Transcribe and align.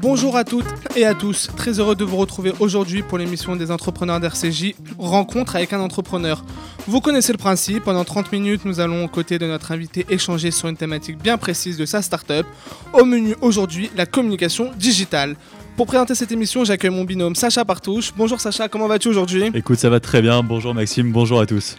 Bonjour 0.00 0.36
à 0.36 0.44
toutes 0.44 0.64
et 0.96 1.04
à 1.04 1.14
tous, 1.14 1.50
très 1.56 1.80
heureux 1.80 1.94
de 1.96 2.04
vous 2.04 2.16
retrouver 2.16 2.52
aujourd'hui 2.60 3.02
pour 3.02 3.18
l'émission 3.18 3.56
des 3.56 3.70
entrepreneurs 3.70 4.20
d'RCJ, 4.20 4.74
rencontre 4.98 5.56
avec 5.56 5.72
un 5.74 5.80
entrepreneur. 5.80 6.44
Vous 6.86 7.00
connaissez 7.00 7.32
le 7.32 7.38
principe, 7.38 7.84
pendant 7.84 8.04
30 8.04 8.32
minutes 8.32 8.64
nous 8.64 8.80
allons 8.80 9.04
aux 9.04 9.08
côtés 9.08 9.38
de 9.38 9.46
notre 9.46 9.72
invité 9.72 10.06
échanger 10.08 10.50
sur 10.50 10.68
une 10.68 10.76
thématique 10.76 11.18
bien 11.18 11.36
précise 11.36 11.76
de 11.76 11.84
sa 11.84 12.00
startup. 12.00 12.46
Au 12.92 13.04
menu 13.04 13.34
aujourd'hui, 13.42 13.90
la 13.96 14.06
communication 14.06 14.70
digitale. 14.78 15.36
Pour 15.76 15.86
présenter 15.86 16.14
cette 16.14 16.30
émission, 16.30 16.64
j'accueille 16.64 16.90
mon 16.92 17.02
binôme 17.02 17.34
Sacha 17.34 17.64
Partouche. 17.64 18.12
Bonjour 18.16 18.40
Sacha, 18.40 18.68
comment 18.68 18.86
vas-tu 18.86 19.08
aujourd'hui? 19.08 19.50
Écoute, 19.54 19.76
ça 19.76 19.90
va 19.90 19.98
très 19.98 20.22
bien, 20.22 20.40
bonjour 20.44 20.72
Maxime, 20.72 21.10
bonjour 21.10 21.40
à 21.40 21.46
tous. 21.46 21.76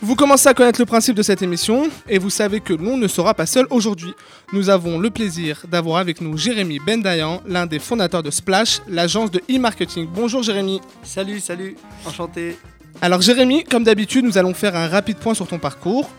Vous 0.00 0.16
commencez 0.16 0.48
à 0.48 0.54
connaître 0.54 0.80
le 0.80 0.86
principe 0.86 1.14
de 1.14 1.22
cette 1.22 1.40
émission 1.40 1.84
et 2.08 2.18
vous 2.18 2.30
savez 2.30 2.58
que 2.58 2.72
l'on 2.72 2.96
ne 2.96 3.06
sera 3.06 3.34
pas 3.34 3.46
seul 3.46 3.66
aujourd'hui. 3.70 4.12
Nous 4.52 4.70
avons 4.70 4.98
le 4.98 5.10
plaisir 5.10 5.62
d'avoir 5.70 5.98
avec 5.98 6.20
nous 6.20 6.36
Jérémy 6.36 6.80
Bendayan, 6.84 7.40
l'un 7.46 7.66
des 7.66 7.78
fondateurs 7.78 8.24
de 8.24 8.30
Splash, 8.32 8.80
l'agence 8.88 9.30
de 9.30 9.40
e-marketing. 9.48 10.08
Bonjour 10.12 10.42
Jérémy. 10.42 10.80
Salut, 11.04 11.38
salut, 11.38 11.76
enchanté. 12.04 12.56
Alors 13.00 13.20
Jérémy, 13.20 13.62
comme 13.62 13.84
d'habitude, 13.84 14.24
nous 14.24 14.36
allons 14.36 14.52
faire 14.52 14.74
un 14.74 14.88
rapide 14.88 15.18
point 15.18 15.34
sur 15.34 15.46
ton 15.46 15.60
parcours. 15.60 16.10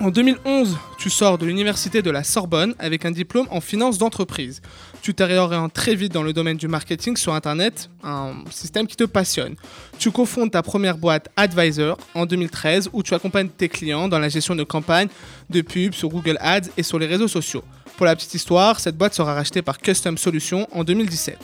En 0.00 0.10
2011, 0.10 0.76
tu 0.98 1.08
sors 1.08 1.38
de 1.38 1.46
l'université 1.46 2.02
de 2.02 2.10
la 2.10 2.24
Sorbonne 2.24 2.74
avec 2.78 3.04
un 3.04 3.10
diplôme 3.10 3.46
en 3.50 3.60
finance 3.60 3.96
d'entreprise. 3.96 4.60
Tu 5.02 5.14
t'es 5.14 5.24
réorienté 5.24 5.72
très 5.72 5.94
vite 5.94 6.12
dans 6.12 6.22
le 6.22 6.32
domaine 6.32 6.56
du 6.56 6.68
marketing 6.68 7.16
sur 7.16 7.32
Internet, 7.32 7.88
un 8.02 8.32
système 8.50 8.86
qui 8.86 8.96
te 8.96 9.04
passionne. 9.04 9.54
Tu 9.98 10.10
cofondes 10.10 10.50
ta 10.50 10.62
première 10.62 10.98
boîte 10.98 11.28
Advisor 11.36 11.96
en 12.14 12.26
2013 12.26 12.90
où 12.92 13.02
tu 13.02 13.14
accompagnes 13.14 13.48
tes 13.48 13.68
clients 13.68 14.08
dans 14.08 14.18
la 14.18 14.28
gestion 14.28 14.56
de 14.56 14.64
campagnes 14.64 15.08
de 15.48 15.60
pubs 15.60 15.94
sur 15.94 16.08
Google 16.08 16.38
Ads 16.40 16.70
et 16.76 16.82
sur 16.82 16.98
les 16.98 17.06
réseaux 17.06 17.28
sociaux. 17.28 17.64
Pour 17.96 18.06
la 18.06 18.16
petite 18.16 18.34
histoire, 18.34 18.80
cette 18.80 18.96
boîte 18.96 19.14
sera 19.14 19.34
rachetée 19.34 19.62
par 19.62 19.78
Custom 19.78 20.18
Solutions 20.18 20.66
en 20.72 20.82
2017. 20.82 21.38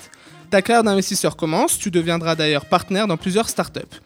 Ta 0.51 0.61
carrière 0.61 0.83
d'investisseur 0.83 1.37
commence, 1.37 1.79
tu 1.79 1.93
deviendras 1.93 2.35
d'ailleurs 2.35 2.67
partenaire 2.67 3.07
dans 3.07 3.17
plusieurs 3.17 3.49
startups. 3.49 4.01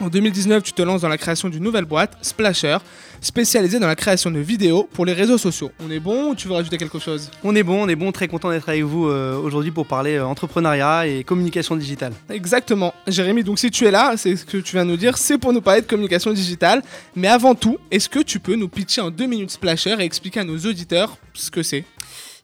En 0.00 0.08
2019, 0.08 0.62
tu 0.62 0.72
te 0.72 0.82
lances 0.82 1.02
dans 1.02 1.08
la 1.08 1.18
création 1.18 1.48
d'une 1.48 1.62
nouvelle 1.62 1.84
boîte, 1.84 2.16
Splasher, 2.20 2.78
spécialisée 3.20 3.78
dans 3.78 3.86
la 3.86 3.94
création 3.94 4.30
de 4.30 4.40
vidéos 4.40 4.88
pour 4.92 5.06
les 5.06 5.12
réseaux 5.12 5.38
sociaux. 5.38 5.70
On 5.80 5.90
est 5.90 6.00
bon 6.00 6.30
ou 6.30 6.34
tu 6.34 6.48
veux 6.48 6.54
rajouter 6.54 6.76
quelque 6.76 6.98
chose? 6.98 7.30
On 7.44 7.54
est 7.54 7.62
bon, 7.62 7.84
on 7.84 7.88
est 7.88 7.94
bon, 7.94 8.10
très 8.10 8.26
content 8.26 8.50
d'être 8.50 8.68
avec 8.68 8.82
vous 8.82 9.08
euh, 9.08 9.38
aujourd'hui 9.38 9.70
pour 9.70 9.86
parler 9.86 10.16
euh, 10.16 10.26
entrepreneuriat 10.26 11.06
et 11.06 11.22
communication 11.22 11.76
digitale. 11.76 12.12
Exactement. 12.28 12.92
Jérémy, 13.06 13.44
donc 13.44 13.58
si 13.58 13.70
tu 13.70 13.86
es 13.86 13.90
là, 13.90 14.14
c'est 14.16 14.36
ce 14.36 14.44
que 14.44 14.58
tu 14.58 14.76
viens 14.76 14.84
de 14.84 14.90
nous 14.90 14.96
dire, 14.96 15.16
c'est 15.16 15.38
pour 15.38 15.52
nous 15.52 15.62
parler 15.62 15.80
de 15.80 15.86
communication 15.86 16.32
digitale. 16.32 16.82
Mais 17.14 17.28
avant 17.28 17.54
tout, 17.54 17.78
est-ce 17.90 18.08
que 18.08 18.20
tu 18.20 18.40
peux 18.40 18.56
nous 18.56 18.68
pitcher 18.68 19.00
en 19.00 19.10
deux 19.10 19.26
minutes 19.26 19.52
Splasher 19.52 19.96
et 20.00 20.04
expliquer 20.04 20.40
à 20.40 20.44
nos 20.44 20.58
auditeurs 20.58 21.16
ce 21.34 21.50
que 21.50 21.62
c'est? 21.62 21.84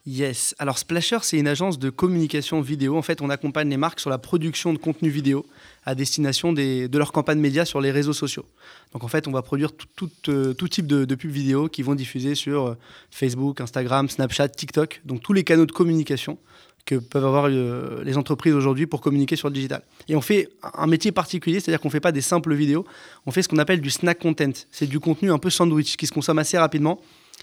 Yes. 0.06 0.54
Alors 0.58 0.78
Splasher, 0.78 1.18
c'est 1.22 1.38
une 1.38 1.46
agence 1.46 1.78
de 1.78 1.90
communication 1.90 2.62
vidéo. 2.62 2.96
En 2.96 3.02
fait, 3.02 3.20
on 3.20 3.28
accompagne 3.28 3.68
les 3.68 3.76
marques 3.76 4.00
sur 4.00 4.08
la 4.08 4.16
production 4.16 4.72
de 4.72 4.78
contenu 4.78 5.10
vidéo 5.10 5.44
à 5.84 5.94
destination 5.94 6.54
des, 6.54 6.88
de 6.88 6.98
leurs 6.98 7.12
campagnes 7.12 7.38
médias 7.38 7.66
sur 7.66 7.82
les 7.82 7.90
réseaux 7.90 8.14
sociaux. 8.14 8.46
Donc 8.92 9.04
en 9.04 9.08
fait, 9.08 9.28
on 9.28 9.30
va 9.30 9.42
produire 9.42 9.72
tout, 9.72 10.10
euh, 10.28 10.54
type 10.54 10.86
de, 10.86 11.04
de 11.04 11.14
pubs 11.14 11.30
vidéo 11.30 11.68
qui 11.68 11.82
vont 11.82 11.94
diffuser 11.94 12.34
sur 12.34 12.68
euh, 12.68 12.74
Facebook, 13.10 13.60
Instagram, 13.60 14.08
Snapchat, 14.08 14.48
TikTok, 14.48 15.02
donc 15.04 15.20
tous 15.20 15.34
les 15.34 15.44
canaux 15.44 15.66
de 15.66 15.72
communication 15.72 16.38
que 16.86 16.94
peuvent 16.94 17.26
avoir 17.26 17.46
euh, 17.48 18.02
les 18.02 18.16
entreprises 18.16 18.54
aujourd'hui 18.54 18.86
pour 18.86 19.02
communiquer 19.02 19.36
sur 19.36 19.48
le 19.48 19.54
digital. 19.54 19.82
Et 20.08 20.16
on 20.16 20.22
fait 20.22 20.48
un 20.74 20.86
métier 20.86 21.12
particulier, 21.12 21.60
c'est-à-dire 21.60 21.80
qu'on 21.80 21.88
ne 21.88 21.92
fait 21.92 22.00
pas 22.00 22.12
des 22.12 22.22
simples 22.22 22.54
vidéos, 22.54 22.86
on 23.26 23.30
fait 23.32 23.42
ce 23.42 23.48
qu'on 23.48 23.58
appelle 23.58 23.82
du 23.82 23.90
snack 23.90 24.18
content. 24.18 24.52
C'est 24.70 24.86
du 24.86 24.98
contenu 24.98 25.30
un 25.30 25.38
peu 25.38 25.50
sandwich 25.50 25.98
qui 25.98 26.06
se 26.06 26.12
consomme 26.12 26.38
assez 26.38 26.56
rapidement 26.56 27.00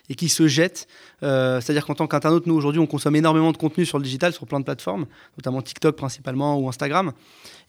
et 0.09 0.15
qui 0.15 0.29
se 0.29 0.47
jette. 0.47 0.87
Euh, 1.23 1.59
C'est-à-dire 1.61 1.85
qu'en 1.85 1.95
tant 1.95 2.07
qu'internaute, 2.07 2.45
nous 2.47 2.55
aujourd'hui, 2.55 2.79
on 2.79 2.87
consomme 2.87 3.15
énormément 3.15 3.51
de 3.51 3.57
contenu 3.57 3.85
sur 3.85 3.97
le 3.97 4.03
digital, 4.03 4.33
sur 4.33 4.45
plein 4.45 4.59
de 4.59 4.65
plateformes, 4.65 5.05
notamment 5.37 5.61
TikTok 5.61 5.95
principalement 5.95 6.57
ou 6.59 6.69
Instagram. 6.69 7.11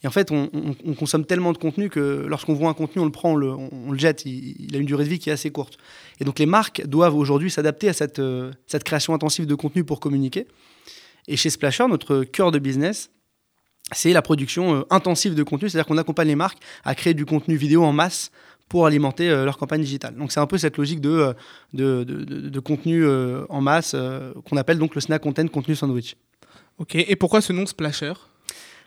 Et 0.04 0.06
en 0.06 0.10
fait, 0.10 0.30
on, 0.30 0.48
on, 0.52 0.76
on 0.84 0.94
consomme 0.94 1.24
tellement 1.24 1.52
de 1.52 1.58
contenu 1.58 1.90
que 1.90 2.24
lorsqu'on 2.28 2.54
voit 2.54 2.68
un 2.68 2.74
contenu, 2.74 3.02
on 3.02 3.04
le 3.04 3.10
prend, 3.10 3.32
on 3.32 3.90
le, 3.90 3.98
jette. 3.98 4.24
Il, 4.24 4.74
a 4.74 4.78
une 4.78 4.86
durée 4.86 5.04
de 5.04 5.08
vie 5.08 5.18
qui 5.18 5.30
est 5.30 5.32
assez 5.32 5.50
courte. 5.50 5.78
Et 6.20 6.24
donc 6.24 6.38
les 6.38 6.46
marques 6.46 6.86
doivent 6.86 7.16
aujourd'hui 7.16 7.50
s'adapter 7.50 7.88
à 7.88 7.92
cette, 7.92 8.20
euh, 8.20 8.52
création 8.84 9.14
intensive 9.14 9.46
de 9.46 9.54
contenu 9.54 9.84
pour 9.84 10.00
communiquer. 10.00 10.46
Et 11.26 11.36
chez 11.36 11.50
Splasher, 11.50 11.86
notre 11.88 12.22
cœur 12.24 12.52
de 12.52 12.58
business, 12.58 13.10
c'est 13.92 14.12
la 14.12 14.22
production 14.22 14.76
euh, 14.76 14.82
intensive 14.90 15.34
de 15.34 15.42
contenu, 15.42 15.68
c'est-à-dire 15.68 15.86
qu'on 15.86 15.98
accompagne 15.98 16.28
les 16.28 16.36
marques 16.36 16.58
à 16.84 16.94
créer 16.94 17.14
du 17.14 17.26
contenu 17.26 17.56
vidéo 17.56 17.84
en 17.84 17.92
masse 17.92 18.30
pour 18.68 18.86
alimenter 18.86 19.30
euh, 19.30 19.44
leur 19.44 19.56
campagne 19.56 19.80
digitale. 19.80 20.14
Donc 20.14 20.32
c'est 20.32 20.40
un 20.40 20.46
peu 20.46 20.58
cette 20.58 20.76
logique 20.76 21.00
de, 21.00 21.10
euh, 21.10 21.32
de, 21.72 22.04
de, 22.04 22.60
contenu 22.60 23.04
euh, 23.04 23.44
en 23.48 23.60
masse 23.60 23.96
qu'on 24.48 24.56
appelle 24.56 24.78
donc 24.78 24.94
le 24.94 25.00
snack 25.00 25.22
content, 25.22 25.46
contenu 25.48 25.74
sandwich. 25.74 26.16
Ok, 26.78 26.94
et 26.94 27.16
pourquoi 27.16 27.40
ce 27.40 27.52
nom 27.52 27.66
Splasher? 27.66 28.12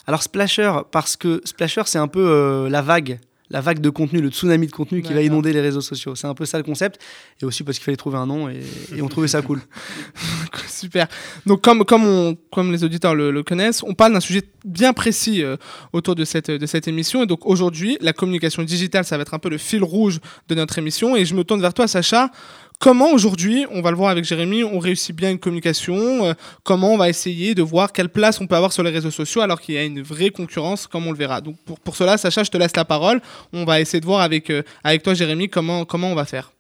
Alors 0.08 0.24
Splasher, 0.24 0.72
parce 0.92 1.16
que 1.16 1.42
Splasher 1.46 1.84
c'est 1.86 2.00
un 2.00 2.08
peu 2.08 2.26
euh, 2.26 2.70
la 2.70 2.82
vague 2.82 3.20
la 3.52 3.62
vague 3.62 3.80
de 3.80 3.90
contenu, 3.90 4.22
le 4.22 4.30
tsunami 4.30 4.68
de 4.68 4.72
contenu 4.72 5.02
qui 5.02 5.14
va 5.14 5.22
inonder 5.22 5.54
les 5.54 5.62
réseaux 5.62 5.82
sociaux. 5.82 6.16
C'est 6.16 6.28
un 6.28 6.34
peu 6.34 6.46
ça 6.46 6.58
le 6.58 6.64
concept. 6.64 7.00
Et 7.42 7.46
aussi 7.46 7.64
parce 7.64 7.78
qu'il 7.78 7.86
fallait 7.86 7.98
trouver 7.98 8.18
un 8.18 8.26
nom 8.26 8.50
et, 8.50 8.62
et 8.96 9.02
on 9.02 9.08
trouvait 9.08 9.28
ça 9.28 9.42
cool. 9.48 9.62
Super. 10.68 11.08
Donc 11.46 11.62
comme, 11.62 11.86
comme, 11.86 12.06
on, 12.06 12.38
comme 12.52 12.72
les 12.72 12.84
auditeurs 12.84 13.14
le, 13.14 13.32
le 13.32 13.44
connaissent, 13.44 13.84
on 13.84 13.94
parle 13.94 14.14
d'un 14.14 14.20
sujet 14.20 14.44
bien 14.66 14.94
précis 14.94 15.44
euh, 15.44 15.58
autour 15.94 16.16
de 16.16 16.26
cette, 16.26 16.50
de 16.50 16.66
cette 16.66 16.88
émission. 16.88 17.24
Et 17.24 17.26
donc 17.28 17.46
aujourd'hui, 17.46 17.98
la 18.02 18.14
communication 18.14 18.64
digitale, 18.64 19.06
ça 19.06 19.18
va 19.18 19.24
être 19.24 19.34
un 19.34 19.40
peu 19.40 19.50
le 19.50 19.58
fil 19.58 19.84
rouge 19.84 20.20
de 20.48 20.56
notre 20.56 20.78
émission. 20.78 21.16
Et 21.16 21.26
je 21.26 21.36
me 21.36 21.44
tourne 21.44 21.62
vers 21.62 21.74
toi, 21.74 21.88
Sacha. 21.88 22.32
Comment 22.82 23.12
aujourd'hui, 23.14 23.68
on 23.70 23.80
va 23.84 23.92
le 23.92 23.96
voir 23.96 24.10
avec 24.10 24.26
Jérémy, 24.26 24.64
on 24.64 24.80
réussit 24.80 25.16
bien 25.16 25.30
une 25.30 25.38
communication 25.38 26.26
euh, 26.26 26.34
Comment 26.64 26.96
on 26.96 26.98
va 26.98 27.10
essayer 27.10 27.54
de 27.54 27.62
voir 27.62 27.94
quelle 27.94 28.10
place 28.10 28.42
on 28.42 28.48
peut 28.48 28.56
avoir 28.56 28.74
sur 28.74 28.82
les 28.82 28.90
réseaux 28.90 29.12
sociaux 29.12 29.42
alors 29.42 29.62
qu'il 29.62 29.76
y 29.76 29.78
a 29.78 29.84
une 29.84 30.02
vraie 30.02 30.32
concurrence, 30.32 30.88
comme 30.88 31.06
on 31.06 31.12
le 31.12 31.18
verra. 31.18 31.42
Donc 31.42 31.58
pour, 31.64 31.80
pour 31.80 31.96
cela, 31.96 32.18
Sacha, 32.18 32.42
je 32.42 32.50
te 32.50 32.58
laisse 32.58 32.76
la 32.76 32.84
parole. 32.84 33.22
On 33.54 33.66
va 33.66 33.80
essayer 33.80 34.00
de 34.00 34.06
voir 34.08 34.22
avec, 34.22 34.50
euh, 34.50 34.64
avec 34.84 35.04
toi, 35.04 35.14
Jérémy, 35.14 35.48
comment, 35.48 35.86
comment 35.86 36.12
on 36.12 36.16
va 36.16 36.26
faire. 36.26 36.54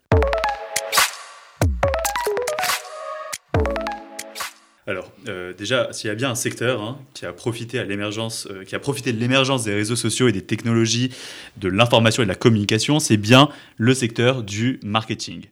Alors, 4.85 5.11
euh, 5.27 5.53
déjà, 5.53 5.91
s'il 5.91 6.07
y 6.09 6.11
a 6.11 6.15
bien 6.15 6.29
un 6.29 6.35
secteur 6.35 6.83
hein, 6.83 6.99
qui 7.15 7.25
a 7.25 7.33
profité 7.33 7.79
à 7.79 7.83
l'émergence, 7.83 8.47
qui 8.67 8.75
a 8.75 8.79
profité 8.79 9.11
de 9.11 9.19
l'émergence 9.19 9.63
des 9.63 9.73
réseaux 9.73 9.95
sociaux 9.95 10.27
et 10.27 10.31
des 10.31 10.43
technologies, 10.43 11.09
de 11.57 11.67
l'information 11.67 12.21
et 12.21 12.27
de 12.27 12.31
la 12.31 12.35
communication, 12.35 12.99
c'est 12.99 13.17
bien 13.17 13.49
le 13.77 13.95
secteur 13.95 14.43
du 14.43 14.79
marketing. 14.83 15.47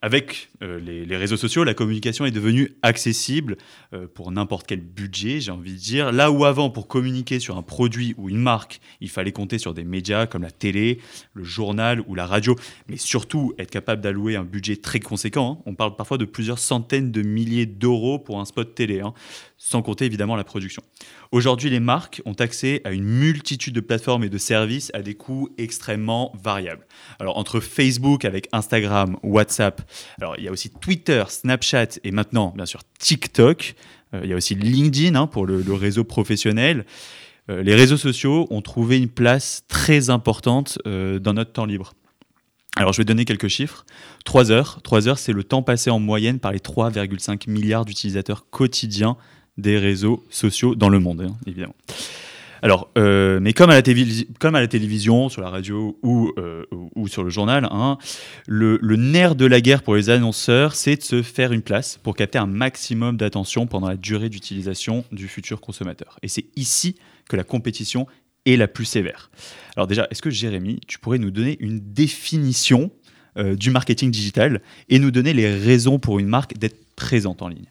Avec 0.00 0.50
euh, 0.62 0.78
les, 0.78 1.04
les, 1.04 1.16
réseaux 1.16 1.36
sociaux, 1.36 1.64
la 1.64 1.74
communication 1.74 2.24
est 2.24 2.30
devenue 2.30 2.76
accessible 2.82 3.56
euh, 3.92 4.06
pour 4.06 4.30
n'importe 4.30 4.66
quel 4.66 4.80
budget, 4.80 5.40
j'ai 5.40 5.50
envie 5.50 5.72
de 5.72 5.78
dire. 5.78 6.12
Là 6.12 6.30
où 6.30 6.44
avant, 6.44 6.70
pour 6.70 6.88
communiquer 6.88 7.40
sur 7.40 7.56
un 7.56 7.62
produit 7.62 8.14
ou 8.16 8.28
une 8.28 8.38
marque, 8.38 8.80
il 9.00 9.10
fallait 9.10 9.32
compter 9.32 9.58
sur 9.58 9.74
des 9.74 9.84
médias 9.84 10.26
comme 10.26 10.42
la 10.42 10.50
télé, 10.50 11.00
le 11.34 11.44
journal 11.44 12.02
ou 12.06 12.14
la 12.14 12.26
radio, 12.26 12.54
mais 12.88 12.96
surtout 12.96 13.54
être 13.58 13.70
capable 13.70 14.02
d'allouer 14.02 14.36
un 14.36 14.44
budget 14.44 14.76
très 14.76 15.00
conséquent. 15.00 15.58
Hein. 15.58 15.62
On 15.66 15.74
parle 15.74 15.96
parfois 15.96 16.18
de 16.18 16.24
plusieurs 16.24 16.58
centaines 16.58 17.10
de 17.10 17.22
milliers 17.22 17.66
d'euros 17.66 18.18
pour 18.18 18.40
un 18.40 18.44
spot 18.44 18.74
télé, 18.74 19.00
hein, 19.00 19.14
sans 19.56 19.82
compter 19.82 20.04
évidemment 20.04 20.36
la 20.36 20.44
production. 20.44 20.82
Aujourd'hui, 21.30 21.68
les 21.68 21.80
marques 21.80 22.22
ont 22.24 22.32
accès 22.32 22.80
à 22.84 22.92
une 22.92 23.04
multitude 23.04 23.74
de 23.74 23.80
plateformes 23.80 24.24
et 24.24 24.30
de 24.30 24.38
services 24.38 24.90
à 24.94 25.02
des 25.02 25.14
coûts 25.14 25.50
extrêmement 25.58 26.32
variables. 26.42 26.86
Alors 27.18 27.36
entre 27.36 27.60
Facebook 27.60 28.24
avec 28.24 28.48
Instagram, 28.52 29.18
WhatsApp, 29.22 29.82
alors 30.20 30.36
il 30.38 30.44
y 30.44 30.48
a 30.48 30.52
aussi 30.52 30.70
Twitter, 30.70 31.24
Snapchat 31.28 31.98
et 32.04 32.10
maintenant 32.10 32.52
bien 32.56 32.66
sûr 32.66 32.80
TikTok. 32.98 33.74
Euh, 34.14 34.20
il 34.24 34.30
y 34.30 34.32
a 34.32 34.36
aussi 34.36 34.54
LinkedIn 34.54 35.14
hein, 35.14 35.26
pour 35.26 35.46
le, 35.46 35.62
réseau 35.72 36.04
professionnel. 36.04 36.86
Euh, 37.50 37.62
les 37.62 37.74
réseaux 37.74 37.96
sociaux 37.96 38.46
ont 38.50 38.62
trouvé 38.62 38.98
une 38.98 39.08
place 39.08 39.64
très 39.68 40.10
importante 40.10 40.78
euh, 40.86 41.18
dans 41.18 41.34
notre 41.34 41.52
temps 41.52 41.66
libre. 41.66 41.94
Alors 42.76 42.92
je 42.92 42.98
vais 42.98 43.04
donner 43.04 43.24
quelques 43.24 43.48
chiffres. 43.48 43.84
3 44.24 44.50
heures, 44.50 44.80
3 44.82 45.08
heures 45.08 45.18
c'est 45.18 45.32
le 45.32 45.44
temps 45.44 45.62
passé 45.62 45.90
en 45.90 45.98
moyenne 45.98 46.38
par 46.38 46.52
les 46.52 46.58
3,5 46.58 47.50
milliards 47.50 47.84
d'utilisateurs 47.84 48.48
quotidiens 48.50 49.16
des 49.56 49.78
réseaux 49.78 50.24
sociaux 50.30 50.76
dans 50.76 50.88
le 50.88 51.00
monde, 51.00 51.22
hein, 51.22 51.36
évidemment. 51.46 51.74
Alors, 52.62 52.90
euh, 52.98 53.38
mais 53.40 53.52
comme 53.52 53.70
à, 53.70 53.74
la 53.74 53.82
télévision, 53.82 55.28
sur 55.28 55.42
la 55.42 55.50
radio 55.50 55.98
ou, 56.02 56.32
euh, 56.38 56.64
sur 57.06 57.24
le 57.24 57.30
journal, 57.30 57.68
hein, 57.70 57.98
le, 58.46 58.78
le, 58.82 58.96
nerf 58.96 59.34
de 59.34 59.46
la 59.46 59.60
guerre 59.60 59.82
pour 59.82 59.94
les 59.94 60.10
annonceurs, 60.10 60.74
c'est 60.74 60.96
de 60.96 61.02
se 61.02 61.22
faire 61.22 61.52
une 61.52 61.62
place 61.62 61.98
pour 62.02 62.16
capter 62.16 62.38
un 62.38 62.46
maximum 62.46 63.16
d'attention 63.16 63.66
pendant 63.66 63.88
la 63.88 63.96
durée 63.96 64.28
d'utilisation 64.28 65.04
du 65.12 65.28
futur 65.28 65.60
consommateur. 65.60 66.18
Et 66.22 66.28
c'est 66.28 66.46
ici 66.56 66.96
que 67.28 67.36
la 67.36 67.44
compétition 67.44 68.06
est 68.46 68.56
la 68.56 68.68
plus 68.68 68.84
sévère. 68.84 69.30
Alors 69.76 69.86
déjà, 69.86 70.06
est-ce 70.10 70.22
que 70.22 70.30
Jérémy, 70.30 70.80
tu 70.86 70.98
pourrais 70.98 71.18
nous 71.18 71.30
donner 71.30 71.56
une 71.60 71.80
définition 71.80 72.90
euh, 73.36 73.54
du 73.54 73.70
marketing 73.70 74.10
digital 74.10 74.62
et 74.88 74.98
nous 74.98 75.10
donner 75.10 75.32
les 75.32 75.54
raisons 75.54 75.98
pour 75.98 76.18
une 76.18 76.26
marque 76.26 76.56
d'être 76.56 76.94
présente 76.96 77.42
en 77.42 77.48
ligne? 77.48 77.66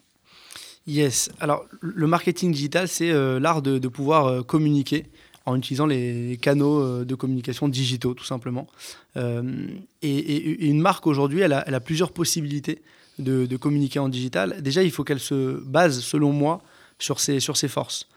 Yes. 0.88 1.30
Alors, 1.42 1.66
le 1.81 2.07
marketing 2.07 2.54
digital, 2.54 2.88
c'est 2.88 3.12
euh, 3.12 3.39
l'art 3.39 3.62
de, 3.62 3.88
pouvoir 3.89 4.25
euh, 4.25 4.42
communiquer 4.42 5.06
en 5.45 5.56
utilisant 5.56 5.86
les 5.86 6.38
canaux 6.42 7.06
de 7.06 7.16
communication 7.16 7.69
digitaux, 7.69 8.13
tout 8.13 8.25
simplement. 8.25 8.68
et, 9.16 10.68
une 10.68 10.81
marque 10.81 11.07
aujourd'hui, 11.07 11.39
elle, 11.39 11.54
a, 11.54 11.80
plusieurs 11.80 12.12
possibilités 12.12 12.81
de, 13.18 13.56
communiquer 13.56 14.00
en 14.00 14.10
digital. 14.10 14.62
Déjà, 14.62 14.84
il 14.84 14.92
faut 14.92 15.06
qu'elle 15.06 15.22
se 15.22 15.57
base, 15.63 16.01
selon 16.01 16.34
moi, 16.34 16.62
sur 17.00 17.22
ses, 17.22 17.40
sur 17.40 17.56
ses 17.56 17.69
forces. 17.69 18.10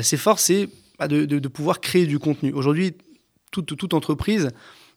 ses 0.00 0.16
forces, 0.16 0.44
c'est 0.44 0.68
bah, 1.00 1.08
de, 1.08 1.24
de, 1.24 1.48
pouvoir 1.48 1.80
créer 1.80 2.06
du 2.06 2.20
contenu. 2.20 2.52
Aujourd'hui, 2.52 2.94
toute, 3.50 3.76
toute 3.76 3.92
entreprise 3.92 4.50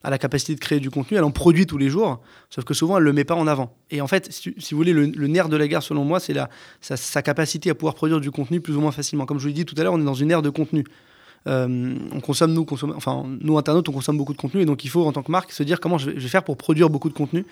a 0.04 0.10
la 0.10 0.18
capacité 0.18 0.56
de 0.56 0.60
créer 0.60 0.80
du 0.80 0.90
contenu, 0.90 1.18
elle 1.18 1.24
en 1.24 1.31
produit 1.31 1.66
tous 1.66 1.78
les 1.78 1.90
jours, 1.90 2.22
sauf 2.50 2.63
que 2.63 2.74
souvent 2.74 2.98
elle 2.98 3.04
ne 3.04 3.10
le 3.10 3.13
met 3.13 3.25
pas 3.25 3.36
en 3.36 3.48
avant. 3.48 3.75
Et 3.92 4.00
en 4.01 4.07
fait, 4.07 4.31
si, 4.31 4.54
vous 4.72 4.78
voulez, 4.78 4.94
le, 4.94 5.28
nerf 5.28 5.50
de 5.50 5.57
la 5.57 5.68
guerre, 5.68 5.84
selon 5.84 6.06
moi, 6.06 6.19
c'est 6.19 6.34
sa, 6.80 6.96
sa, 6.96 7.22
capacité 7.22 7.69
à 7.69 7.75
pouvoir 7.75 7.96
produire 7.96 8.22
du 8.22 8.31
contenu 8.31 8.62
plus 8.62 8.78
ou 8.78 8.81
moins 8.81 8.92
facilement. 8.92 9.25
Comme 9.25 9.40
je 9.40 9.44
vous 9.44 9.48
l'ai 9.50 9.54
dit 9.54 9.66
tout 9.66 9.75
à 9.78 9.84
l'heure, 9.84 9.94
on 9.94 10.00
est 10.00 10.06
dans 10.06 10.13
une 10.13 10.31
ère 10.31 10.42
de 10.42 10.50
contenu. 10.50 10.86
Euh, 11.48 11.96
on 12.12 12.19
consomme, 12.19 12.54
nous, 12.54 12.66
enfin, 12.96 13.25
nous, 13.42 13.57
internautes, 13.57 13.88
on 13.90 13.94
consomme 13.94 14.18
beaucoup 14.18 14.34
de 14.34 14.38
contenu, 14.38 14.62
et 14.62 14.66
donc 14.66 14.84
il 14.84 14.90
faut, 14.90 15.06
en 15.06 15.12
tant 15.12 15.24
que 15.24 15.31
marque, 15.31 15.51
se 15.51 15.63
dire 15.63 15.80
comment 15.80 15.98
je 15.98 16.12
vais, 16.12 16.19
faire 16.19 16.44
pour 16.44 16.57
produire 16.57 16.90
beaucoup 16.90 17.10
de 17.10 17.13
contenu, 17.13 17.46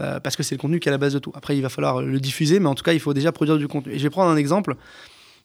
euh, 0.00 0.20
parce 0.20 0.36
que 0.36 0.42
c'est 0.42 0.54
le 0.54 0.60
contenu 0.60 0.80
qui 0.80 0.88
est 0.88 0.90
à 0.90 0.92
la 0.92 0.98
base 0.98 1.14
de 1.14 1.18
tout. 1.18 1.32
Après, 1.34 1.56
il 1.56 1.62
va 1.62 1.68
falloir 1.68 2.02
le 2.02 2.20
diffuser, 2.20 2.60
mais 2.60 2.68
en 2.68 2.74
tout 2.74 2.84
cas, 2.84 2.92
il 2.92 3.00
faut 3.00 3.14
déjà 3.14 3.32
produire 3.32 3.58
du 3.58 3.68
contenu. 3.68 3.92
Et 3.92 3.98
je 3.98 4.02
vais 4.02 4.10
prendre 4.10 4.30
un 4.30 4.36
exemple. 4.36 4.76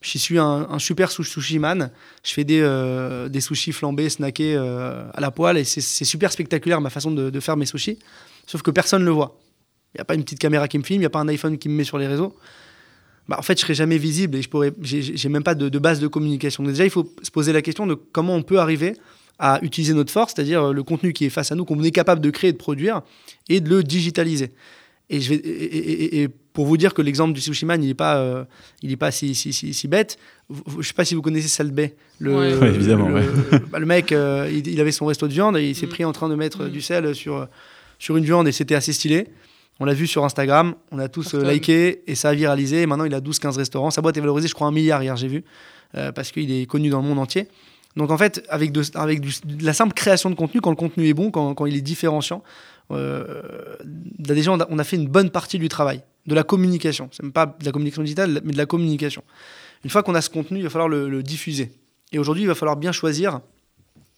Je 0.01 0.17
suis 0.17 0.39
un, 0.39 0.79
super 0.79 1.11
sushi 1.11 1.59
man. 1.59 1.91
Je 2.23 2.33
fais 2.33 2.43
des, 2.43 2.59
euh, 2.61 3.29
des 3.29 3.39
sushis 3.39 3.71
flambés, 3.71 4.09
snackés 4.09 4.55
euh, 4.55 5.07
à 5.13 5.21
la 5.21 5.29
poêle 5.29 5.57
et 5.57 5.63
c'est 5.63 6.05
super 6.05 6.31
spectaculaire 6.31 6.81
ma 6.81 6.89
façon 6.89 7.11
de, 7.11 7.39
faire 7.39 7.55
mes 7.55 7.67
sushis. 7.67 7.99
Sauf 8.47 8.63
que 8.63 8.71
personne 8.71 9.01
ne 9.01 9.05
le 9.05 9.11
voit. 9.11 9.39
Il 9.93 9.97
n'y 9.97 10.01
a 10.01 10.05
pas 10.05 10.15
une 10.15 10.23
petite 10.23 10.39
caméra 10.39 10.67
qui 10.67 10.79
me 10.79 10.83
filme, 10.83 10.97
il 10.97 11.03
n'y 11.03 11.05
a 11.05 11.11
pas 11.11 11.19
un 11.19 11.27
iPhone 11.27 11.57
qui 11.57 11.69
me 11.69 11.75
met 11.75 11.83
sur 11.83 11.99
les 11.99 12.07
réseaux. 12.07 12.35
Bah, 13.27 13.35
en 13.37 13.43
fait, 13.43 13.59
je 13.59 13.61
serai 13.61 13.75
jamais 13.75 13.99
visible 13.99 14.37
et 14.37 14.41
je 14.41 14.49
pourrais, 14.49 14.73
j'ai 14.81 15.29
même 15.29 15.43
pas 15.43 15.53
de, 15.53 15.79
base 15.79 15.99
de 15.99 16.07
communication. 16.07 16.63
déjà, 16.63 16.83
il 16.83 16.89
faut 16.89 17.13
se 17.21 17.29
poser 17.29 17.53
la 17.53 17.61
question 17.61 17.85
de 17.85 17.93
comment 17.93 18.35
on 18.35 18.41
peut 18.41 18.59
arriver 18.59 18.95
à 19.37 19.59
utiliser 19.61 19.93
notre 19.93 20.11
force, 20.11 20.33
c'est-à-dire 20.35 20.63
euh, 20.63 20.73
le 20.73 20.83
contenu 20.83 21.13
qui 21.13 21.25
est 21.25 21.29
face 21.29 21.51
à 21.51 21.55
nous, 21.55 21.65
qu'on 21.65 21.81
est 21.83 21.91
capable 21.91 22.21
de 22.21 22.29
créer 22.29 22.49
et 22.49 22.53
de 22.53 22.57
produire, 22.57 23.01
et 23.49 23.59
de 23.59 23.69
le 23.69 23.83
digitaliser. 23.83 24.51
Et, 25.09 25.19
je 25.19 25.33
vais, 25.33 26.29
pour 26.53 26.65
vous 26.65 26.77
dire 26.77 26.93
que 26.93 27.01
l'exemple 27.01 27.33
du 27.33 27.41
sushiman, 27.41 27.81
il 27.81 27.87
n'est 27.87 27.93
pas, 27.93 28.17
euh, 28.17 28.43
il 28.81 28.91
est 28.91 28.97
pas 28.97 29.11
si, 29.11 29.35
si, 29.35 29.53
si, 29.53 29.87
bête. 29.87 30.17
Je 30.49 30.77
ne 30.77 30.81
sais 30.81 30.93
pas 30.93 31.05
si 31.05 31.15
vous 31.15 31.21
connaissez 31.21 31.47
Salbay. 31.47 31.95
Le, 32.19 32.63
évidemment. 32.65 33.09
Le, 33.09 33.59
bah, 33.71 33.79
le 33.79 33.85
mec, 33.85 34.11
euh, 34.11 34.51
il, 34.51 34.79
avait 34.79 34.91
son 34.91 35.05
resto 35.05 35.27
de 35.27 35.33
viande 35.33 35.57
et 35.57 35.69
il 35.69 35.75
s'est 35.75 35.85
mm. 35.85 35.89
pris 35.89 36.05
en 36.05 36.11
train 36.11 36.29
de 36.29 36.35
mettre 36.35 36.65
mm. 36.65 36.69
du 36.69 36.81
sel 36.81 37.15
sur, 37.15 37.47
sur 37.99 38.17
une 38.17 38.25
viande 38.25 38.47
et 38.47 38.51
c'était 38.51 38.75
assez 38.75 38.93
stylé. 38.93 39.27
On 39.79 39.85
l'a 39.85 39.93
vu 39.93 40.05
sur 40.05 40.23
Instagram, 40.23 40.75
on 40.91 40.99
a 40.99 41.07
tous 41.07 41.33
euh, 41.33 41.43
liké 41.49 42.03
et 42.05 42.15
ça 42.15 42.29
a 42.29 42.33
viralisé. 42.33 42.81
Et 42.81 42.85
maintenant, 42.85 43.05
il 43.05 43.15
a 43.15 43.21
12-15 43.21 43.57
restaurants. 43.57 43.89
Sa 43.89 44.01
boîte 44.01 44.17
est 44.17 44.21
valorisée, 44.21 44.47
je 44.47 44.53
crois, 44.53 44.67
un 44.67 44.71
milliard 44.71 45.01
hier, 45.01 45.15
j'ai 45.15 45.27
vu, 45.27 45.43
parce 45.93 46.31
qu'il 46.31 46.51
est 46.51 46.65
connu 46.65 46.89
dans 46.89 47.01
le 47.01 47.07
monde 47.07 47.19
entier. 47.19 47.47
Donc 47.97 48.11
en 48.11 48.17
fait, 48.17 48.45
avec, 48.49 48.71
de, 48.71 48.83
avec 48.95 49.21
de 49.21 49.65
la 49.65 49.73
simple 49.73 49.93
création 49.93 50.29
de 50.29 50.35
contenu, 50.35 50.61
quand 50.61 50.69
le 50.69 50.75
contenu 50.75 51.07
est 51.07 51.13
bon, 51.13 51.31
quand, 51.31 51.53
quand 51.55 51.65
il 51.65 51.75
est 51.75 51.81
différenciant, 51.81 52.41
euh, 52.91 53.41
déjà 53.83 54.51
on 54.51 54.79
a, 54.79 54.83
fait 54.83 54.97
une 54.97 55.07
bonne 55.07 55.29
partie 55.29 55.59
du 55.59 55.69
travail, 55.69 56.03
de 56.27 56.35
la 56.35 56.43
communication. 56.43 57.09
C'est 57.11 57.23
même 57.23 57.31
pas 57.31 57.45
de 57.45 57.65
la 57.65 57.71
communication 57.71 58.03
digitale, 58.03 58.41
mais 58.43 58.53
de 58.53 58.57
la 58.57 58.65
communication. 58.65 59.23
Une 59.83 59.89
fois 59.89 60.03
qu'on 60.03 60.15
a 60.15 60.21
ce 60.21 60.29
contenu, 60.29 60.59
il 60.59 60.63
va 60.63 60.69
falloir 60.69 60.89
le, 60.89 61.23
diffuser. 61.23 61.71
Et 62.11 62.19
aujourd'hui, 62.19 62.43
il 62.43 62.47
va 62.47 62.55
falloir 62.55 62.77
bien 62.77 62.91
choisir 62.91 63.39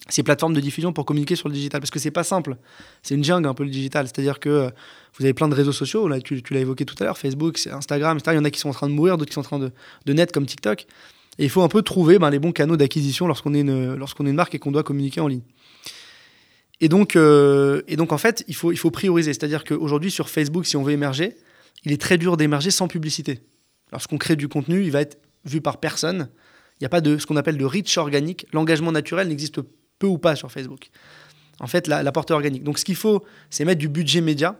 ces 0.10 0.24
plateformes 0.24 0.54
de 0.54 0.60
diffusion 0.60 0.92
pour 0.92 1.06
communiquer 1.06 1.36
sur 1.36 1.48
le 1.48 1.54
digital. 1.54 1.80
Parce 1.80 1.92
que 1.92 2.00
c'est 2.00 2.12
pas 2.12 2.24
simple. 2.24 2.58
C'est 3.04 3.16
une 3.16 3.24
jungle 3.24 3.48
un 3.48 3.54
peu 3.54 3.64
le 3.64 3.70
digital. 3.70 4.06
C'est-à-dire 4.08 4.40
que 4.40 4.50
euh, 4.50 4.70
vous 5.18 5.24
avez 5.24 5.34
plein 5.34 5.48
de 5.48 5.56
réseaux 5.56 5.72
sociaux. 5.72 6.08
Là, 6.08 6.20
tu, 6.20 6.42
l'as 6.50 6.60
évoqué 6.60 6.86
tout 6.86 6.96
à 7.00 7.06
l'heure 7.06 7.18
Facebook, 7.18 7.58
Instagram, 7.72 8.18
etc. 8.18 8.36
Il 8.36 8.38
y 8.38 8.42
en 8.42 8.44
a 8.44 8.52
qui 8.52 8.60
sont 8.60 8.70
en 8.70 8.74
train 8.74 8.90
de 8.90 8.94
mourir, 8.94 9.18
d'autres 9.18 9.30
qui 9.30 9.36
sont 9.36 9.42
en 9.42 9.44
train 9.44 9.60
de, 9.60 10.14
naître 10.14 10.34
comme 10.34 10.46
TikTok. 10.46 10.86
Et 11.40 11.46
il 11.46 11.50
faut 11.50 11.62
un 11.62 11.70
peu 11.70 11.82
trouver 11.82 12.20
ben, 12.20 12.30
les 12.30 12.40
bons 12.40 12.52
canaux 12.52 12.76
d'acquisition 12.76 13.28
lorsqu'on 13.28 13.54
est, 13.54 13.60
est 13.60 13.64
une 13.64 14.34
marque 14.34 14.54
et 14.56 14.60
qu'on 14.60 14.72
doit 14.72 14.84
communiquer 14.84 15.22
en 15.22 15.28
ligne. 15.28 15.42
Et 16.82 16.90
donc, 16.90 17.16
euh, 17.16 17.82
et 17.88 17.96
donc 17.96 18.12
en 18.12 18.18
fait, 18.18 18.44
il 18.50 18.56
faut, 18.56 18.74
il 18.74 18.78
faut 18.78 18.92
prioriser. 18.92 19.32
C'est-à-dire 19.34 19.64
qu'aujourd'hui, 19.64 20.12
sur 20.12 20.30
Facebook, 20.30 20.66
si 20.66 20.76
on 20.76 20.84
veut 20.84 20.92
émerger, 20.92 21.38
il 21.86 21.92
est 21.92 22.02
très 22.02 22.18
dur 22.18 22.38
d'émerger 22.38 22.72
sans 22.72 22.88
publicité. 22.88 23.42
Lorsqu'on 23.92 24.18
crée 24.18 24.36
du 24.36 24.48
contenu, 24.48 24.84
il 24.84 24.92
va 24.92 25.02
être 25.02 25.20
vu 25.46 25.62
par 25.62 25.80
personne. 25.80 26.30
Il 26.80 26.84
n'y 26.84 26.86
a 26.86 26.90
pas 26.90 27.02
de 27.02 27.18
ce 27.18 27.26
qu'on 27.26 27.36
appelle 27.36 27.58
de 27.58 27.66
reach 27.66 27.98
organique. 27.98 28.48
L'engagement 28.54 28.92
naturel 28.92 29.28
n'existe 29.28 29.62
peu 30.00 30.08
ou 30.08 30.18
pas 30.18 30.36
sur 30.36 30.52
Facebook. 30.52 30.90
En 31.60 31.68
fait, 31.68 31.88
la, 31.88 32.12
portée 32.12 32.34
organique. 32.34 32.64
Donc, 32.64 32.80
ce 32.80 32.86
qu'il 32.86 32.96
faut, 32.96 33.24
c'est 33.50 33.64
mettre 33.66 33.80
du 33.80 33.88
budget 33.88 34.22
média. 34.22 34.60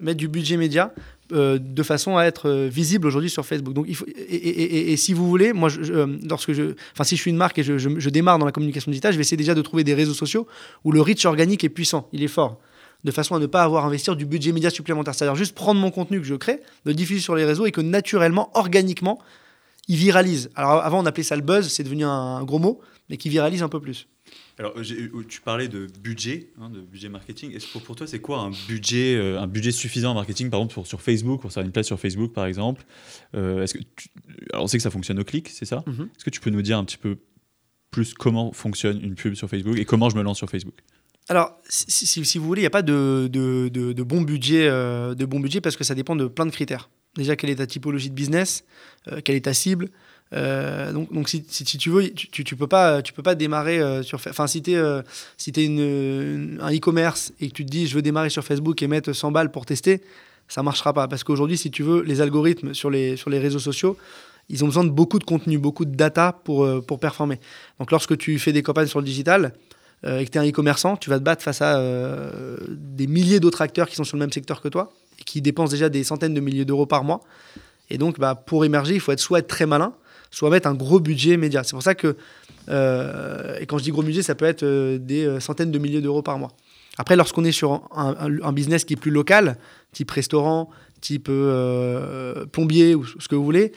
Mettre 0.00 0.18
du 0.18 0.28
budget 0.28 0.56
média 0.56 0.92
euh, 1.32 1.58
de 1.58 1.82
façon 1.82 2.16
à 2.16 2.24
être 2.24 2.48
euh, 2.48 2.68
visible 2.68 3.06
aujourd'hui 3.06 3.30
sur 3.30 3.44
Facebook. 3.44 3.74
Donc, 3.74 3.86
et, 3.88 4.96
si 4.96 5.12
vous 5.12 5.28
voulez, 5.28 5.52
moi, 5.52 5.68
je, 5.68 5.92
euh, 5.92 6.06
lorsque 6.28 6.52
je, 6.52 6.74
enfin, 6.92 7.04
si 7.04 7.16
je 7.16 7.20
suis 7.20 7.30
une 7.30 7.36
marque 7.36 7.58
et 7.58 7.62
je, 7.62 8.08
démarre 8.10 8.38
dans 8.38 8.46
la 8.46 8.52
communication 8.52 8.90
digitale, 8.90 9.12
je 9.12 9.18
vais 9.18 9.22
essayer 9.22 9.36
déjà 9.36 9.54
de 9.54 9.62
trouver 9.62 9.84
des 9.84 9.94
réseaux 9.94 10.14
sociaux 10.14 10.46
où 10.84 10.92
le 10.92 11.00
reach 11.00 11.24
organique 11.24 11.64
est 11.64 11.68
puissant, 11.68 12.08
il 12.12 12.22
est 12.22 12.28
fort, 12.28 12.60
de 13.04 13.10
façon 13.10 13.34
à 13.34 13.38
ne 13.38 13.46
pas 13.46 13.62
avoir 13.62 13.84
à 13.84 13.86
investir 13.86 14.16
du 14.16 14.26
budget 14.26 14.52
média 14.52 14.70
supplémentaire. 14.70 15.14
C'est-à-dire 15.14 15.36
juste 15.36 15.54
prendre 15.54 15.80
mon 15.80 15.90
contenu 15.90 16.20
que 16.20 16.26
je 16.26 16.34
crée, 16.34 16.60
le 16.84 16.94
diffuser 16.94 17.20
sur 17.20 17.34
les 17.36 17.44
réseaux 17.44 17.66
et 17.66 17.72
que 17.72 17.80
naturellement, 17.80 18.50
organiquement, 18.54 19.18
il 19.88 19.96
viralise. 19.96 20.50
Alors 20.54 20.82
avant, 20.82 21.02
on 21.02 21.06
appelait 21.06 21.22
ça 21.22 21.36
le 21.36 21.42
buzz, 21.42 21.68
c'est 21.68 21.84
devenu 21.84 22.04
un 22.04 22.42
gros 22.44 22.58
mot, 22.58 22.80
mais 23.10 23.16
qui 23.16 23.28
viralise 23.28 23.62
un 23.62 23.68
peu 23.68 23.80
plus. 23.80 24.08
Alors, 24.58 24.74
tu 25.28 25.40
parlais 25.40 25.66
de 25.66 25.88
budget, 26.00 26.50
hein, 26.60 26.70
de 26.70 26.80
budget 26.80 27.08
marketing. 27.08 27.52
Est-ce 27.54 27.66
que 27.66 27.78
pour 27.78 27.96
toi, 27.96 28.06
c'est 28.06 28.20
quoi 28.20 28.38
un 28.38 28.52
budget, 28.68 29.16
euh, 29.16 29.40
un 29.40 29.48
budget 29.48 29.72
suffisant 29.72 30.12
en 30.12 30.14
marketing, 30.14 30.48
par 30.48 30.60
exemple 30.60 30.74
pour, 30.74 30.86
sur 30.86 31.02
Facebook, 31.02 31.40
pour 31.40 31.52
faire 31.52 31.64
une 31.64 31.72
place 31.72 31.86
sur 31.86 31.98
Facebook, 31.98 32.32
par 32.32 32.46
exemple? 32.46 32.84
Euh, 33.34 33.64
Est-ce 33.64 33.74
que 33.74 33.80
alors, 34.52 34.64
on 34.64 34.66
sait 34.68 34.76
que 34.76 34.82
ça 34.82 34.90
fonctionne 34.90 35.18
au 35.18 35.24
clic, 35.24 35.48
c'est 35.48 35.64
ça? 35.64 35.82
Mhm. 35.86 36.08
Est-ce 36.16 36.24
que 36.24 36.30
tu 36.30 36.40
peux 36.40 36.50
nous 36.50 36.62
dire 36.62 36.78
un 36.78 36.84
petit 36.84 36.98
peu 36.98 37.18
plus 37.90 38.14
comment 38.14 38.52
fonctionne 38.52 39.00
une 39.02 39.16
pub 39.16 39.34
sur 39.34 39.48
Facebook 39.48 39.76
et 39.76 39.84
comment 39.84 40.08
je 40.08 40.16
me 40.16 40.22
lance 40.22 40.38
sur 40.38 40.48
Facebook? 40.48 40.74
Alors, 41.28 41.58
si, 41.68 42.38
vous 42.38 42.44
voulez, 42.44 42.60
il 42.60 42.64
n'y 42.64 42.66
a 42.66 42.70
pas 42.70 42.82
de, 42.82 43.28
bon 44.02 44.20
budget, 44.20 44.68
euh, 44.68 45.14
de 45.14 45.24
bon 45.24 45.40
budget 45.40 45.60
parce 45.60 45.76
que 45.76 45.84
ça 45.84 45.94
dépend 45.94 46.16
de 46.16 46.26
plein 46.26 46.44
de 46.44 46.50
critères. 46.50 46.90
Déjà, 47.16 47.34
quelle 47.36 47.50
est 47.50 47.56
ta 47.56 47.66
typologie 47.66 48.10
de 48.10 48.14
business 48.14 48.64
Quelle 49.24 49.36
est 49.36 49.44
ta 49.44 49.54
cible 49.54 49.88
euh, 50.32 50.92
donc, 50.92 51.28
si, 51.28 51.42
tu 51.64 51.90
veux, 51.90 52.10
tu, 52.10 52.44
tu, 52.44 52.56
peux 52.56 52.66
pas, 52.66 53.02
tu 53.02 53.12
peux 53.12 53.22
pas 53.22 53.34
démarrer 53.34 53.78
euh, 53.78 54.02
sur. 54.02 54.20
Enfin, 54.28 54.46
si 54.46 54.62
tu 54.62 54.72
es, 54.72 54.76
euh, 54.76 55.02
si 55.36 55.52
es 55.54 55.66
un 55.66 56.74
e-commerce 56.74 57.32
et 57.40 57.48
que 57.48 57.52
tu 57.52 57.64
te 57.64 57.70
dis 57.70 57.86
je 57.86 57.94
veux 57.94 58.02
démarrer 58.02 58.30
sur 58.30 58.44
Facebook 58.44 58.82
et 58.82 58.88
mettre 58.88 59.12
100 59.12 59.30
balles 59.30 59.50
pour 59.50 59.66
tester, 59.66 60.02
ça 60.48 60.62
marchera 60.62 60.92
pas. 60.92 61.08
Parce 61.08 61.24
qu'aujourd'hui, 61.24 61.56
si 61.56 61.70
tu 61.70 61.82
veux, 61.82 62.02
les 62.02 62.20
algorithmes 62.20 62.74
sur 62.74 62.90
les, 62.90 63.16
sur 63.16 63.30
les 63.30 63.38
réseaux 63.38 63.58
sociaux, 63.58 63.96
ils 64.48 64.64
ont 64.64 64.66
besoin 64.66 64.84
de 64.84 64.90
beaucoup 64.90 65.18
de 65.18 65.24
contenu, 65.24 65.58
beaucoup 65.58 65.84
de 65.84 65.94
data 65.94 66.40
pour, 66.44 66.68
pour 66.84 66.98
performer. 66.98 67.38
Donc, 67.78 67.90
lorsque 67.90 68.16
tu 68.18 68.38
fais 68.38 68.52
des 68.52 68.62
campagnes 68.62 68.88
sur 68.88 69.00
le 69.00 69.06
digital 69.06 69.54
et 70.06 70.24
que 70.26 70.30
tu 70.30 70.38
es 70.38 70.40
un 70.40 70.48
e-commerçant, 70.48 70.96
tu 70.96 71.08
vas 71.08 71.18
te 71.18 71.24
battre 71.24 71.42
face 71.42 71.62
à 71.62 71.80
des 72.68 73.06
milliers 73.06 73.40
d'autres 73.40 73.62
acteurs 73.62 73.88
qui 73.88 73.96
sont 73.96 74.04
sur 74.04 74.16
le 74.16 74.20
même 74.20 74.32
secteur 74.32 74.60
que 74.60 74.68
toi 74.68 74.92
et 75.18 75.24
qui 75.24 75.40
dépensent 75.40 75.70
déjà 75.70 75.88
des 75.88 76.04
centaines 76.04 76.34
de 76.34 76.40
milliers 76.40 76.64
d'euros 76.64 76.86
par 76.86 77.04
mois. 77.04 77.20
Et 77.90 77.98
donc, 77.98 78.18
bah, 78.18 78.34
pour 78.34 78.64
émerger, 78.64 78.94
il 78.94 79.00
faut 79.00 79.12
être 79.12 79.20
soit 79.20 79.40
être 79.40 79.48
très 79.48 79.66
malin, 79.66 79.94
soit 80.30 80.50
mettre 80.50 80.68
un 80.68 80.74
gros 80.74 81.00
budget 81.00 81.36
média. 81.36 81.62
C'est 81.64 81.72
pour 81.72 81.82
ça 81.82 81.94
que, 81.94 82.16
euh, 82.68 83.58
et 83.60 83.66
quand 83.66 83.78
je 83.78 83.84
dis 83.84 83.90
gros 83.90 84.02
budget, 84.02 84.22
ça 84.22 84.34
peut 84.34 84.46
être 84.46 84.62
euh, 84.62 84.98
des 84.98 85.26
euh, 85.26 85.40
centaines 85.40 85.70
de 85.70 85.78
milliers 85.78 86.00
d'euros 86.00 86.22
par 86.22 86.38
mois. 86.38 86.52
Après, 86.96 87.16
lorsqu'on 87.16 87.44
est 87.44 87.52
sur 87.52 87.88
un, 87.92 88.52
business 88.52 88.84
qui 88.84 88.94
est 88.94 88.96
plus 88.96 89.10
local, 89.10 89.56
type 89.92 90.12
restaurant, 90.12 90.70
type 91.00 91.28
plombier 92.52 92.94
ou 92.94 93.04
ce 93.04 93.26
que 93.26 93.34
vous 93.34 93.44
voulez, 93.44 93.72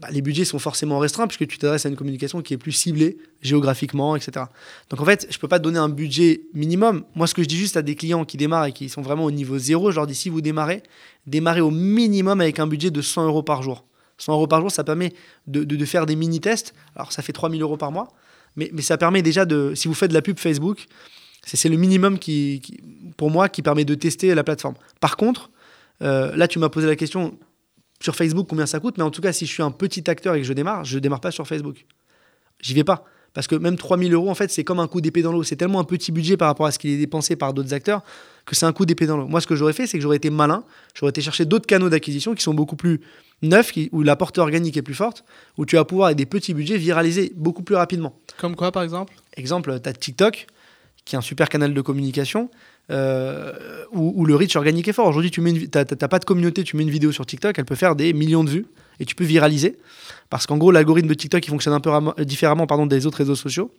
bah, 0.00 0.08
les 0.10 0.20
budgets 0.20 0.44
sont 0.44 0.58
forcément 0.58 0.98
restreints 0.98 1.26
puisque 1.26 1.46
tu 1.46 1.58
t'adresses 1.58 1.86
à 1.86 1.88
une 1.88 1.96
communication 1.96 2.42
qui 2.42 2.54
est 2.54 2.58
plus 2.58 2.72
ciblée 2.72 3.18
géographiquement, 3.40 4.16
etc. 4.16 4.46
Donc 4.88 5.00
en 5.00 5.04
fait, 5.04 5.26
je 5.30 5.36
ne 5.36 5.40
peux 5.40 5.48
pas 5.48 5.58
te 5.58 5.64
donner 5.64 5.78
un 5.78 5.88
budget 5.88 6.42
minimum. 6.54 7.04
Moi, 7.14 7.26
ce 7.26 7.34
que 7.34 7.42
je 7.42 7.48
dis 7.48 7.56
juste 7.56 7.76
à 7.76 7.82
des 7.82 7.94
clients 7.94 8.24
qui 8.24 8.36
démarrent 8.36 8.66
et 8.66 8.72
qui 8.72 8.88
sont 8.88 9.02
vraiment 9.02 9.24
au 9.24 9.30
niveau 9.30 9.58
zéro, 9.58 9.90
je 9.90 9.96
leur 9.96 10.06
dis 10.06 10.14
si 10.14 10.28
vous 10.28 10.40
démarrez, 10.40 10.82
démarrez 11.26 11.60
au 11.60 11.70
minimum 11.70 12.40
avec 12.40 12.58
un 12.58 12.66
budget 12.66 12.90
de 12.90 13.00
100 13.00 13.26
euros 13.26 13.42
par 13.42 13.62
jour. 13.62 13.84
100 14.18 14.32
euros 14.34 14.46
par 14.46 14.60
jour, 14.60 14.70
ça 14.70 14.84
permet 14.84 15.12
de, 15.46 15.84
faire 15.84 16.06
des 16.06 16.16
mini-tests. 16.16 16.74
Alors, 16.96 17.12
ça 17.12 17.22
fait 17.22 17.32
3000 17.32 17.62
euros 17.62 17.76
par 17.76 17.92
mois, 17.92 18.12
mais, 18.56 18.70
ça 18.80 18.98
permet 18.98 19.22
déjà 19.22 19.44
de. 19.44 19.72
Si 19.74 19.88
vous 19.88 19.94
faites 19.94 20.10
de 20.10 20.14
la 20.14 20.22
pub 20.22 20.38
Facebook, 20.38 20.86
c'est 21.44 21.68
le 21.68 21.76
minimum 21.76 22.18
qui, 22.18 22.60
pour 23.16 23.30
moi 23.30 23.48
qui 23.48 23.62
permet 23.62 23.84
de 23.84 23.94
tester 23.94 24.34
la 24.34 24.44
plateforme. 24.44 24.74
Par 25.00 25.16
contre, 25.16 25.50
euh, 26.02 26.34
là, 26.36 26.48
tu 26.48 26.58
m'as 26.58 26.68
posé 26.68 26.86
la 26.86 26.96
question 26.96 27.38
sur 28.00 28.16
Facebook 28.16 28.46
combien 28.48 28.66
ça 28.66 28.80
coûte, 28.80 28.96
mais 28.98 29.04
en 29.04 29.10
tout 29.10 29.20
cas, 29.20 29.32
si 29.32 29.46
je 29.46 29.52
suis 29.52 29.62
un 29.62 29.70
petit 29.70 30.08
acteur 30.10 30.34
et 30.34 30.40
que 30.40 30.46
je 30.46 30.52
démarre, 30.52 30.84
je 30.84 30.96
ne 30.96 31.00
démarre 31.00 31.20
pas 31.20 31.30
sur 31.30 31.46
Facebook. 31.46 31.84
J'y 32.60 32.74
vais 32.74 32.84
pas. 32.84 33.04
Parce 33.32 33.46
que 33.46 33.54
même 33.54 33.76
3000 33.76 34.12
euros, 34.12 34.28
en 34.28 34.34
fait, 34.34 34.50
c'est 34.50 34.64
comme 34.64 34.80
un 34.80 34.88
coup 34.88 35.00
d'épée 35.00 35.22
dans 35.22 35.32
l'eau. 35.32 35.44
C'est 35.44 35.56
tellement 35.56 35.78
un 35.78 35.84
petit 35.84 36.10
budget 36.10 36.36
par 36.36 36.48
rapport 36.48 36.66
à 36.66 36.72
ce 36.72 36.78
qui 36.78 36.90
est 36.90 36.96
dépensé 36.96 37.36
par 37.36 37.54
d'autres 37.54 37.72
acteurs 37.72 38.02
que 38.44 38.56
c'est 38.56 38.66
un 38.66 38.72
coup 38.72 38.86
d'épée 38.86 39.06
dans 39.06 39.16
l'eau. 39.16 39.28
Moi, 39.28 39.40
ce 39.40 39.46
que 39.46 39.54
j'aurais 39.54 39.72
fait, 39.72 39.86
c'est 39.86 39.98
que 39.98 40.02
j'aurais 40.02 40.16
été 40.16 40.30
malin. 40.30 40.64
J'aurais 40.94 41.10
été 41.10 41.20
chercher 41.20 41.44
d'autres 41.44 41.66
canaux 41.66 41.88
d'acquisition 41.88 42.34
qui 42.34 42.42
sont 42.42 42.54
beaucoup 42.54 42.74
plus 42.74 43.00
neufs, 43.42 43.72
où 43.92 44.02
la 44.02 44.16
portée 44.16 44.40
organique 44.40 44.76
est 44.76 44.82
plus 44.82 44.94
forte, 44.94 45.24
où 45.56 45.64
tu 45.64 45.76
vas 45.76 45.84
pouvoir, 45.84 46.06
avec 46.06 46.18
des 46.18 46.26
petits 46.26 46.54
budgets, 46.54 46.76
viraliser 46.76 47.32
beaucoup 47.36 47.62
plus 47.62 47.76
rapidement. 47.76 48.18
Comme 48.38 48.56
quoi, 48.56 48.72
par 48.72 48.82
exemple? 48.82 49.14
Exemple, 49.36 49.78
tu 49.80 49.88
as 49.88 49.92
TikTok, 49.92 50.46
qui 51.04 51.14
est 51.14 51.18
un 51.18 51.22
super 51.22 51.48
canal 51.48 51.72
de 51.72 51.80
communication. 51.80 52.50
Euh, 52.90 53.52
où, 53.92 54.24
le 54.24 54.34
reach 54.34 54.56
organique 54.56 54.88
est 54.88 54.92
fort. 54.92 55.06
Aujourd'hui, 55.06 55.30
tu 55.30 55.40
n'as 55.40 55.84
pas 55.84 56.18
de 56.18 56.24
communauté, 56.24 56.64
tu 56.64 56.76
mets 56.76 56.82
une 56.82 56.90
vidéo 56.90 57.12
sur 57.12 57.26
TikTok, 57.26 57.58
elle 57.58 57.64
peut 57.64 57.74
faire 57.74 57.96
des 57.96 58.12
millions 58.12 58.44
de 58.44 58.50
vues 58.50 58.66
et 58.98 59.04
tu 59.04 59.14
peux 59.14 59.24
viraliser. 59.24 59.78
Parce 60.28 60.46
qu'en 60.46 60.58
gros, 60.58 60.70
l'algorithme 60.70 61.08
de 61.08 61.14
TikTok 61.14 61.44
il 61.46 61.50
fonctionne 61.50 61.74
un 61.74 61.80
peu 61.80 62.24
différemment 62.24 62.66
pardon, 62.66 62.86
des 62.86 63.06
autres 63.06 63.18
réseaux 63.18 63.34
sociaux. 63.34 63.70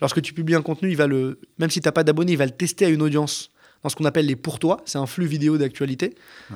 lorsque 0.00 0.22
tu 0.22 0.32
publies 0.32 0.54
un 0.54 0.62
contenu, 0.62 0.90
il 0.90 0.96
va 0.96 1.06
le, 1.06 1.38
même 1.58 1.70
si 1.70 1.80
tu 1.80 1.88
n'as 1.88 1.92
pas 1.92 2.04
d'abonnés, 2.04 2.32
il 2.32 2.38
va 2.38 2.46
le 2.46 2.52
tester 2.52 2.86
à 2.86 2.88
une 2.88 3.02
audience 3.02 3.50
dans 3.82 3.88
ce 3.88 3.96
qu'on 3.96 4.04
appelle 4.04 4.26
les 4.26 4.36
pour 4.36 4.58
toi. 4.58 4.82
C'est 4.84 4.98
un 4.98 5.06
flux 5.06 5.26
vidéo 5.26 5.56
d'actualité. 5.58 6.14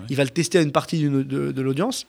Il 0.08 0.16
va 0.16 0.24
le 0.24 0.30
tester 0.30 0.58
à 0.58 0.62
une 0.62 0.72
partie 0.72 1.02
de, 1.02 1.22
de 1.22 1.62
l'audience. 1.62 2.06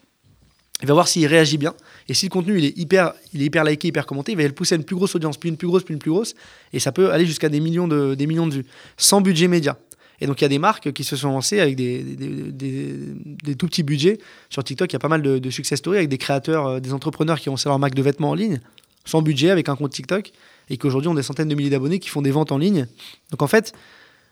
Il 0.81 0.87
va 0.87 0.93
voir 0.93 1.07
s'il 1.07 1.25
réagit 1.25 1.57
bien. 1.57 1.73
Et 2.09 2.13
si 2.13 2.25
le 2.25 2.29
contenu 2.29 2.57
il 2.57 2.65
est 2.65 2.77
hyper, 2.77 3.13
il 3.33 3.41
est 3.41 3.45
hyper 3.45 3.63
liké, 3.63 3.87
hyper 3.87 4.05
commenté, 4.05 4.33
il 4.33 4.37
va 4.37 4.43
le 4.43 4.51
pousser 4.51 4.75
à 4.75 4.77
une 4.77 4.83
plus 4.83 4.95
grosse 4.95 5.15
audience, 5.15 5.37
puis 5.37 5.49
une 5.49 5.57
plus 5.57 5.67
grosse, 5.67 5.83
puis 5.83 5.93
une 5.93 5.99
plus 5.99 6.11
grosse. 6.11 6.35
Et 6.73 6.79
ça 6.79 6.91
peut 6.91 7.11
aller 7.11 7.25
jusqu'à 7.25 7.49
des 7.49 7.59
millions 7.59 7.87
de, 7.87 8.13
des 8.15 8.27
millions 8.27 8.47
de 8.47 8.55
vues, 8.55 8.65
sans 8.97 9.21
budget 9.21 9.47
média. 9.47 9.77
Et 10.21 10.27
donc 10.27 10.39
il 10.41 10.43
y 10.43 10.45
a 10.45 10.49
des 10.49 10.59
marques 10.59 10.91
qui 10.93 11.03
se 11.03 11.15
sont 11.15 11.29
lancées 11.29 11.59
avec 11.59 11.75
des, 11.75 12.03
des, 12.03 12.51
des, 12.51 13.55
tout 13.55 13.67
petits 13.67 13.83
budgets. 13.83 14.17
Sur 14.49 14.63
TikTok, 14.63 14.91
il 14.91 14.93
y 14.93 14.95
a 14.95 14.99
pas 14.99 15.07
mal 15.07 15.21
de, 15.21 15.49
success 15.49 15.79
stories 15.79 15.97
avec 15.97 16.09
des 16.09 16.17
créateurs, 16.17 16.67
euh, 16.67 16.79
des 16.79 16.93
entrepreneurs 16.93 17.39
qui 17.39 17.49
ont 17.49 17.53
lancé 17.53 17.69
leur 17.69 17.79
marque 17.79 17.95
de 17.95 18.01
vêtements 18.01 18.29
en 18.29 18.35
ligne, 18.35 18.59
sans 19.05 19.21
budget, 19.21 19.49
avec 19.49 19.69
un 19.69 19.75
compte 19.75 19.91
TikTok, 19.91 20.31
et 20.69 20.77
qui 20.77 20.87
aujourd'hui 20.87 21.09
ont 21.09 21.15
des 21.15 21.23
centaines 21.23 21.49
de 21.49 21.55
milliers 21.55 21.69
d'abonnés 21.69 21.99
qui 21.99 22.09
font 22.09 22.21
des 22.21 22.31
ventes 22.31 22.51
en 22.51 22.57
ligne. 22.57 22.87
Donc 23.31 23.41
en 23.41 23.47
fait, 23.47 23.73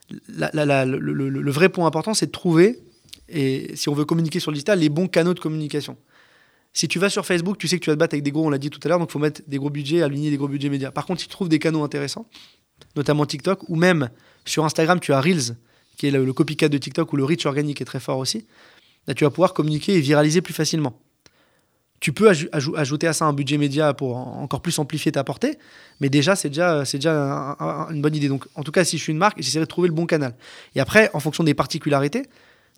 le, 0.10 1.52
vrai 1.52 1.70
point 1.70 1.86
important, 1.86 2.14
c'est 2.14 2.28
de 2.28 2.32
trouver, 2.32 2.80
et 3.30 3.72
si 3.76 3.90
on 3.90 3.94
veut 3.94 4.06
communiquer 4.06 4.40
sur 4.40 4.52
le 4.52 4.56
digital, 4.56 4.80
les 4.80 4.90
bons 4.90 5.08
canaux 5.08 5.34
de 5.34 5.40
communication. 5.40 5.98
Si 6.74 6.88
tu 6.88 6.98
vas 6.98 7.10
sur 7.10 7.26
Facebook, 7.26 7.58
tu 7.60 7.68
sais 7.68 7.78
que 7.78 7.84
tu 7.84 7.92
vas 7.92 7.96
te 7.96 8.00
battre 8.00 8.16
avec 8.16 8.24
des 8.24 8.32
gros, 8.32 8.46
on 8.46 8.50
l'a 8.50 8.58
dit 8.58 8.72
tout 8.72 8.80
à 8.84 8.88
l'heure, 8.88 9.00
donc 9.00 9.10
il 9.10 9.14
faut 9.14 9.20
mettre 9.20 9.42
des 9.48 9.58
gros 9.58 9.70
budgets, 9.70 10.02
aligner 10.02 10.32
des 10.32 10.38
gros 10.38 10.48
budgets 10.48 10.70
médias. 10.70 10.92
Par 10.92 11.06
contre, 11.06 11.22
si 11.22 11.28
tu 11.28 11.32
trouves 11.32 11.50
des 11.50 11.60
canaux 11.60 11.84
intéressants, 11.84 12.28
notamment 12.96 13.26
TikTok, 13.26 13.70
ou 13.70 13.76
même 13.76 14.10
sur 14.46 14.66
Instagram, 14.66 15.00
tu 15.00 15.14
as 15.14 15.22
Reels, 15.22 15.56
qui 15.98 16.08
est 16.08 16.12
le, 16.12 16.34
copycat 16.34 16.70
de 16.70 16.78
TikTok, 16.78 17.14
ou 17.14 17.18
le 17.18 17.24
reach 17.24 17.46
organique 17.46 17.80
est 17.82 17.86
très 17.86 18.00
fort 18.00 18.18
aussi, 18.18 18.48
là, 19.08 19.14
tu 19.14 19.24
vas 19.24 19.30
pouvoir 19.30 19.54
communiquer 19.54 19.94
et 19.94 20.00
viraliser 20.00 20.42
plus 20.42 20.54
facilement. 20.54 21.00
Tu 22.00 22.12
peux 22.12 22.30
ajouter 22.52 23.08
à 23.08 23.14
ça 23.14 23.26
un 23.26 23.34
budget 23.34 23.58
média 23.58 23.94
pour 23.94 24.18
encore 24.18 24.62
plus 24.62 24.78
amplifier 24.78 25.14
ta 25.14 25.24
portée, 25.24 25.58
mais 26.02 26.10
déjà, 26.10 26.36
c'est 26.36 26.50
déjà, 26.50 26.84
c'est 26.84 26.98
déjà 26.98 27.56
une 27.92 28.02
bonne 28.02 28.16
idée. 28.16 28.28
Donc, 28.28 28.46
en 28.56 28.64
tout 28.64 28.74
cas, 28.74 28.84
si 28.84 28.98
je 28.98 29.04
suis 29.04 29.14
une 29.14 29.20
marque, 29.20 29.38
j'essaierai 29.42 29.64
de 29.64 29.70
trouver 29.70 29.88
le 29.88 29.94
bon 29.94 30.06
canal. 30.06 30.36
Et 30.76 30.82
après, 30.82 31.10
en 31.14 31.22
fonction 31.22 31.46
des 31.46 31.54
particularités, 31.54 32.24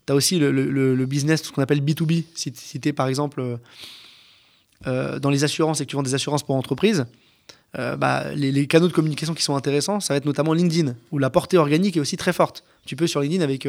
tu 0.05 0.13
as 0.13 0.15
aussi 0.15 0.39
le, 0.39 1.05
business, 1.05 1.43
ce 1.43 1.51
qu'on 1.51 1.61
appelle 1.61 1.81
B2B. 1.81 2.23
Si, 2.35 2.51
tu 2.51 2.89
es 2.89 2.93
par 2.93 3.07
exemple 3.07 3.41
euh, 3.41 3.57
euh, 4.87 5.19
dans 5.19 5.29
les 5.29 5.43
assurances 5.43 5.81
et 5.81 5.85
que 5.85 5.89
tu 5.89 5.95
vends 5.95 6.03
des 6.03 6.13
assurances 6.15 6.43
pour 6.43 6.55
entreprises, 6.55 7.05
euh, 7.77 7.95
bah, 7.95 8.33
les, 8.35 8.67
canaux 8.67 8.87
de 8.87 8.93
communication 8.93 9.33
qui 9.33 9.43
sont 9.43 9.55
intéressants, 9.55 9.99
ça 9.99 10.13
va 10.13 10.17
être 10.17 10.25
notamment 10.25 10.53
LinkedIn, 10.53 10.95
où 11.11 11.17
la 11.17 11.29
portée 11.29 11.57
organique 11.57 11.97
est 11.97 11.99
aussi 11.99 12.17
très 12.17 12.33
forte. 12.33 12.63
Tu 12.85 12.95
peux 12.95 13.07
sur 13.07 13.19
LinkedIn, 13.21 13.43
avec 13.43 13.67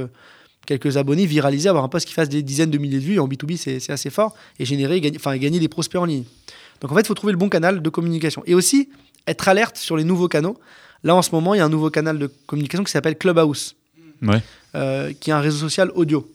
quelques 0.67 0.97
abonnés, 0.97 1.27
viraliser, 1.27 1.69
avoir 1.69 1.85
un 1.85 1.89
poste 1.89 2.07
qui 2.07 2.15
fasse 2.15 2.29
des 2.29 2.43
dizaines 2.43 2.71
de 2.71 2.79
milliers 2.79 2.99
de 2.99 3.05
vues, 3.05 3.21
en 3.21 3.29
B2B 3.29 3.57
c'est 3.57 3.93
assez 3.93 4.11
fort, 4.11 4.37
et 4.59 4.65
générer, 4.65 5.01
gagner 5.01 5.59
des 5.59 5.69
prospects 5.69 6.01
en 6.01 6.05
ligne. 6.05 6.25
Donc 6.81 6.93
en 6.93 6.95
fait, 6.95 7.01
il 7.01 7.07
faut 7.07 7.15
trouver 7.15 7.33
le 7.33 7.39
bon 7.39 7.49
canal 7.49 7.81
de 7.81 7.89
communication. 7.89 8.43
Et 8.47 8.55
aussi, 8.55 8.91
être 9.27 9.49
alerte 9.49 9.77
sur 9.77 9.97
les 9.97 10.05
nouveaux 10.05 10.29
canaux. 10.29 10.59
Là, 11.03 11.15
en 11.15 11.23
ce 11.23 11.31
moment, 11.31 11.55
il 11.55 11.59
y 11.59 11.61
a 11.61 11.65
un 11.65 11.71
nouveau 11.71 11.91
canal 11.91 12.19
de 12.19 12.31
communication 12.47 12.85
qui 12.85 12.93
s'appelle 12.93 13.17
Clubhouse. 13.17 13.77
Euh, 14.75 15.13
qui 15.19 15.31
est 15.31 15.33
un 15.33 15.41
réseau 15.41 15.59
social 15.59 15.91
audio. 15.95 16.29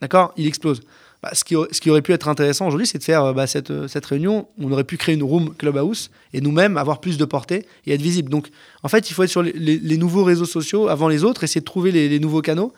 D'accord? 0.00 0.32
Il 0.36 0.46
explose. 0.46 0.82
Bah, 1.22 1.30
ce, 1.32 1.44
qui, 1.44 1.54
ce, 1.70 1.80
qui, 1.80 1.90
aurait 1.90 2.02
pu 2.02 2.12
être 2.12 2.28
intéressant 2.28 2.66
aujourd'hui, 2.66 2.86
c'est 2.86 2.98
de 2.98 3.04
faire 3.04 3.32
bah, 3.32 3.46
cette, 3.46 3.70
euh, 3.70 3.88
cette, 3.88 4.04
réunion. 4.06 4.48
On 4.58 4.70
aurait 4.70 4.84
pu 4.84 4.96
créer 4.96 5.14
une 5.14 5.22
room 5.22 5.54
Clubhouse 5.56 6.10
et 6.32 6.40
nous-mêmes 6.40 6.76
avoir 6.76 7.00
plus 7.00 7.16
de 7.16 7.24
portée 7.24 7.66
et 7.86 7.94
être 7.94 8.02
visible. 8.02 8.30
Donc, 8.30 8.50
en 8.82 8.88
fait, 8.88 9.10
il 9.10 9.14
faut 9.14 9.22
être 9.22 9.30
sur 9.30 9.42
les, 9.42 9.96
nouveaux 9.96 10.24
réseaux 10.24 10.44
sociaux 10.44 10.88
avant 10.88 11.08
les 11.08 11.24
autres, 11.24 11.44
essayer 11.44 11.60
de 11.60 11.66
trouver 11.66 11.90
les, 11.92 12.18
nouveaux 12.20 12.42
canaux 12.42 12.72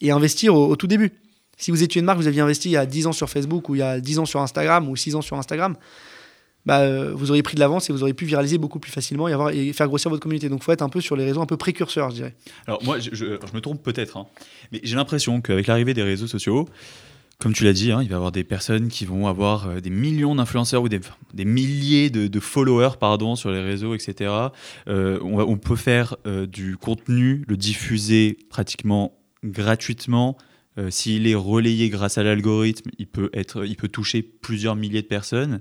et 0.00 0.10
investir 0.10 0.54
au, 0.54 0.74
tout 0.76 0.86
début. 0.86 1.12
Si 1.58 1.70
vous 1.70 1.82
étiez 1.82 2.00
une 2.00 2.06
marque, 2.06 2.18
vous 2.18 2.26
aviez 2.26 2.40
investi 2.40 2.70
il 2.70 2.72
y 2.72 2.76
a 2.76 2.86
10 2.86 3.08
ans 3.08 3.12
sur 3.12 3.28
Facebook 3.28 3.68
ou 3.68 3.74
il 3.74 3.78
y 3.78 3.82
a 3.82 4.00
10 4.00 4.20
ans 4.20 4.26
sur 4.26 4.40
Instagram 4.40 4.88
ou 4.88 4.96
6 4.96 5.14
ans 5.16 5.22
sur 5.22 5.36
Instagram, 5.36 5.76
bah, 6.64 6.80
euh, 6.80 7.12
vous 7.14 7.30
auriez 7.30 7.42
pris 7.42 7.54
de 7.54 7.60
l'avance 7.60 7.90
et 7.90 7.92
vous 7.92 8.02
auriez 8.02 8.14
pu 8.14 8.24
viraliser 8.24 8.58
beaucoup 8.58 8.78
plus 8.78 8.92
facilement 8.92 9.28
et, 9.48 9.72
faire 9.72 9.88
grossir 9.88 10.10
votre 10.10 10.22
communauté. 10.22 10.48
Donc 10.48 10.60
il 10.62 10.64
faut 10.64 10.72
être 10.72 10.82
un 10.82 10.88
peu 10.88 11.00
sur 11.00 11.16
les 11.16 11.24
réseaux 11.24 11.40
un 11.40 11.46
peu 11.46 11.56
précurseurs, 11.56 12.10
je 12.10 12.16
dirais. 12.16 12.34
Alors 12.66 12.82
moi, 12.84 12.98
je, 13.00 13.24
me 13.24 13.60
trompe 13.60 13.82
peut-être, 13.82 14.16
hein, 14.16 14.26
mais 14.70 14.80
j'ai 14.82 14.96
l'impression 14.96 15.40
qu'avec 15.40 15.66
l'arrivée 15.66 15.94
des 15.94 16.02
réseaux 16.02 16.28
sociaux, 16.28 16.68
comme 17.40 17.52
tu 17.52 17.64
l'as 17.64 17.72
dit, 17.72 17.90
hein, 17.90 18.00
il 18.02 18.08
va 18.08 18.12
y 18.12 18.16
avoir 18.16 18.30
des 18.30 18.44
personnes 18.44 18.88
qui 18.88 19.04
vont 19.04 19.26
avoir 19.26 19.66
euh, 19.66 19.80
des 19.80 19.90
millions 19.90 20.36
d'influenceurs 20.36 20.82
ou 20.82 20.88
des, 20.88 21.00
milliers 21.44 22.10
de, 22.10 22.40
followers 22.40 22.96
pardon, 23.00 23.34
sur 23.34 23.50
les 23.50 23.60
réseaux, 23.60 23.94
etc. 23.94 24.30
Euh, 24.86 25.18
on, 25.22 25.56
peut 25.56 25.74
faire 25.74 26.16
du 26.46 26.76
contenu, 26.76 27.44
le 27.48 27.56
diffuser 27.56 28.38
pratiquement 28.48 29.18
gratuitement. 29.42 30.36
S'il 30.88 31.26
est 31.26 31.34
relayé 31.34 31.90
grâce 31.90 32.16
à 32.16 32.22
l'algorithme, 32.22 32.90
il, 32.98 33.06
il 33.34 33.76
peut 33.76 33.88
toucher 33.88 34.22
plusieurs 34.22 34.76
milliers 34.76 35.02
de 35.02 35.06
personnes. 35.06 35.60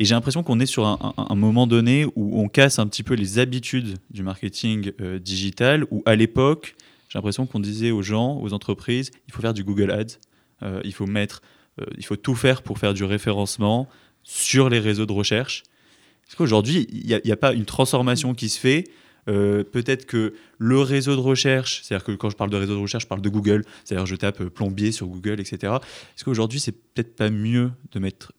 Et 0.00 0.06
j'ai 0.06 0.14
l'impression 0.14 0.42
qu'on 0.42 0.58
est 0.60 0.66
sur 0.66 0.86
un, 0.86 1.34
moment 1.34 1.66
donné 1.66 2.06
où 2.16 2.40
on 2.40 2.48
casse 2.48 2.78
un 2.78 2.86
petit 2.86 3.02
peu 3.02 3.12
les 3.12 3.38
habitudes 3.38 3.98
du 4.08 4.22
marketing 4.22 4.92
euh, 4.98 5.18
digital, 5.18 5.84
où 5.90 6.02
à 6.06 6.16
l'époque, 6.16 6.74
j'ai 7.10 7.18
l'impression 7.18 7.44
qu'on 7.44 7.60
disait 7.60 7.90
aux 7.90 8.00
gens, 8.00 8.40
aux 8.40 8.54
entreprises, 8.54 9.10
il 9.28 9.34
faut 9.34 9.42
faire 9.42 9.52
du 9.52 9.62
Google 9.62 9.90
Ads, 9.90 10.16
euh, 10.62 10.80
il 10.84 10.94
faut 10.94 11.04
mettre, 11.04 11.42
euh, 11.78 11.84
il 11.98 12.06
faut 12.06 12.16
tout 12.16 12.34
faire 12.34 12.62
pour 12.62 12.78
faire 12.78 12.94
du 12.94 13.04
référencement 13.04 13.90
sur 14.22 14.70
les 14.70 14.78
réseaux 14.78 15.04
de 15.04 15.12
recherche. 15.12 15.64
Parce 16.24 16.34
qu'aujourd'hui, 16.34 16.86
il 16.90 17.20
n'y 17.22 17.32
a, 17.32 17.36
pas 17.36 17.52
une 17.52 17.66
transformation 17.66 18.32
qui 18.32 18.48
se 18.48 18.58
fait. 18.58 18.84
peut-être 19.26 20.06
que 20.06 20.32
le 20.56 20.80
réseau 20.80 21.14
de 21.14 21.20
recherche, 21.20 21.82
c'est-à-dire 21.82 22.04
que 22.04 22.12
quand 22.12 22.30
je 22.30 22.36
parle 22.36 22.50
de 22.50 22.56
réseau 22.56 22.74
de 22.74 22.80
recherche, 22.80 23.02
je 23.02 23.08
parle 23.08 23.20
de 23.20 23.28
Google, 23.28 23.64
c'est-à-dire 23.84 24.06
je 24.06 24.16
tape 24.16 24.44
plombier 24.44 24.92
sur 24.92 25.08
Google, 25.08 25.40
etc. 25.40 25.74
Est-ce 26.16 26.24
qu'aujourd'hui, 26.24 26.58
c'est 26.58 26.72
peut-être 26.72 27.16
pas 27.16 27.28
mieux 27.28 27.72
de 27.92 27.98
mettre 27.98 28.32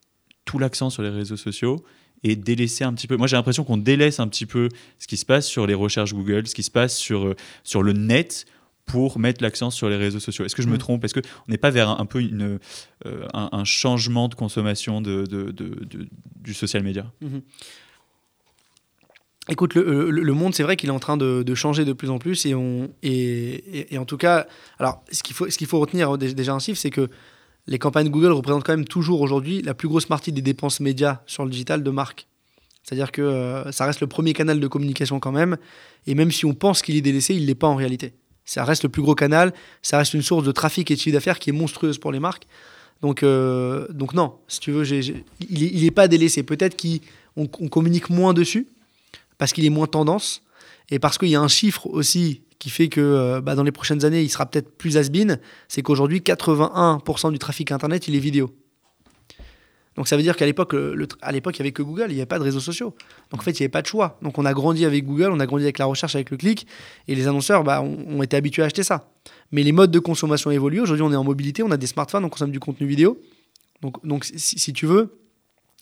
tout 0.44 0.58
l'accent 0.58 0.90
sur 0.90 1.02
les 1.02 1.10
réseaux 1.10 1.36
sociaux 1.36 1.84
et 2.22 2.36
délaisser 2.36 2.84
un 2.84 2.92
petit 2.94 3.06
peu. 3.06 3.16
Moi, 3.16 3.26
j'ai 3.26 3.36
l'impression 3.36 3.64
qu'on 3.64 3.76
délaisse 3.76 4.20
un 4.20 4.28
petit 4.28 4.46
peu 4.46 4.68
ce 4.98 5.06
qui 5.06 5.16
se 5.16 5.26
passe 5.26 5.46
sur 5.46 5.66
les 5.66 5.74
recherches 5.74 6.14
Google, 6.14 6.46
ce 6.46 6.54
qui 6.54 6.62
se 6.62 6.70
passe 6.70 6.96
sur, 6.96 7.26
euh, 7.26 7.36
sur 7.64 7.82
le 7.82 7.92
net 7.92 8.46
pour 8.86 9.18
mettre 9.18 9.42
l'accent 9.42 9.70
sur 9.70 9.88
les 9.88 9.96
réseaux 9.96 10.20
sociaux. 10.20 10.44
Est-ce 10.44 10.56
que 10.56 10.62
je 10.62 10.68
me 10.68 10.74
mm. 10.74 10.78
trompe? 10.78 11.04
Est-ce 11.04 11.14
qu'on 11.14 11.22
n'est 11.48 11.58
pas 11.58 11.70
vers 11.70 11.88
un, 11.88 12.06
peu 12.06 12.20
une, 12.20 12.58
euh, 13.06 13.26
un, 13.32 13.64
changement 13.64 14.28
de 14.28 14.34
consommation 14.34 15.00
de, 15.00 15.24
de, 15.24 15.52
du 16.36 16.54
social 16.54 16.82
media? 16.82 17.10
Mm-hmm. 17.22 17.42
Écoute, 19.48 19.74
le, 19.74 20.10
le, 20.10 20.32
monde, 20.34 20.54
c'est 20.54 20.62
vrai 20.62 20.76
qu'il 20.76 20.88
est 20.88 20.92
en 20.92 21.00
train 21.00 21.16
de, 21.16 21.42
de, 21.42 21.54
changer 21.54 21.84
de 21.84 21.92
plus 21.92 22.10
en 22.10 22.18
plus. 22.18 22.46
Et, 22.46 22.54
on, 22.54 22.90
et, 23.02 23.92
et, 23.92 23.98
en 23.98 24.04
tout 24.04 24.16
cas, 24.16 24.46
alors, 24.78 25.02
ce 25.10 25.22
qu'il 25.24 25.34
faut, 25.34 25.50
ce 25.50 25.58
qu'il 25.58 25.66
faut 25.66 25.80
retenir 25.80 26.16
déjà 26.16 26.54
un 26.54 26.60
chiffre, 26.60 26.78
c'est 26.78 26.90
que 26.90 27.08
les 27.66 27.78
campagnes 27.78 28.08
Google 28.08 28.32
représentent 28.32 28.64
quand 28.64 28.76
même 28.76 28.86
toujours 28.86 29.20
aujourd'hui 29.20 29.62
la 29.62 29.74
plus 29.74 29.88
grosse 29.88 30.06
partie 30.06 30.32
des 30.32 30.42
dépenses 30.42 30.80
médias 30.80 31.20
sur 31.26 31.44
le 31.44 31.50
digital 31.50 31.82
de 31.82 31.90
marque. 31.90 32.26
C'est-à-dire 32.82 33.12
que 33.12 33.22
euh, 33.22 33.70
ça 33.70 33.86
reste 33.86 34.00
le 34.00 34.08
premier 34.08 34.32
canal 34.32 34.58
de 34.58 34.66
communication 34.66 35.20
quand 35.20 35.32
même, 35.32 35.56
et 36.06 36.14
même 36.14 36.32
si 36.32 36.44
on 36.44 36.54
pense 36.54 36.82
qu'il 36.82 36.96
est 36.96 37.00
délaissé, 37.00 37.34
il 37.34 37.42
ne 37.42 37.46
l'est 37.46 37.54
pas 37.54 37.68
en 37.68 37.76
réalité. 37.76 38.14
Ça 38.44 38.64
reste 38.64 38.82
le 38.82 38.88
plus 38.88 39.02
gros 39.02 39.14
canal, 39.14 39.52
ça 39.82 39.98
reste 39.98 40.14
une 40.14 40.22
source 40.22 40.44
de 40.44 40.50
trafic 40.50 40.90
et 40.90 40.94
de 40.96 41.00
chiffre 41.00 41.14
d'affaires 41.14 41.38
qui 41.38 41.50
est 41.50 41.52
monstrueuse 41.52 41.98
pour 41.98 42.10
les 42.10 42.18
marques. 42.18 42.46
Donc, 43.00 43.22
euh, 43.22 43.86
donc 43.90 44.14
non, 44.14 44.34
si 44.48 44.58
tu 44.58 44.72
veux, 44.72 44.84
il 44.92 45.84
n'est 45.84 45.90
pas 45.92 46.08
délaissé. 46.08 46.42
Peut-être 46.42 46.76
qu'on 46.76 47.46
communique 47.46 48.10
moins 48.10 48.34
dessus, 48.34 48.66
parce 49.38 49.52
qu'il 49.52 49.64
est 49.64 49.70
moins 49.70 49.86
tendance, 49.86 50.42
et 50.90 50.98
parce 50.98 51.18
qu'il 51.18 51.28
y 51.28 51.36
a 51.36 51.40
un 51.40 51.48
chiffre 51.48 51.86
aussi 51.86 52.42
qui 52.62 52.70
fait 52.70 52.88
que 52.88 53.00
euh, 53.00 53.40
bah, 53.40 53.56
dans 53.56 53.64
les 53.64 53.72
prochaines 53.72 54.04
années, 54.04 54.22
il 54.22 54.28
sera 54.28 54.46
peut-être 54.46 54.70
plus 54.78 54.96
has-been, 54.96 55.40
c'est 55.66 55.82
qu'aujourd'hui, 55.82 56.20
81% 56.20 57.32
du 57.32 57.38
trafic 57.40 57.72
Internet, 57.72 58.06
il 58.06 58.14
est 58.14 58.20
vidéo. 58.20 58.54
Donc 59.96 60.06
ça 60.06 60.16
veut 60.16 60.22
dire 60.22 60.36
qu'à 60.36 60.46
l'époque, 60.46 60.76
à 61.22 61.32
l'époque, 61.32 61.58
il 61.58 61.62
n'y 61.62 61.64
avait 61.64 61.72
que 61.72 61.82
Google, 61.82 62.06
il 62.10 62.14
n'y 62.14 62.20
avait 62.20 62.26
pas 62.26 62.38
de 62.38 62.44
réseaux 62.44 62.60
sociaux. 62.60 62.94
Donc 63.32 63.40
en 63.40 63.42
fait, 63.42 63.50
il 63.50 63.62
n'y 63.62 63.64
avait 63.64 63.68
pas 63.68 63.82
de 63.82 63.88
choix. 63.88 64.16
Donc 64.22 64.38
on 64.38 64.44
a 64.44 64.52
grandi 64.52 64.84
avec 64.84 65.04
Google, 65.04 65.32
on 65.32 65.40
a 65.40 65.46
grandi 65.46 65.64
avec 65.64 65.78
la 65.78 65.86
recherche, 65.86 66.14
avec 66.14 66.30
le 66.30 66.36
clic, 66.36 66.68
et 67.08 67.16
les 67.16 67.26
annonceurs 67.26 67.64
bah, 67.64 67.82
ont, 67.82 68.22
été 68.22 68.36
habitués 68.36 68.62
à 68.62 68.66
acheter 68.66 68.84
ça. 68.84 69.10
Mais 69.50 69.64
les 69.64 69.72
modes 69.72 69.90
de 69.90 69.98
consommation 69.98 70.52
évoluent. 70.52 70.82
Aujourd'hui, 70.82 71.02
on 71.02 71.12
est 71.12 71.16
en 71.16 71.24
mobilité, 71.24 71.64
on 71.64 71.70
a 71.72 71.76
des 71.76 71.88
smartphones, 71.88 72.24
on 72.24 72.28
consomme 72.28 72.52
du 72.52 72.60
contenu 72.60 72.86
vidéo. 72.86 73.20
Donc, 74.04 74.24
si 74.24 74.72
tu 74.72 74.86
veux, 74.86 75.18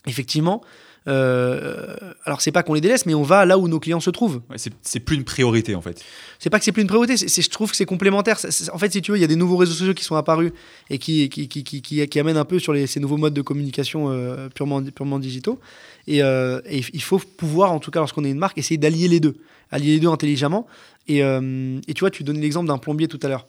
effectivement, 0.06 0.62
euh, 1.08 1.96
alors 2.24 2.40
c'est 2.40 2.52
pas 2.52 2.62
qu'on 2.62 2.74
les 2.74 2.80
délaisse, 2.80 3.06
mais 3.06 3.14
on 3.14 3.22
va 3.22 3.46
là 3.46 3.58
où 3.58 3.68
nos 3.68 3.80
clients 3.80 4.00
se 4.00 4.10
trouvent. 4.10 4.42
c'est 4.82 5.00
plus 5.00 5.16
une 5.16 5.24
priorité 5.24 5.74
en 5.74 5.80
fait. 5.80 6.04
C'est 6.38 6.50
pas 6.50 6.58
que 6.58 6.64
c'est 6.64 6.72
plus 6.72 6.82
une 6.82 6.88
priorité, 6.88 7.16
c'est 7.16 7.42
je 7.42 7.50
trouve 7.50 7.70
que 7.70 7.76
c'est 7.76 7.86
complémentaire. 7.86 8.38
en 8.72 8.78
fait, 8.78 8.92
si 8.92 9.02
tu 9.02 9.12
veux, 9.12 9.18
il 9.18 9.20
y 9.20 9.24
a 9.24 9.28
des 9.28 9.36
nouveaux 9.36 9.56
réseaux 9.56 9.72
sociaux 9.72 9.94
qui 9.94 10.04
sont 10.04 10.16
apparus 10.16 10.52
et 10.90 10.98
qui, 10.98 11.28
qui, 11.28 11.48
qui, 11.48 11.64
qui, 11.64 11.82
qui 11.82 12.20
amènent 12.20 12.36
un 12.36 12.44
peu 12.44 12.58
sur 12.58 12.72
les, 12.72 12.86
ces 12.86 13.00
nouveaux 13.00 13.16
modes 13.16 13.34
de 13.34 13.42
communication 13.42 14.10
euh, 14.10 14.48
purement, 14.50 14.82
purement 14.82 15.18
digitaux. 15.18 15.58
Et, 16.06 16.22
euh, 16.22 16.60
et, 16.66 16.82
il 16.92 17.02
faut 17.02 17.18
pouvoir, 17.18 17.72
en 17.72 17.78
tout 17.78 17.90
cas 17.90 18.00
lorsqu'on 18.00 18.24
est 18.24 18.30
une 18.30 18.38
marque, 18.38 18.58
essayer 18.58 18.78
d'allier 18.78 19.08
les 19.08 19.20
deux, 19.20 19.36
allier 19.70 19.92
les 19.92 20.00
deux 20.00 20.08
intelligemment. 20.08 20.66
Et, 21.08 21.18
et 21.20 21.94
tu 21.94 22.00
vois, 22.00 22.10
tu 22.10 22.22
donnais 22.22 22.40
l'exemple 22.40 22.68
d'un 22.68 22.78
plombier 22.78 23.08
tout 23.08 23.18
à 23.22 23.28
l'heure. 23.28 23.46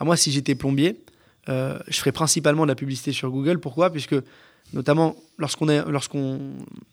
moi, 0.00 0.16
si 0.16 0.30
j'étais 0.30 0.54
plombier, 0.54 1.00
je 1.48 1.98
ferais 1.98 2.12
principalement 2.12 2.62
de 2.62 2.68
la 2.68 2.76
publicité 2.76 3.12
sur 3.12 3.28
Google. 3.30 3.58
Pourquoi? 3.58 3.90
Puisque 3.90 4.14
notamment 4.72 5.16
lorsqu'on 5.38 5.68
est, 5.68 5.84
lorsqu'on 5.88 6.38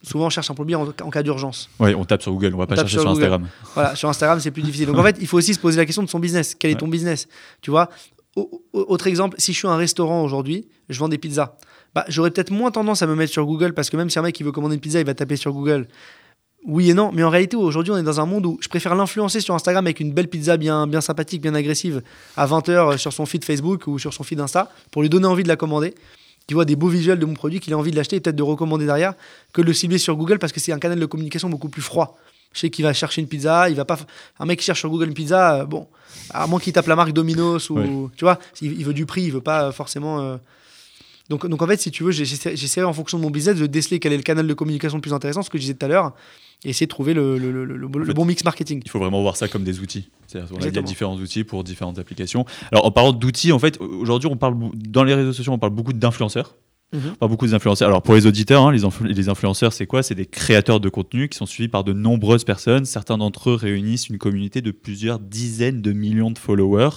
souvent 0.01 0.27
on 0.27 0.29
cherche 0.29 0.49
un 0.49 0.53
plombier 0.53 0.75
en, 0.75 0.91
cas 0.91 1.23
d'urgence. 1.23 1.69
Oui, 1.79 1.93
on 1.95 2.05
tape 2.05 2.21
sur 2.21 2.31
Google, 2.31 2.53
on 2.55 2.57
va 2.57 2.67
pas 2.67 2.75
chercher 2.75 2.99
sur, 2.99 3.09
Instagram. 3.09 3.47
Voilà, 3.73 3.95
sur 3.95 4.09
Instagram 4.09 4.39
c'est 4.39 4.51
plus 4.51 4.61
difficile. 4.63 4.87
Donc 4.87 4.97
en 4.97 5.03
fait, 5.03 5.17
il 5.19 5.27
faut 5.27 5.37
aussi 5.37 5.53
se 5.53 5.59
poser 5.59 5.77
la 5.77 5.85
question 5.85 6.03
de 6.03 6.09
son 6.09 6.19
business. 6.19 6.55
Quel 6.57 6.71
est 6.71 6.75
ton 6.75 6.87
business? 6.87 7.27
Tu 7.61 7.71
vois 7.71 7.89
Autre 8.73 9.07
exemple, 9.07 9.35
si 9.39 9.53
je 9.53 9.57
suis 9.57 9.67
un 9.67 9.75
restaurant 9.75 10.23
aujourd'hui, 10.23 10.67
je 10.87 10.99
vends 10.99 11.09
des 11.09 11.17
pizzas. 11.17 11.57
Bah, 11.95 12.05
j'aurais 12.07 12.31
peut-être 12.31 12.51
moins 12.51 12.71
tendance 12.71 13.01
à 13.01 13.07
me 13.07 13.15
mettre 13.15 13.33
sur 13.33 13.45
Google 13.45 13.73
parce 13.73 13.89
que 13.89 13.97
même 13.97 14.09
si 14.09 14.19
un 14.19 14.21
mec 14.21 14.35
qui 14.35 14.43
veut 14.43 14.51
commander 14.51 14.75
une 14.75 14.81
pizza, 14.81 14.99
il 14.99 15.05
va 15.05 15.15
taper 15.15 15.35
sur 15.35 15.51
Google. 15.51 15.87
oui 16.65 16.91
et 16.91 16.93
non, 16.93 17.11
mais 17.13 17.23
en 17.23 17.29
réalité, 17.29 17.57
aujourd'hui, 17.57 17.91
on 17.91 17.97
est 17.97 18.03
dans 18.03 18.19
un 18.19 18.25
monde 18.25 18.45
où 18.45 18.57
je 18.61 18.69
préfère 18.69 18.93
l'influencer 18.95 19.41
sur 19.41 19.55
Instagram 19.55 19.85
avec 19.85 19.99
une 19.99 20.13
belle 20.13 20.27
pizza 20.27 20.57
bien, 20.57 20.85
bien 20.85 21.01
sympathique, 21.01 21.41
bien 21.41 21.55
agressive, 21.55 22.03
à 22.37 22.45
20h 22.45 22.97
sur 22.97 23.11
son 23.11 23.25
feed 23.25 23.43
Facebook 23.43 23.87
ou 23.87 23.97
sur 23.97 24.13
son 24.13 24.23
feed 24.23 24.39
Insta, 24.39 24.71
pour 24.91 25.01
lui 25.01 25.09
donner 25.09 25.25
envie 25.25 25.43
de 25.43 25.47
la 25.47 25.55
commander, 25.55 25.95
qu'il 26.49 26.55
voit 26.55 26.65
des 26.65 26.75
beaux 26.75 26.87
visuels 26.87 27.19
de 27.19 27.25
mon 27.27 27.35
produit, 27.35 27.59
qu'il 27.59 27.73
a 27.73 27.77
envie 27.77 27.91
de 27.91 27.95
l'acheter 27.95 28.15
et 28.15 28.19
peut-être 28.19 28.35
de 28.35 28.41
recommander 28.41 28.87
derrière, 28.87 29.13
que 29.53 29.61
de 29.61 29.67
le 29.67 29.73
cibler 29.73 29.99
sur 29.99 30.15
Google 30.15 30.39
parce 30.39 30.51
que 30.51 30.59
c'est 30.59 30.71
un 30.71 30.79
canal 30.79 30.99
de 30.99 31.05
communication 31.05 31.47
beaucoup 31.47 31.69
plus 31.69 31.83
froid. 31.83 32.17
Je 32.53 32.61
sais 32.61 32.71
qu'il 32.71 32.83
va 32.83 32.91
chercher 32.91 33.21
une 33.21 33.27
pizza, 33.27 33.69
il 33.69 33.75
va 33.75 33.85
pas. 33.85 33.99
Un 34.39 34.47
mec 34.47 34.57
qui 34.57 34.65
cherche 34.65 34.79
sur 34.79 34.89
Google 34.89 35.09
une 35.09 35.13
pizza, 35.13 35.59
euh, 35.59 35.65
bon, 35.65 35.85
à 36.31 36.47
moins 36.47 36.59
qu'il 36.59 36.73
tape 36.73 36.87
la 36.87 36.95
marque 36.95 37.11
Domino's 37.11 37.69
ou. 37.69 38.09
Tu 38.15 38.25
vois, 38.25 38.39
il, 38.61 38.83
veut 38.83 38.95
du 38.95 39.05
prix, 39.05 39.21
il 39.25 39.31
veut 39.31 39.41
pas 39.41 39.71
forcément. 39.71 40.21
euh, 40.21 40.37
Donc, 41.29 41.45
donc 41.45 41.61
en 41.61 41.67
fait, 41.67 41.79
si 41.79 41.91
tu 41.91 42.03
veux, 42.03 42.09
j'essaie 42.09 42.55
j'essaierai 42.55 42.87
en 42.87 42.93
fonction 42.93 43.19
de 43.19 43.23
mon 43.23 43.29
business 43.29 43.55
de 43.55 43.67
déceler 43.67 43.99
quel 43.99 44.13
est 44.13 44.17
le 44.17 44.23
canal 44.23 44.47
de 44.47 44.53
communication 44.55 44.97
le 44.97 45.01
plus 45.03 45.13
intéressant, 45.13 45.43
ce 45.43 45.51
que 45.51 45.59
je 45.59 45.61
disais 45.61 45.75
tout 45.75 45.85
à 45.85 45.89
l'heure, 45.89 46.13
et 46.65 46.69
essayer 46.69 46.85
de 46.87 46.89
trouver 46.91 47.13
le, 47.13 47.37
le- 47.37 47.51
le- 47.51 47.63
le- 47.65 47.75
le 47.77 48.05
fait, 48.05 48.13
bon 48.13 48.25
mix 48.25 48.43
marketing. 48.43 48.81
Il 48.85 48.89
faut 48.91 48.99
vraiment 48.99 49.21
voir 49.21 49.37
ça 49.37 49.47
comme 49.47 49.63
des 49.63 49.79
outils. 49.79 50.09
C'est-à-dire 50.27 50.49
qu'on 50.49 50.57
a- 50.57 50.67
il 50.67 50.75
y 50.75 50.77
a 50.77 50.81
différents 50.81 51.15
outils 51.15 51.43
pour 51.43 51.63
différentes 51.63 51.99
applications. 51.99 52.45
Alors, 52.71 52.85
en 52.85 52.91
parlant 52.91 53.13
d'outils, 53.13 53.51
en 53.51 53.59
fait, 53.59 53.79
aujourd'hui, 53.79 54.27
on 54.31 54.37
parle 54.37 54.55
dans 54.75 55.03
les 55.03 55.13
réseaux 55.13 55.33
sociaux, 55.33 55.53
on 55.53 55.57
parle 55.59 55.73
beaucoup 55.73 55.93
d'influenceurs. 55.93 56.55
Mhm. 56.91 57.15
Pas 57.19 57.27
beaucoup 57.27 57.45
d'influenceurs. 57.45 57.87
Alors 57.87 58.01
pour 58.01 58.15
les 58.15 58.25
auditeurs, 58.25 58.65
hein, 58.65 58.71
les, 58.71 58.81
influ- 58.83 59.05
les 59.05 59.29
influenceurs, 59.29 59.73
c'est 59.73 59.85
quoi? 59.85 60.01
C'est 60.01 60.15
des 60.15 60.25
créateurs 60.25 60.79
de 60.79 60.89
contenu 60.89 61.29
qui 61.29 61.37
sont 61.37 61.45
suivis 61.45 61.67
par 61.69 61.83
de 61.83 61.93
nombreuses 61.93 62.43
personnes. 62.43 62.83
Certains 62.85 63.19
d'entre 63.19 63.51
eux 63.51 63.53
réunissent 63.53 64.09
une 64.09 64.17
communauté 64.17 64.61
de 64.61 64.71
plusieurs 64.71 65.19
dizaines 65.19 65.83
de 65.83 65.91
millions 65.93 66.31
de 66.31 66.39
followers. 66.39 66.89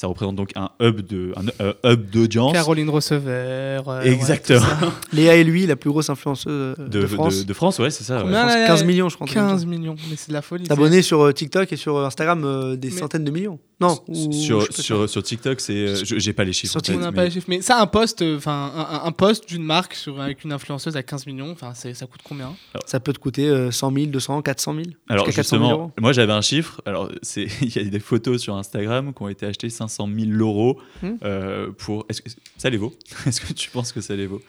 Ça 0.00 0.06
représente 0.06 0.34
donc 0.34 0.52
un 0.56 0.70
hub 0.80 1.02
de 1.02 1.34
un 1.36 1.44
euh, 1.62 1.74
hub 1.84 2.08
d'audience. 2.08 2.54
Caroline 2.54 2.88
Receveur. 2.88 3.86
euh, 3.86 4.00
ouais, 4.00 4.08
Exactement. 4.08 4.60
ça. 4.60 4.78
Léa 5.12 5.34
et 5.36 5.44
lui, 5.44 5.66
la 5.66 5.76
plus 5.76 5.90
grosse 5.90 6.08
influenceuse 6.08 6.74
de, 6.78 6.86
de, 7.02 7.06
France. 7.06 7.40
de- 7.40 7.44
de 7.44 7.52
France, 7.52 7.78
ouais, 7.80 7.90
c'est 7.90 8.04
ça. 8.04 8.24
ouais. 8.24 8.30
Là, 8.30 8.66
15 8.66 8.80
là, 8.80 8.86
millions, 8.86 9.10
je 9.10 9.16
crois. 9.16 9.26
un 9.26 9.28
truc 9.28 9.36
comme 9.38 9.48
ça. 9.48 9.52
15 9.56 9.66
millions, 9.66 9.96
mais 10.08 10.16
c'est 10.16 10.28
de 10.28 10.32
la 10.32 10.40
folie. 10.40 10.64
T'abonnés 10.64 11.02
sur 11.02 11.20
euh, 11.20 11.32
TikTok 11.34 11.70
et 11.70 11.76
sur 11.76 11.98
euh, 11.98 12.06
Instagram 12.06 12.42
euh, 12.46 12.76
des 12.76 12.88
Mais- 12.88 12.96
centaines 12.96 13.24
de 13.26 13.30
millions. 13.30 13.58
Non, 13.82 13.98
ou- 14.08 14.32
sur, 14.32 14.66
sur, 14.74 15.08
sur 15.08 15.22
TikTok, 15.22 15.60
c'est, 15.60 15.72
euh, 15.74 15.94
je- 16.04 16.18
j'ai 16.18 16.32
pas 16.34 16.44
les 16.44 16.52
chiffres. 16.54 16.72
Sur 16.72 16.82
tête, 16.82 16.96
On 16.96 17.00
n'a 17.00 17.10
mais- 17.10 17.16
pas 17.16 17.24
les 17.24 17.30
chiffres. 17.30 17.46
Mais 17.48 17.60
ça, 17.60 17.80
un 17.80 17.86
post, 17.86 18.22
enfin, 18.22 18.72
un, 18.74 18.80
un- 18.80 19.06
un 19.06 19.12
post 19.12 19.48
d'une 19.48 19.62
marque 19.64 19.92
sur, 19.94 20.18
avec 20.20 20.44
une 20.44 20.52
influenceuse 20.52 20.96
à 20.96 21.02
15 21.02 21.26
millions, 21.26 21.50
enfin, 21.52 21.72
ça 21.74 21.90
coûte 22.06 22.20
combien? 22.24 22.54
Ça 22.86 23.00
peut 23.00 23.12
te 23.12 23.18
coûter 23.18 23.48
euh, 23.48 23.70
100 23.70 23.92
000, 23.92 24.06
200, 24.06 24.40
400 24.42 24.74
000. 24.74 24.84
Alors 25.10 25.26
jusqu'à 25.26 25.40
400 25.42 25.56
000 25.56 25.62
justement, 25.64 25.82
euros. 25.82 25.92
moi 26.00 26.12
j'avais 26.14 26.32
un 26.32 26.40
chiffre. 26.42 26.80
Alors 26.86 27.10
c'est, 27.22 27.46
il 27.62 27.74
y 27.76 27.78
a 27.78 27.84
des 27.84 28.00
photos 28.00 28.40
sur 28.40 28.54
Instagram 28.56 29.12
qui 29.14 29.22
ont 29.22 29.28
été 29.28 29.44
achetées 29.46 29.68
500 29.70 29.89
000 29.98 30.30
euros 30.38 30.78
euh, 31.22 31.70
pour. 31.76 32.06
Est-ce 32.08 32.22
que 32.22 32.30
ça 32.56 32.70
les 32.70 32.76
vaut? 32.76 32.94
Est-ce 33.26 33.40
que 33.40 33.52
tu 33.52 33.70
penses 33.70 33.92
que 33.92 34.00
ça 34.00 34.14
les 34.16 34.26
vaut? 34.26 34.40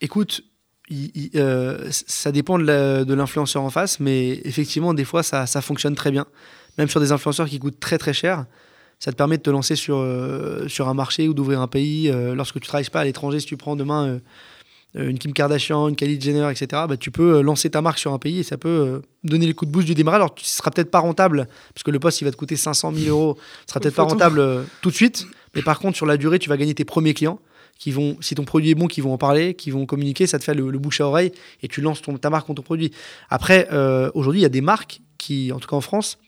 Écoute, 0.00 0.42
il- 0.88 1.10
il- 1.14 1.30
euh, 1.36 1.86
ça 1.90 2.32
dépend 2.32 2.58
de 2.58 3.14
l'influenceur 3.14 3.62
en 3.62 3.70
face, 3.70 4.00
mais 4.00 4.40
effectivement, 4.44 4.92
des 4.94 5.04
fois, 5.04 5.22
ça, 5.22 5.46
ça 5.46 5.60
fonctionne 5.60 5.94
très 5.94 6.10
bien. 6.10 6.26
Même 6.78 6.88
sur 6.88 7.00
des 7.00 7.12
influenceurs 7.12 7.48
qui 7.48 7.58
coûtent 7.58 7.80
très 7.80 7.98
très 7.98 8.12
cher, 8.12 8.46
ça 8.98 9.12
te 9.12 9.16
permet 9.16 9.36
de 9.38 9.42
te 9.42 9.50
lancer 9.50 9.76
sur, 9.76 9.96
euh, 9.98 10.66
sur 10.68 10.88
un 10.88 10.94
marché 10.94 11.28
ou 11.28 11.34
d'ouvrir 11.34 11.60
un 11.60 11.68
pays. 11.68 12.10
Euh, 12.10 12.34
lorsque 12.34 12.60
tu 12.60 12.66
travailles 12.66 12.88
pas 12.90 13.00
à 13.00 13.04
l'étranger, 13.04 13.40
si 13.40 13.46
tu 13.46 13.56
prends 13.56 13.76
demain 13.76 14.20
une 14.94 15.18
Kim 15.18 15.32
Kardashian, 15.32 15.88
une 15.88 15.96
Kylie 15.96 16.20
Jenner, 16.20 16.50
etc., 16.50 16.82
bah, 16.88 16.96
tu 16.96 17.10
peux 17.10 17.36
euh, 17.36 17.42
lancer 17.42 17.70
ta 17.70 17.82
marque 17.82 17.98
sur 17.98 18.12
un 18.12 18.18
pays 18.18 18.38
et 18.38 18.42
ça 18.42 18.56
peut 18.56 18.68
euh, 18.68 19.00
donner 19.24 19.46
les 19.46 19.54
coups 19.54 19.68
de 19.68 19.72
boost 19.72 19.86
du 19.86 19.94
démarrage. 19.94 20.18
Alors, 20.18 20.34
tu 20.34 20.44
seras 20.44 20.70
peut-être 20.70 20.90
pas 20.90 21.00
rentable, 21.00 21.48
parce 21.74 21.82
que 21.82 21.90
le 21.90 21.98
poste, 21.98 22.20
il 22.20 22.24
va 22.24 22.30
te 22.30 22.36
coûter 22.36 22.56
500 22.56 22.92
000 22.94 23.16
euros. 23.16 23.36
Ce 23.66 23.72
sera 23.72 23.80
peut-être 23.80 23.96
pas 23.96 24.04
rentable 24.04 24.38
euh, 24.38 24.62
tout 24.82 24.90
de 24.90 24.94
suite, 24.94 25.26
mais 25.54 25.62
par 25.62 25.78
contre, 25.78 25.96
sur 25.96 26.06
la 26.06 26.16
durée, 26.16 26.38
tu 26.38 26.48
vas 26.48 26.56
gagner 26.56 26.74
tes 26.74 26.84
premiers 26.84 27.14
clients 27.14 27.40
qui 27.78 27.90
vont, 27.90 28.16
si 28.20 28.36
ton 28.36 28.44
produit 28.44 28.70
est 28.70 28.74
bon, 28.74 28.86
qui 28.86 29.00
vont 29.00 29.12
en 29.12 29.18
parler, 29.18 29.54
qui 29.54 29.70
vont 29.70 29.84
communiquer, 29.84 30.26
ça 30.28 30.38
te 30.38 30.44
fait 30.44 30.54
le, 30.54 30.70
le 30.70 30.78
bouche 30.78 31.00
à 31.00 31.06
oreille 31.06 31.32
et 31.60 31.68
tu 31.68 31.80
lances 31.80 32.02
ton, 32.02 32.16
ta 32.16 32.30
marque 32.30 32.46
contre 32.46 32.62
ton 32.62 32.64
produit. 32.64 32.92
Après, 33.30 33.66
euh, 33.72 34.10
aujourd'hui, 34.14 34.40
il 34.40 34.44
y 34.44 34.46
a 34.46 34.50
des 34.50 34.60
marques 34.60 35.00
qui, 35.18 35.50
en 35.52 35.58
tout 35.58 35.68
cas 35.68 35.76
en 35.76 35.80
France, 35.80 36.18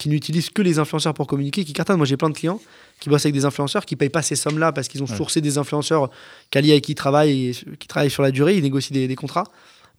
qui 0.00 0.08
n'utilisent 0.08 0.50
que 0.50 0.62
les 0.62 0.78
influenceurs 0.80 1.14
pour 1.14 1.26
communiquer, 1.28 1.64
qui 1.64 1.72
cartonnent. 1.72 1.98
Moi, 1.98 2.06
j'ai 2.06 2.16
plein 2.16 2.30
de 2.30 2.34
clients 2.34 2.60
qui 2.98 3.08
bossent 3.08 3.24
avec 3.26 3.34
des 3.34 3.44
influenceurs 3.44 3.84
qui 3.86 3.94
payent 3.94 4.08
pas 4.08 4.22
ces 4.22 4.34
sommes-là 4.34 4.72
parce 4.72 4.88
qu'ils 4.88 5.02
ont 5.02 5.06
Ouais. 5.06 5.16
sourcé 5.16 5.40
des 5.40 5.58
influenceurs 5.58 6.10
quali 6.50 6.72
avec 6.72 6.82
qui 6.84 6.92
ils 6.92 6.94
travaillent, 6.96 7.48
et, 7.50 7.52
qui 7.78 7.86
travaillent 7.86 8.10
sur 8.10 8.22
la 8.22 8.30
durée, 8.32 8.56
ils 8.56 8.62
négocient 8.62 8.94
des, 8.94 9.06
des 9.06 9.14
contrats. 9.14 9.44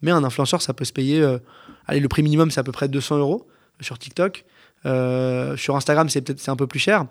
Mais 0.02 0.10
un 0.10 0.24
influenceur, 0.24 0.60
ça 0.60 0.74
peut 0.74 0.84
se 0.84 0.92
payer. 0.92 1.20
euh, 1.22 1.38
allez, 1.86 2.00
le 2.00 2.08
prix 2.08 2.22
minimum, 2.22 2.50
c'est 2.50 2.60
à 2.60 2.64
peu 2.64 2.72
près 2.72 2.88
200 2.88 3.16
euros 3.18 3.46
sur 3.80 3.98
TikTok. 3.98 4.44
Euh, 4.84 5.56
sur 5.56 5.76
Instagram, 5.76 6.08
c'est 6.08 6.22
peut-être 6.22 6.40
c'est 6.40 6.50
un 6.50 6.56
peu 6.56 6.66
plus 6.66 6.80
cher. 6.80 7.06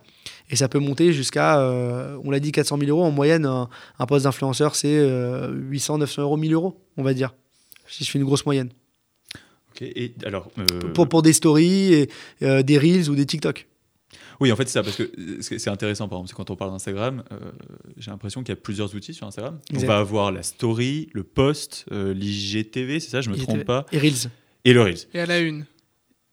Et 0.49 0.57
ça 0.57 0.67
peut 0.67 0.79
monter 0.79 1.13
jusqu'à, 1.13 1.59
euh, 1.61 2.17
on 2.25 2.29
l'a 2.31 2.41
dit, 2.41 2.51
400 2.51 2.77
000 2.77 2.89
euros. 2.91 3.05
En 3.05 3.11
moyenne, 3.11 3.45
un, 3.45 3.69
un 3.97 4.05
poste 4.05 4.25
d'influenceur, 4.25 4.75
c'est 4.75 4.97
euh, 4.99 5.49
800, 5.53 5.99
900 5.99 6.21
euros, 6.23 6.35
1000 6.35 6.53
euros, 6.53 6.77
on 6.97 7.03
va 7.03 7.13
dire. 7.13 7.33
Si 7.87 8.03
je 8.03 8.11
fais 8.11 8.19
une 8.19 8.25
grosse 8.25 8.45
moyenne. 8.45 8.69
Ok, 9.81 9.91
Et 9.95 10.13
alors, 10.25 10.51
euh, 10.57 10.63
Pour, 10.93 11.07
pour 11.09 11.21
des 11.21 11.33
stories, 11.33 11.93
et, 11.93 12.09
euh, 12.43 12.61
des 12.63 12.77
reels 12.77 13.09
ou 13.09 13.15
des 13.15 13.25
TikTok. 13.25 13.67
oui, 14.39 14.51
en 14.51 14.55
fait, 14.55 14.65
c'est 14.67 14.73
ça 14.73 14.83
parce 14.83 14.95
que 14.97 15.09
c'est 15.41 15.69
intéressant. 15.69 16.07
Par 16.07 16.17
exemple, 16.19 16.29
c'est 16.29 16.35
quand 16.35 16.49
on 16.49 16.55
parle 16.55 16.71
d'Instagram, 16.71 17.23
euh, 17.31 17.37
j'ai 17.97 18.11
l'impression 18.11 18.41
qu'il 18.41 18.49
y 18.49 18.57
a 18.57 18.61
plusieurs 18.61 18.93
outils 18.95 19.13
sur 19.13 19.27
Instagram. 19.27 19.59
Exact. 19.69 19.83
On 19.83 19.87
va 19.87 19.97
avoir 19.99 20.31
la 20.31 20.43
story, 20.43 21.09
le 21.13 21.23
post, 21.23 21.85
euh, 21.91 22.13
l'IGTV, 22.13 22.99
c'est 22.99 23.09
ça, 23.09 23.21
je 23.21 23.29
me 23.29 23.35
IGTV. 23.35 23.53
trompe 23.53 23.65
pas, 23.65 23.85
Et 23.91 23.97
reels. 23.99 24.29
et 24.65 24.73
le 24.73 24.81
reels 24.81 24.97
Et 25.13 25.19
à 25.19 25.25
la 25.25 25.39
une. 25.39 25.65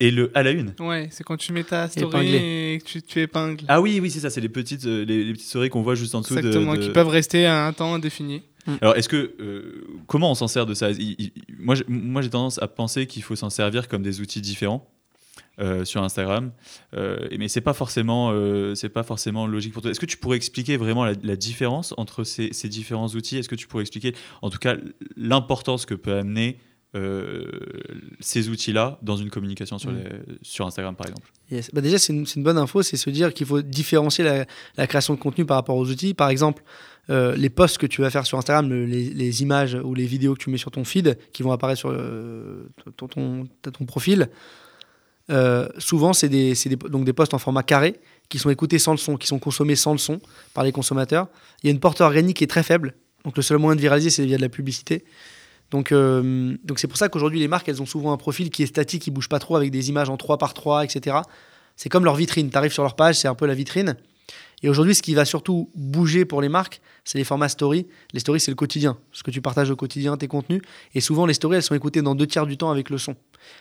et 0.01 0.11
le 0.11 0.31
à 0.35 0.43
la 0.43 0.51
une. 0.53 0.75
Ouais, 0.81 1.09
c'est 1.11 1.25
quand 1.25 1.37
tu 1.37 1.53
mets 1.53 1.65
ta 1.65 1.89
story 1.89 2.07
Épinglé. 2.09 2.73
et 2.75 2.79
que 2.79 2.85
tu, 2.85 3.03
tu 3.03 3.21
épingles. 3.21 3.65
Ah 3.69 3.81
oui, 3.81 3.99
oui, 4.01 4.11
c'est 4.11 4.21
ça, 4.21 4.31
c'est 4.31 4.41
les 4.41 4.49
petites, 4.49 4.85
les, 4.85 5.05
les 5.25 5.33
petites 5.33 5.49
stories 5.49 5.71
qu'on 5.71 5.83
voit 5.83 5.95
juste 5.95 6.15
en 6.15 6.21
dessous 6.21 6.35
de- 6.35 6.39
Exactement, 6.41 6.75
de, 6.77 6.81
qui 6.83 6.91
peuvent 6.91 7.09
rester 7.09 7.47
à 7.47 7.67
un 7.67 7.73
temps 7.73 7.95
indéfini. 7.95 8.43
Alors, 8.81 8.97
est-ce 8.97 9.09
que 9.09 9.35
euh, 9.41 9.85
comment 10.07 10.31
on 10.31 10.35
s'en 10.35 10.49
sert 10.49 10.67
de 10.67 10.75
ça? 10.75 10.91
Il- 10.91 11.17
il- 11.19 11.33
Moi, 11.59 11.75
j'ai- 11.75 11.85
moi, 11.89 12.23
j'ai 12.23 12.31
tendance 12.31 12.61
à 12.63 12.69
penser 12.69 13.07
qu'il 13.07 13.23
faut 13.23 13.37
s'en 13.37 13.51
servir 13.51 13.89
comme 13.89 14.03
des 14.03 14.21
outils 14.21 14.41
différents 14.41 14.89
euh, 15.61 15.85
sur 15.85 16.03
Instagram, 16.05 16.53
Euh, 16.95 17.29
mais 17.37 17.49
c'est 17.49 17.61
pas 17.61 17.73
forcément, 17.75 18.33
c'est 18.77 18.89
pas 18.91 19.03
forcément 19.03 19.47
logique 19.47 19.73
pour 19.73 19.83
toi. 19.83 19.91
Est-ce 19.91 19.99
que 20.01 20.07
tu 20.07 20.17
pourrais 20.17 20.37
expliquer 20.37 20.77
vraiment 20.77 21.05
la, 21.05 21.15
la 21.23 21.37
différence 21.37 21.95
entre 21.97 22.23
ces, 22.25 22.53
ces 22.53 22.69
différents 22.69 23.09
outils? 23.09 23.37
Est-ce 23.39 23.49
que 23.49 23.57
tu 23.57 23.67
pourrais 23.67 23.83
expliquer, 23.83 24.15
en 24.43 24.51
tout 24.51 24.59
cas, 24.59 24.77
l'importance 25.17 25.85
que 25.85 25.95
peut 25.95 26.15
amener 26.15 26.59
euh, 26.95 27.45
ces 28.21 28.49
outils-là 28.49 28.99
dans 29.03 29.17
une 29.17 29.29
communication 29.31 29.79
sur, 29.79 29.91
Mm. 29.91 29.99
sur 30.43 30.67
Instagram, 30.67 30.95
par 30.97 31.07
exemple? 31.09 31.29
Yes. 31.51 31.71
Bah 31.73 31.81
déjà, 31.83 31.99
c'est 31.99 32.13
une, 32.15 32.25
c'est 32.27 32.37
une 32.37 32.45
bonne 32.45 32.57
info, 32.59 32.83
c'est 32.83 32.97
se 32.97 33.11
dire 33.11 33.35
qu'il 33.35 33.47
faut 33.47 33.61
différencier 33.61 34.25
la, 34.25 34.47
la 34.77 34.87
création 34.87 35.15
de 35.15 35.19
contenu 35.19 35.45
par 35.45 35.57
rapport 35.57 35.77
aux 35.77 35.89
outils. 35.91 36.15
Par 36.15 36.31
exemple, 36.31 36.63
euh, 37.11 37.35
les 37.37 37.49
posts 37.49 37.79
que 37.79 37.87
tu 37.87 38.03
vas 38.03 38.11
faire 38.11 38.27
sur 38.27 38.37
Instagram, 38.39 38.69
le- 38.69 38.85
les, 38.85 39.43
images 39.43 39.75
ou 39.75 39.95
les 39.95 40.05
vidéos 40.05 40.35
que 40.35 40.41
tu 40.41 40.51
mets 40.51 40.59
sur 40.59 40.71
ton 40.71 40.85
feed, 40.85 41.19
qui 41.33 41.43
vont 41.43 41.53
apparaître 41.53 41.79
sur 41.79 41.91
euh, 41.91 42.69
ton, 42.97 43.47
profil, 43.87 44.29
euh, 45.31 45.69
souvent, 45.79 46.13
c'est 46.13 46.29
des, 46.29 46.55
donc 46.91 47.05
des 47.05 47.13
posts 47.13 47.35
en 47.35 47.39
format 47.39 47.63
carré 47.63 47.99
qui 48.29 48.39
sont 48.39 48.51
écoutés 48.51 48.79
sans 48.79 48.93
le 48.93 48.99
son, 48.99 49.17
qui 49.17 49.27
sont 49.27 49.39
consommés 49.39 49.77
sans 49.77 49.93
le 49.93 49.99
son 49.99 50.21
par 50.53 50.65
les 50.65 50.73
consommateurs. 50.73 51.29
Il 51.63 51.67
y 51.67 51.71
a 51.71 51.73
une 51.73 51.81
portée 51.81 52.05
organique 52.05 52.37
qui 52.37 52.45
est 52.45 52.49
très 52.49 52.63
faible, 52.63 52.95
donc 53.25 53.37
le 53.37 53.43
seul 53.43 53.59
moyen 53.59 53.77
de 53.77 53.81
viraliser, 53.81 54.11
c'est 54.11 54.25
via 54.27 54.37
de 54.37 54.43
la 54.43 54.49
publicité. 54.51 55.05
Donc, 55.71 55.93
donc 55.93 56.79
c'est 56.79 56.89
pour 56.89 56.97
ça 56.97 57.11
qu'aujourd'hui, 57.11 57.41
les 57.41 57.49
marques, 57.49 57.69
elles 57.69 57.83
ont 57.83 57.87
souvent 57.87 58.13
un 58.13 58.17
profil 58.17 58.49
qui 58.49 58.63
est 58.63 58.67
statique, 58.67 59.03
qui 59.03 59.11
bouge 59.11 59.29
pas 59.29 59.39
trop, 59.39 59.55
avec 59.57 59.71
des 59.71 59.91
images 59.91 60.09
en 60.09 60.17
3 60.17 60.39
par 60.39 60.55
3, 60.55 60.85
etc. 60.85 61.19
C'est 61.77 61.89
comme 61.91 62.05
leur 62.05 62.17
vitrine. 62.17 62.51
Tu 62.51 62.57
arrives 62.57 62.73
sur 62.73 62.83
leur 62.83 62.97
page, 62.97 63.17
c'est 63.17 63.29
un 63.29 63.35
peu 63.35 63.47
la 63.47 63.55
vitrine. 63.55 63.97
Et 64.63 64.69
aujourd'hui, 64.69 64.95
ce 64.95 65.03
qui 65.03 65.15
va 65.15 65.25
surtout 65.25 65.71
bouger 65.75 66.25
pour 66.25 66.43
les 66.43 66.49
marques, 66.49 66.81
c'est 67.05 67.19
les 67.19 67.25
formats 67.25 67.49
story. 67.49 67.87
Les 68.13 68.21
stories, 68.21 68.41
c'est 68.41 68.51
le 68.51 68.57
quotidien, 68.57 68.99
ce 69.13 69.23
que 69.23 69.31
tu 69.31 69.41
partages 69.41 69.71
au 69.71 69.77
quotidien, 69.77 70.17
tes 70.17 70.27
contenus. 70.27 70.63
Et 70.95 71.01
souvent, 71.01 71.27
les 71.27 71.35
stories, 71.35 71.57
elles 71.57 71.63
sont 71.63 71.75
écoutées 71.75 72.03
dans 72.03 72.15
deux 72.15 72.27
tiers 72.27 72.47
du 72.47 72.57
temps 72.57 72.71
avec 72.71 72.91
le 72.91 72.99
son. 72.99 73.15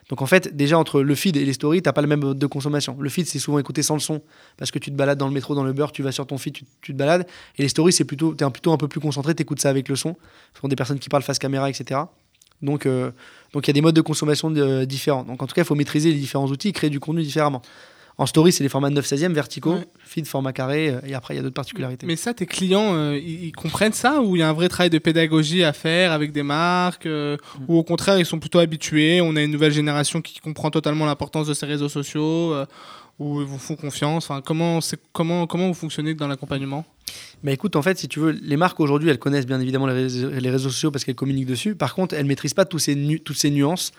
Donc 0.10 0.22
en 0.22 0.26
fait, 0.26 0.56
déjà 0.56 0.78
entre 0.78 1.02
le 1.02 1.16
feed 1.16 1.38
et 1.38 1.46
les 1.46 1.54
stories, 1.54 1.82
t'as 1.82 1.94
pas 1.94 2.02
le 2.02 2.08
même 2.08 2.22
mode 2.22 2.40
de 2.40 2.48
consommation. 2.48 2.98
Le 3.00 3.10
feed, 3.10 3.28
c'est 3.28 3.40
souvent 3.40 3.60
écouté 3.60 3.84
sans 3.84 3.94
le 3.94 4.00
son, 4.00 4.22
parce 4.58 4.72
que 4.72 4.80
tu 4.80 4.92
te 4.92 4.96
balades 4.96 5.18
dans 5.18 5.28
le 5.28 5.34
métro, 5.34 5.56
dans 5.56 5.64
le 5.64 5.74
beurre, 5.74 5.92
tu 5.92 6.04
vas 6.04 6.12
sur 6.12 6.26
ton 6.26 6.38
feed, 6.38 6.58
tu, 6.82 6.94
te 6.94 6.98
balades. 6.98 7.28
Et 7.58 7.62
les 7.62 7.70
stories, 7.70 7.94
c'est 7.94 8.06
plutôt, 8.06 8.34
t'es 8.34 8.50
plutôt 8.50 8.74
un 8.74 8.78
peu 8.78 8.88
plus 8.88 9.00
concentré, 9.00 9.36
t'écoutes 9.36 9.62
ça 9.62 9.70
avec 9.70 9.88
le 9.90 9.96
son. 9.96 10.16
Ce 10.56 10.62
sont 10.62 10.68
des 10.68 10.76
personnes 10.76 11.00
qui 11.00 11.10
parlent 11.10 11.24
face 11.24 11.40
caméra, 11.40 11.70
etc. 11.70 12.02
Donc 12.62 12.88
euh, 12.88 13.12
donc 13.54 13.68
il 13.68 13.70
y 13.70 13.72
a 13.72 13.74
des 13.74 13.82
modes 13.82 13.96
de 13.96 14.02
consommation 14.02 14.54
euh, 14.56 14.86
différents. 14.86 15.24
Donc 15.24 15.42
en 15.42 15.48
tout 15.48 15.54
cas, 15.54 15.62
il 15.62 15.66
faut 15.66 15.76
maîtriser 15.76 16.12
les 16.12 16.18
différents 16.18 16.48
outils, 16.48 16.74
créer 16.74 16.90
du 16.90 17.00
contenu 17.00 17.22
différemment. 17.22 17.62
En 18.20 18.26
story, 18.26 18.52
c'est 18.52 18.64
les 18.64 18.70
formats 18.70 18.90
9 18.90 19.06
16e 19.06 19.32
verticaux, 19.34 19.76
Ouais. 19.76 19.88
feed 20.00 20.26
format 20.26 20.52
carré, 20.52 20.90
euh, 20.90 21.00
et 21.06 21.14
après 21.14 21.36
il 21.36 21.38
y 21.38 21.40
a 21.40 21.44
d'autres 21.44 21.54
particularités. 21.54 22.08
Mais 22.08 22.16
ça, 22.16 22.34
tes 22.34 22.48
clients, 22.48 22.96
euh, 22.96 23.16
ils, 23.16 23.52
comprennent 23.52 23.94
ça 23.94 24.22
ou 24.22 24.36
il 24.36 24.40
y 24.40 24.42
a 24.42 24.50
un 24.50 24.54
vrai 24.54 24.70
travail 24.70 24.90
de 24.90 24.98
pédagogie 24.98 25.64
à 25.64 25.72
faire 25.72 26.12
avec 26.12 26.32
des 26.32 26.42
marques 26.42 27.06
euh, 27.06 27.38
Mm. 27.60 27.64
Ou 27.68 27.78
au 27.78 27.84
contraire, 27.84 28.20
ils 28.20 28.26
sont 28.26 28.40
plutôt 28.40 28.60
habitués 28.60 29.22
On 29.22 29.36
a 29.36 29.42
une 29.42 29.52
nouvelle 29.52 29.72
génération 29.72 30.22
qui 30.22 30.40
comprend 30.40 30.72
totalement 30.72 31.06
l'importance 31.06 31.48
de 31.48 31.54
ces 31.54 31.66
réseaux 31.66 31.90
sociaux 31.90 32.54
euh, 32.54 32.66
Ou 33.20 33.42
ils 33.42 33.48
vous 33.48 33.58
font 33.58 33.76
confiance 33.76 34.30
enfin, 34.30 34.42
comment, 34.42 34.80
comment, 35.12 35.48
comment 35.48 35.68
vous 35.68 35.74
fonctionnez 35.74 36.14
dans 36.14 36.28
l'accompagnement? 36.28 36.86
Bah 37.44 37.52
écoute, 37.52 37.76
en 37.76 37.82
fait, 37.82 37.98
si 37.98 38.08
tu 38.08 38.20
veux, 38.20 38.32
les 38.32 38.58
marques 38.58 38.80
aujourd'hui, 38.80 39.10
elles 39.10 39.20
connaissent 39.20 39.46
bien 39.46 39.60
évidemment 39.60 39.88
les 39.88 39.94
réseaux, 39.94 40.30
les 40.30 40.50
réseaux 40.50 40.70
sociaux 40.70 40.92
parce 40.92 41.04
qu'elles 41.06 41.16
communiquent 41.16 41.48
dessus. 41.48 41.76
Par 41.76 41.94
contre, 41.94 42.16
elles 42.16 42.26
maîtrisent 42.26 42.54
pas 42.54 42.66
tous 42.66 42.80
ces 42.80 43.22
toutes 43.24 43.38
ces 43.38 43.52
nuances 43.52 43.92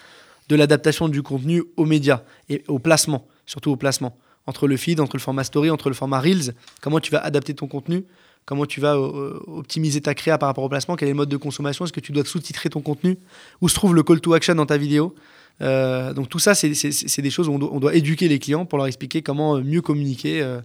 de 0.49 0.57
l'adaptation 0.57 1.09
du 1.09 1.23
contenu 1.23 1.63
aux 1.77 1.85
médias 1.85 2.23
et 2.49 2.65
au 2.69 2.79
placement, 2.79 3.27
surtout 3.49 3.73
au 3.73 3.77
placement. 3.77 4.17
Entre 4.47 4.69
le 4.69 4.77
feed, 4.77 5.01
entre 5.01 5.17
le 5.17 5.21
format 5.21 5.45
story, 5.45 5.71
entre 5.71 5.89
le 5.89 5.95
format 5.95 6.21
Reels, 6.21 6.55
comment 6.81 7.01
tu 7.01 7.11
vas 7.11 7.19
adapter 7.19 7.55
ton 7.55 7.67
contenu, 7.67 8.05
comment 8.45 8.67
tu 8.67 8.81
vas 8.81 8.95
euh, 8.95 9.41
optimiser 9.47 10.01
ta 10.01 10.15
créa 10.15 10.39
par 10.39 10.49
rapport 10.49 10.65
au 10.65 10.69
placement, 10.69 10.97
quel 10.97 11.09
est 11.09 11.13
le 11.13 11.17
mode 11.17 11.29
de 11.29 11.37
consommation, 11.37 11.85
est-ce 11.85 11.93
que 11.93 12.01
tu 12.01 12.13
dois 12.13 12.25
sous-titrer 12.25 12.71
ton 12.71 12.81
contenu, 12.81 13.19
où 13.61 13.69
se 13.69 13.75
trouve 13.75 13.95
le 13.95 14.03
call 14.03 14.21
to 14.21 14.33
action 14.35 14.55
dans 14.55 14.67
ta 14.67 14.77
vidéo. 14.77 15.15
Euh, 15.61 16.13
donc 16.15 16.29
tout 16.29 16.39
ça, 16.39 16.55
c'est- 16.55 17.21
des 17.21 17.31
choses 17.31 17.49
où 17.49 17.53
on 17.53 17.81
doit, 17.81 17.95
éduquer 17.95 18.29
les 18.29 18.39
clients 18.39 18.65
pour 18.65 18.79
leur 18.79 18.87
expliquer 18.87 19.23
comment 19.23 19.57
euh, 19.57 19.63
mieux 19.63 19.83
communiquer. 19.83 20.41
euh, 20.41 20.61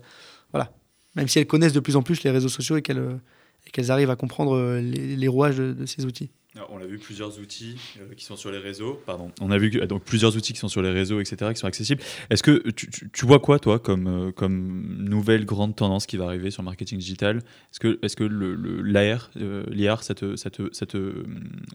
voilà. 0.52 0.72
Même 1.16 1.28
si 1.28 1.40
elles 1.40 1.48
connaissent 1.48 1.74
de 1.74 1.80
plus 1.80 1.96
en 1.96 2.04
plus 2.04 2.24
les 2.24 2.32
réseaux 2.32 2.50
sociaux 2.50 2.78
et 2.78 2.82
qu'elles 2.82 3.00
euh, 3.00 3.90
arrivent 3.90 4.12
à 4.12 4.16
comprendre 4.16 4.56
euh, 4.56 4.82
les, 4.82 5.28
rouages 5.28 5.58
de 5.58 5.86
ces 5.86 6.06
outils. 6.06 6.32
Alors, 6.56 6.70
on 6.72 6.78
a 6.80 6.86
vu 6.86 7.00
plusieurs 7.00 7.40
outils 7.40 7.78
euh, 8.00 8.14
qui 8.16 8.26
sont 8.26 8.36
sur 8.36 8.52
les 8.52 8.60
réseaux. 8.60 9.02
Pardon. 9.08 9.32
On 9.42 9.50
a 9.50 9.58
vu 9.58 9.72
que- 9.72 9.80
donc 9.86 10.04
plusieurs 10.04 10.36
outils 10.38 10.54
qui 10.54 10.60
sont 10.60 10.68
sur 10.68 10.84
les 10.84 10.92
réseaux, 10.92 11.20
etc., 11.20 11.52
qui 11.52 11.60
sont 11.60 11.66
accessibles. 11.66 12.02
Est-ce 12.30 12.44
que 12.44 12.70
tu, 12.70 12.92
tu- 12.92 13.10
tu 13.12 13.26
vois 13.26 13.40
quoi, 13.40 13.58
toi, 13.58 13.80
comme, 13.80 14.08
euh, 14.08 14.32
comme 14.32 14.98
nouvelle 15.00 15.46
grande 15.46 15.76
tendance 15.76 16.06
qui 16.06 16.16
va 16.18 16.26
arriver 16.26 16.52
sur 16.52 16.62
le 16.62 16.66
marketing 16.66 17.00
digital? 17.00 17.38
Est-ce 17.38 17.80
que, 17.80 17.98
est-ce 18.04 18.16
que 18.16 18.24
le, 18.24 18.54
le- 18.54 18.84
l'AR, 18.84 19.32
euh, 19.38 19.64
l'IR, 19.72 20.04
ça 20.04 20.14
te, 20.14 20.36
ça 20.36 20.52
te, 20.52 20.72
ça 20.74 20.86
te, 20.86 21.24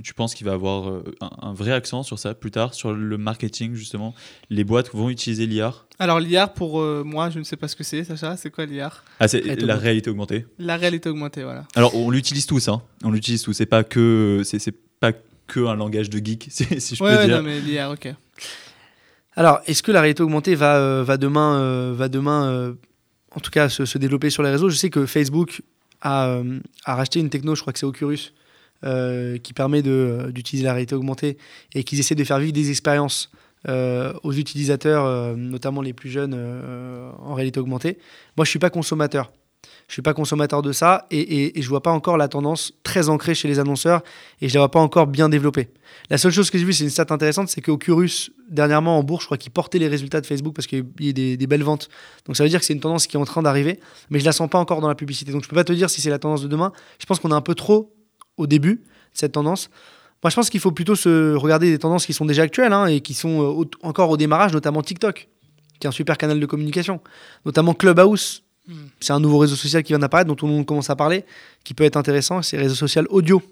tu 0.05 0.15
penses 0.15 0.37
qu'il 0.37 0.47
va 0.47 0.53
avoir 0.53 0.89
euh, 0.89 1.03
un, 1.21 1.31
un 1.49 1.53
vrai 1.53 1.73
accent 1.73 2.05
sur 2.05 2.21
ça 2.21 2.35
plus 2.35 2.53
tard, 2.53 2.73
sur 2.75 2.93
le 2.93 3.19
marketing, 3.19 3.75
justement? 3.75 4.15
Les 4.49 4.63
boîtes 4.63 4.91
vont 4.95 5.11
utiliser 5.11 5.47
l'IR 5.47 5.87
Alors 5.99 6.21
l'IR, 6.21 6.53
pour 6.53 6.81
euh, 6.81 7.03
moi, 7.05 7.31
je 7.31 7.41
ne 7.41 7.45
sais 7.45 7.57
pas 7.57 7.67
ce 7.67 7.75
que 7.75 7.83
c'est, 7.83 8.05
Sacha. 8.05 8.37
C'est 8.37 8.51
quoi 8.53 8.65
l'IR 8.65 9.03
Ah, 9.19 9.27
c'est 9.27 9.41
la 9.41 9.55
augmentée. 9.55 9.73
réalité 9.73 10.11
augmentée. 10.11 10.47
La 10.61 10.77
réalité 10.77 11.09
augmentée, 11.09 11.43
voilà. 11.43 11.67
Alors, 11.75 11.97
on 11.97 12.11
l'utilise 12.11 12.47
tous, 12.47 12.69
hein. 12.69 12.81
On 13.03 13.11
l'utilise 13.11 13.43
tous. 13.43 13.53
C'est 13.53 13.67
pas 13.67 13.83
que, 13.83 14.43
pas 15.01 15.13
que 15.47 15.61
un 15.61 15.77
langage 15.77 16.11
de 16.11 16.19
geek, 16.25 16.47
si 16.51 16.81
si 16.81 16.97
je 16.97 17.03
Ouais, 17.03 17.13
peux 17.15 17.19
ouais, 17.21 17.27
dire. 17.27 17.37
non, 17.39 17.43
mais 17.43 17.61
l'IR, 17.61 17.91
ok. 17.91 18.15
Alors, 19.35 19.61
est-ce 19.67 19.83
que 19.83 19.93
la 19.93 20.01
réalité 20.01 20.23
augmentée 20.23 20.55
va, 20.55 20.77
euh, 20.79 21.05
va 21.05 21.17
demain, 21.17 21.61
euh, 21.61 21.95
va 21.97 22.09
demain 22.09 22.49
euh, 22.51 22.73
en 23.35 23.41
tout 23.41 23.51
cas, 23.51 23.69
se, 23.69 23.85
se 23.85 23.99
développer 23.99 24.31
sur 24.31 24.43
les 24.43 24.51
réseaux? 24.51 24.69
Je 24.69 24.77
sais 24.77 24.91
que 24.91 25.07
Facebook 25.07 25.63
a, 26.01 26.29
euh, 26.29 26.59
a 26.85 26.95
racheté 26.97 27.21
une 27.21 27.31
techno, 27.31 27.55
je 27.55 27.61
crois 27.61 27.73
que 27.73 27.79
c'est 27.79 27.87
Oculus, 27.87 28.33
euh, 28.85 29.39
qui 29.39 29.53
permet 29.53 29.83
de, 29.83 30.31
d'utiliser 30.33 30.65
la 30.65 30.73
réalité 30.73 30.95
augmentée 30.95 31.39
et 31.75 31.85
qu'ils 31.85 32.01
essaient 32.01 32.15
de 32.17 32.25
faire 32.25 32.39
vivre 32.39 32.53
des 32.53 32.71
expériences 32.71 33.31
euh, 33.69 34.13
aux 34.23 34.33
utilisateurs, 34.33 35.05
euh, 35.05 35.35
notamment 35.37 35.83
les 35.83 35.93
plus 35.93 36.11
jeunes, 36.11 36.35
euh, 36.37 37.11
en 37.19 37.35
réalité 37.35 37.59
augmentée. 37.61 37.99
Moi, 38.37 38.45
je 38.45 38.51
suis 38.51 38.59
pas 38.61 38.71
consommateur. 38.71 39.33
Je 39.89 39.95
suis 39.95 40.03
pas 40.03 40.15
consommateur 40.15 40.63
de 40.63 40.71
ça 40.73 41.07
et, 41.11 41.19
et, 41.19 41.59
et 41.59 41.63
je 41.63 41.69
vois 41.69 41.83
pas 41.83 41.91
encore 41.91 42.17
la 42.17 42.29
tendance 42.29 42.75
très 42.83 43.09
ancrée 43.09 43.35
chez 43.35 43.49
les 43.49 43.59
annonceurs 43.59 44.03
et 44.41 44.49
je 44.49 44.55
la 44.55 44.61
vois 44.61 44.71
pas 44.71 44.81
encore 44.81 45.07
bien 45.07 45.29
développée. 45.29 45.71
La 46.11 46.19
seule 46.19 46.31
chose 46.31 46.51
que 46.51 46.59
j'ai 46.59 46.65
vue, 46.65 46.73
c'est 46.73 46.85
une 46.85 46.91
stat 46.91 47.07
intéressante, 47.11 47.49
c'est 47.49 47.61
qu'Oculus, 47.61 48.31
dernièrement 48.51 48.99
en 48.99 49.03
bourse, 49.03 49.23
je 49.23 49.29
crois 49.29 49.39
qu'il 49.39 49.51
portait 49.51 49.79
les 49.79 49.89
résultats 49.89 50.21
de 50.21 50.27
Facebook 50.27 50.55
parce 50.55 50.67
qu'il 50.67 50.85
y 51.01 51.09
a 51.09 51.13
des, 51.13 51.37
des 51.37 51.47
belles 51.47 51.63
ventes. 51.63 51.89
Donc 52.27 52.37
ça 52.37 52.43
veut 52.45 52.51
dire 52.51 52.61
que 52.61 52.67
c'est 52.67 52.75
une 52.75 52.81
tendance 52.81 53.07
qui 53.07 53.17
est 53.17 53.21
en 53.21 53.25
train 53.25 53.43
d'arriver, 53.43 53.81
mais 54.11 54.21
je 54.21 54.25
la 54.25 54.33
sens 54.33 54.49
pas 54.49 54.59
encore 54.59 54.81
dans 54.81 54.89
la 54.89 54.95
publicité. 54.95 55.33
Donc 55.33 55.43
je 55.43 55.49
peux 55.49 55.57
pas 55.57 55.65
te 55.65 55.73
dire 55.73 55.89
si 55.89 56.01
c'est 56.01 56.11
la 56.11 56.19
tendance 56.19 56.43
de 56.43 56.49
demain. 56.49 56.73
Je 57.01 57.07
pense 57.07 57.19
qu'on 57.19 57.31
est 57.31 57.35
un 57.35 57.41
peu 57.41 57.55
trop 57.55 57.95
au 58.37 58.47
début 58.47 58.75
de 58.75 58.83
cette 59.15 59.33
tendance. 59.33 59.71
Moi, 60.23 60.31
je 60.31 60.35
pense 60.35 60.51
qu'il 60.51 60.61
faut 60.61 60.73
plutôt 60.73 60.97
se 60.97 61.35
regarder 61.35 61.71
des 61.71 61.79
tendances 61.79 62.05
qui 62.05 62.13
sont 62.13 62.25
déjà 62.25 62.43
actuelles 62.43 62.73
hein, 62.73 62.87
et 62.87 63.01
qui 63.01 63.15
sont 63.15 63.61
euh, 63.63 63.65
encore 63.83 64.11
au 64.11 64.17
démarrage, 64.17 64.53
notamment 64.53 64.83
TikTok, 64.83 65.29
qui 65.79 65.87
est 65.87 65.89
un 65.89 65.93
super 65.93 66.19
canal 66.19 66.41
de 66.41 66.47
communication, 66.47 67.01
notamment 67.47 67.73
Clubhouse. 67.73 68.43
Hmm. 68.69 68.75
C'est 69.01 69.13
un 69.15 69.21
nouveau 69.21 69.39
réseau 69.39 69.57
social 69.57 69.83
qui 69.83 69.93
vient 69.93 69.99
d'apparaître, 69.99 70.29
dont 70.29 70.35
tout 70.35 70.47
le 70.47 70.53
monde 70.53 70.67
commence 70.67 70.91
à 70.91 70.97
parler, 70.97 71.25
qui 71.65 71.73
peut 71.75 71.85
être 71.85 71.97
intéressant. 71.97 72.43
C'est 72.43 72.59
réseau 72.59 72.75
social 72.75 73.07
audio. 73.11 73.43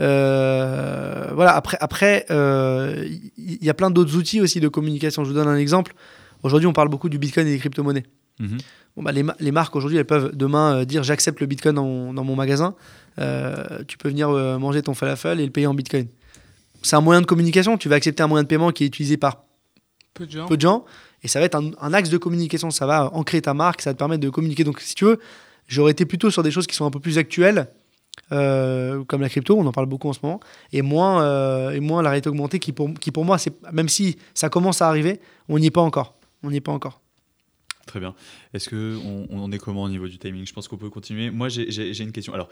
Euh, 0.00 1.30
voilà. 1.34 1.54
Après, 1.54 1.76
après, 1.80 2.26
euh, 2.30 3.06
il 3.36 3.62
y, 3.62 3.66
y 3.66 3.70
a 3.70 3.74
plein 3.74 3.90
d'autres 3.90 4.16
outils 4.16 4.40
aussi 4.40 4.60
de 4.60 4.68
communication. 4.68 5.24
Je 5.24 5.28
vous 5.30 5.34
donne 5.34 5.48
un 5.48 5.56
exemple. 5.56 5.94
Aujourd'hui, 6.42 6.66
on 6.66 6.72
parle 6.72 6.88
beaucoup 6.88 7.08
du 7.08 7.18
Bitcoin 7.18 7.46
et 7.46 7.50
des 7.52 7.58
crypto-monnaies. 7.58 8.04
Mhm. 8.40 8.58
Bon, 8.96 9.02
bah, 9.02 9.12
les, 9.12 9.22
ma- 9.22 9.36
les 9.40 9.50
marques 9.52 9.74
aujourd'hui, 9.76 9.98
elles 9.98 10.04
peuvent 10.06 10.34
demain 10.34 10.76
euh, 10.80 10.84
dire 10.84 11.02
j'accepte 11.02 11.40
le 11.40 11.46
Bitcoin 11.46 11.74
dans 11.74 11.84
mon, 11.84 12.14
dans 12.14 12.24
mon 12.24 12.36
magasin. 12.36 12.74
Euh, 13.18 13.82
tu 13.86 13.98
peux 13.98 14.08
venir 14.08 14.30
euh, 14.30 14.58
manger 14.58 14.82
ton 14.82 14.94
falafel 14.94 15.40
et 15.40 15.44
le 15.44 15.50
payer 15.50 15.66
en 15.66 15.74
Bitcoin. 15.74 16.06
C'est 16.82 16.96
un 16.96 17.00
moyen 17.00 17.20
de 17.20 17.26
communication. 17.26 17.76
Tu 17.78 17.88
vas 17.88 17.96
accepter 17.96 18.22
un 18.22 18.26
moyen 18.28 18.42
de 18.42 18.48
paiement 18.48 18.70
qui 18.72 18.84
est 18.84 18.86
utilisé 18.86 19.16
par 19.16 19.44
Peu 20.14 20.26
de 20.26 20.30
gens. 20.32 20.46
peu 20.46 20.56
de 20.56 20.60
gens 20.62 20.84
et 21.24 21.28
ça 21.28 21.40
va 21.40 21.46
être 21.46 21.56
un, 21.56 21.92
axe 21.94 22.10
de 22.10 22.18
communication. 22.18 22.70
Ça 22.70 22.86
va 22.86 23.12
ancrer 23.14 23.40
ta 23.40 23.54
marque, 23.54 23.80
ça 23.80 23.90
va 23.90 23.94
te 23.94 23.98
permettre 23.98 24.22
de 24.22 24.28
communiquer. 24.28 24.62
Donc, 24.62 24.80
si 24.80 24.94
tu 24.94 25.06
veux, 25.06 25.18
j'aurais 25.66 25.92
été 25.92 26.04
plutôt 26.04 26.30
sur 26.30 26.42
des 26.42 26.50
choses 26.50 26.66
qui 26.66 26.76
sont 26.76 26.84
un 26.84 26.90
peu 26.90 27.00
plus 27.00 27.16
actuelles, 27.16 27.68
euh, 28.30 29.02
comme 29.04 29.22
la 29.22 29.30
crypto, 29.30 29.56
on 29.58 29.66
en 29.66 29.72
parle 29.72 29.86
beaucoup 29.86 30.08
en 30.08 30.12
ce 30.12 30.20
moment, 30.22 30.38
et 30.72 30.82
moins, 30.82 31.24
euh, 31.24 31.70
et 31.70 31.80
moins 31.80 32.02
la 32.02 32.10
réalité 32.10 32.28
augmentée 32.28 32.58
qui, 32.58 32.72
pour, 32.72 32.92
qui 32.94 33.10
pour 33.10 33.24
moi, 33.24 33.38
même 33.72 33.88
si 33.88 34.18
ça 34.34 34.50
commence 34.50 34.82
à 34.82 34.88
arriver, 34.88 35.18
on 35.48 35.58
n'y 35.58 35.66
est 35.66 35.70
pas 35.70 35.80
encore. 35.80 36.14
On 36.42 36.50
n'y 36.50 36.58
est 36.58 36.60
pas 36.60 36.72
encore. 36.72 37.00
Très 37.86 38.00
bien. 38.00 38.14
Est-ce 38.52 38.68
que 38.68 38.98
on, 39.30 39.50
est 39.50 39.58
comment 39.58 39.84
au 39.84 39.88
niveau 39.88 40.06
du 40.06 40.18
timing? 40.18 40.46
Je 40.46 40.52
pense 40.52 40.68
qu'on 40.68 40.76
peut 40.76 40.90
continuer. 40.90 41.30
Moi, 41.30 41.48
j'ai- 41.48 42.02
une 42.02 42.12
question. 42.12 42.34
Alors, 42.34 42.48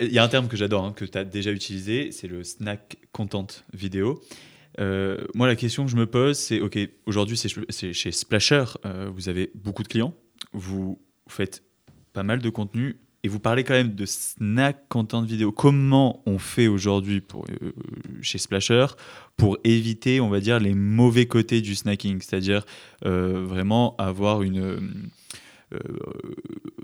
il 0.00 0.12
y 0.12 0.18
a 0.18 0.24
un 0.24 0.28
terme 0.28 0.48
que 0.48 0.56
j'adore, 0.56 0.84
hein, 0.84 0.92
que 0.94 1.04
tu 1.04 1.16
as 1.16 1.24
déjà 1.24 1.52
utilisé, 1.52 2.12
c'est 2.12 2.28
le 2.28 2.44
snack 2.44 2.98
content 3.12 3.46
vidéo. 3.72 4.20
Euh, 4.78 5.18
moi, 5.34 5.46
la 5.46 5.56
question 5.56 5.84
que 5.84 5.90
je 5.90 5.96
me 5.96 6.06
pose, 6.06 6.38
c'est 6.38 6.60
ok, 6.60 6.78
aujourd'hui, 7.06 7.36
c'est 7.36 7.92
chez 7.92 8.12
Splasher, 8.12 8.64
euh, 8.84 9.10
vous 9.14 9.28
avez 9.28 9.50
beaucoup 9.54 9.82
de 9.82 9.88
clients, 9.88 10.14
vous 10.52 11.00
faites 11.28 11.62
pas 12.12 12.22
mal 12.22 12.40
de 12.40 12.50
contenu 12.50 12.96
et 13.22 13.28
vous 13.28 13.40
parlez 13.40 13.64
quand 13.64 13.74
même 13.74 13.94
de 13.94 14.06
snack 14.06 14.88
content 14.88 15.22
vidéo. 15.22 15.50
Comment 15.50 16.22
on 16.26 16.38
fait 16.38 16.68
aujourd'hui 16.68 17.22
euh, 17.34 17.72
chez 18.20 18.38
Splasher 18.38 18.86
pour 19.36 19.58
éviter, 19.64 20.20
on 20.20 20.28
va 20.28 20.40
dire, 20.40 20.60
les 20.60 20.74
mauvais 20.74 21.26
côtés 21.26 21.60
du 21.60 21.74
snacking, 21.74 22.20
c'est-à-dire 22.20 22.64
vraiment 23.02 23.96
avoir 23.96 24.42
une, 24.42 25.10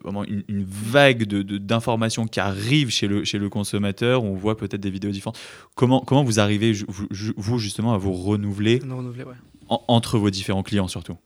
vraiment 0.02 0.24
une, 0.24 0.42
une 0.48 0.64
vague 0.64 1.24
de- 1.24 1.42
de- 1.42 1.58
d'informations 1.58 2.26
qui 2.26 2.40
arrivent 2.40 2.90
chez 2.90 3.06
le, 3.06 3.24
chez 3.24 3.38
le 3.38 3.48
consommateur, 3.48 4.24
on 4.24 4.34
voit 4.34 4.56
peut-être 4.56 4.80
des 4.80 4.90
vidéos 4.90 5.10
différentes. 5.10 5.38
Comment, 5.74 6.00
comment 6.00 6.24
vous 6.24 6.40
arrivez, 6.40 6.72
vous, 6.88 7.06
ju- 7.10 7.34
vous, 7.36 7.58
justement, 7.58 7.94
à 7.94 7.98
vous 7.98 8.12
renouveler 8.12 8.80
ouais. 8.82 9.34
en- 9.68 9.82
entre 9.88 10.18
vos 10.18 10.30
différents 10.30 10.62
clients 10.64 10.88
surtout? 10.88 11.16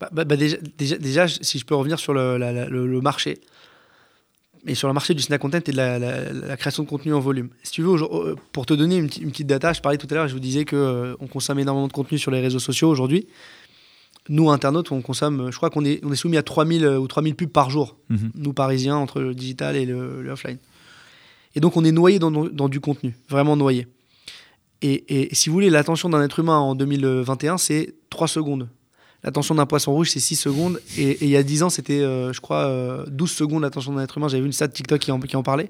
Bah, 0.00 0.08
bah, 0.12 0.24
bah, 0.24 0.36
déjà, 0.36 0.56
déjà, 0.78 0.96
déjà, 0.98 1.28
si 1.28 1.58
je 1.58 1.64
peux 1.64 1.74
revenir 1.74 1.98
sur 1.98 2.12
le, 2.14 2.36
la- 2.36 2.52
la- 2.52 2.68
le- 2.68 2.86
le 2.86 3.00
marché, 3.00 3.38
et 4.66 4.74
sur 4.74 4.88
le 4.88 4.94
marché 4.94 5.14
du 5.14 5.22
snack 5.22 5.40
content 5.40 5.58
et 5.66 5.70
de 5.72 5.76
la, 5.76 5.98
la- 5.98 6.32
la 6.32 6.56
création 6.58 6.82
de 6.82 6.88
contenu 6.88 7.14
en 7.14 7.20
volume. 7.20 7.48
Si 7.62 7.72
tu 7.72 7.80
veux, 7.82 7.94
euh, 8.02 8.34
pour 8.52 8.66
te 8.66 8.74
donner 8.74 8.96
une, 8.98 9.06
petite- 9.06 9.22
une 9.22 9.30
petite 9.30 9.46
data, 9.46 9.72
je 9.72 9.80
parlais 9.80 9.96
tout 9.96 10.06
à 10.10 10.14
l'heure, 10.14 10.28
je 10.28 10.34
vous 10.34 10.40
disais 10.40 10.66
qu'on 10.66 11.16
on 11.18 11.26
consomme 11.26 11.58
énormément 11.58 11.88
de 11.88 11.92
contenu 11.94 12.18
sur 12.18 12.30
les 12.30 12.40
réseaux 12.40 12.58
sociaux 12.58 12.90
aujourd'hui. 12.90 13.26
Nous, 14.30 14.48
internautes, 14.50 14.90
on 14.92 15.02
consomme, 15.02 15.50
je 15.50 15.56
crois 15.56 15.68
qu'on 15.70 15.84
est, 15.84 16.02
on 16.04 16.12
est 16.12 16.16
soumis 16.16 16.36
à 16.38 16.42
3000 16.42 16.86
ou 16.86 17.06
3000 17.06 17.34
pubs 17.34 17.50
par 17.50 17.68
jour, 17.68 17.96
Mhm. 18.08 18.30
nous 18.36 18.52
parisiens, 18.54 18.96
entre 18.96 19.20
le 19.20 19.34
digital 19.34 19.76
et 19.76 19.84
le, 19.84 20.22
le 20.22 20.30
offline. 20.30 20.56
Et 21.54 21.60
donc, 21.60 21.76
on 21.76 21.84
est 21.84 21.92
noyé 21.92 22.18
dans, 22.18 22.30
dans 22.30 22.68
du 22.68 22.80
contenu, 22.80 23.16
vraiment 23.28 23.56
noyé. 23.56 23.86
Et, 24.82 25.30
et 25.30 25.34
si 25.34 25.48
vous 25.48 25.54
voulez, 25.54 25.68
l'attention 25.68 26.08
d'un 26.08 26.22
être 26.22 26.38
humain 26.38 26.58
en 26.58 26.74
2021, 26.74 27.58
c'est 27.58 27.92
3 28.08 28.28
secondes. 28.28 28.68
L'attention 29.22 29.54
d'un 29.54 29.66
poisson 29.66 29.92
rouge, 29.92 30.10
c'est 30.10 30.20
6 30.20 30.36
secondes. 30.36 30.80
Et, 30.96 31.10
et 31.10 31.24
il 31.24 31.28
y 31.30 31.36
a 31.36 31.42
10 31.42 31.64
ans, 31.64 31.68
c'était, 31.70 32.00
euh, 32.00 32.32
je 32.32 32.40
crois, 32.40 32.66
euh, 32.68 33.04
12 33.08 33.30
secondes 33.30 33.62
l'attention 33.62 33.92
d'un 33.92 34.02
être 34.02 34.16
humain. 34.16 34.28
J'avais 34.28 34.40
vu 34.40 34.46
une 34.46 34.52
stat 34.52 34.68
TikTok 34.68 35.00
qui 35.00 35.12
en, 35.12 35.20
qui 35.20 35.36
en 35.36 35.42
parlait. 35.42 35.68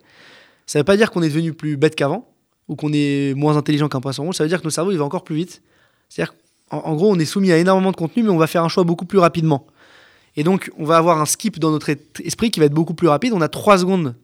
Ça 0.66 0.78
ne 0.78 0.82
veut 0.82 0.84
pas 0.84 0.96
dire 0.96 1.10
qu'on 1.10 1.22
est 1.22 1.28
devenu 1.28 1.52
plus 1.54 1.76
bête 1.76 1.96
qu'avant 1.96 2.28
ou 2.68 2.76
qu'on 2.76 2.92
est 2.92 3.34
moins 3.34 3.56
intelligent 3.56 3.88
qu'un 3.88 4.00
poisson 4.00 4.22
rouge. 4.24 4.36
Ça 4.36 4.44
veut 4.44 4.48
dire 4.48 4.60
que 4.60 4.64
notre 4.66 4.74
cerveau, 4.74 4.92
il 4.92 4.98
va 4.98 5.04
encore 5.04 5.24
plus 5.24 5.34
vite. 5.34 5.62
C'est-à-dire 6.08 6.34
en 6.78 6.94
gros, 6.94 7.10
on 7.10 7.18
est 7.18 7.24
soumis 7.24 7.50
à 7.52 7.58
énormément 7.58 7.90
de 7.90 7.96
contenu, 7.96 8.22
mais 8.22 8.30
on 8.30 8.36
va 8.38 8.46
faire 8.46 8.64
un 8.64 8.68
choix 8.68 8.84
beaucoup 8.84 9.04
plus 9.04 9.18
rapidement. 9.18 9.66
Et 10.36 10.44
donc, 10.44 10.70
on 10.78 10.84
va 10.84 10.96
avoir 10.96 11.20
un 11.20 11.26
skip 11.26 11.58
dans 11.58 11.70
notre 11.72 11.90
esprit 12.24 12.50
qui 12.50 12.60
va 12.60 12.66
être 12.66 12.72
beaucoup 12.72 12.94
plus 12.94 13.08
rapide. 13.08 13.32
On 13.32 13.40
a 13.40 13.48
3 13.48 13.78
secondes 13.78 14.14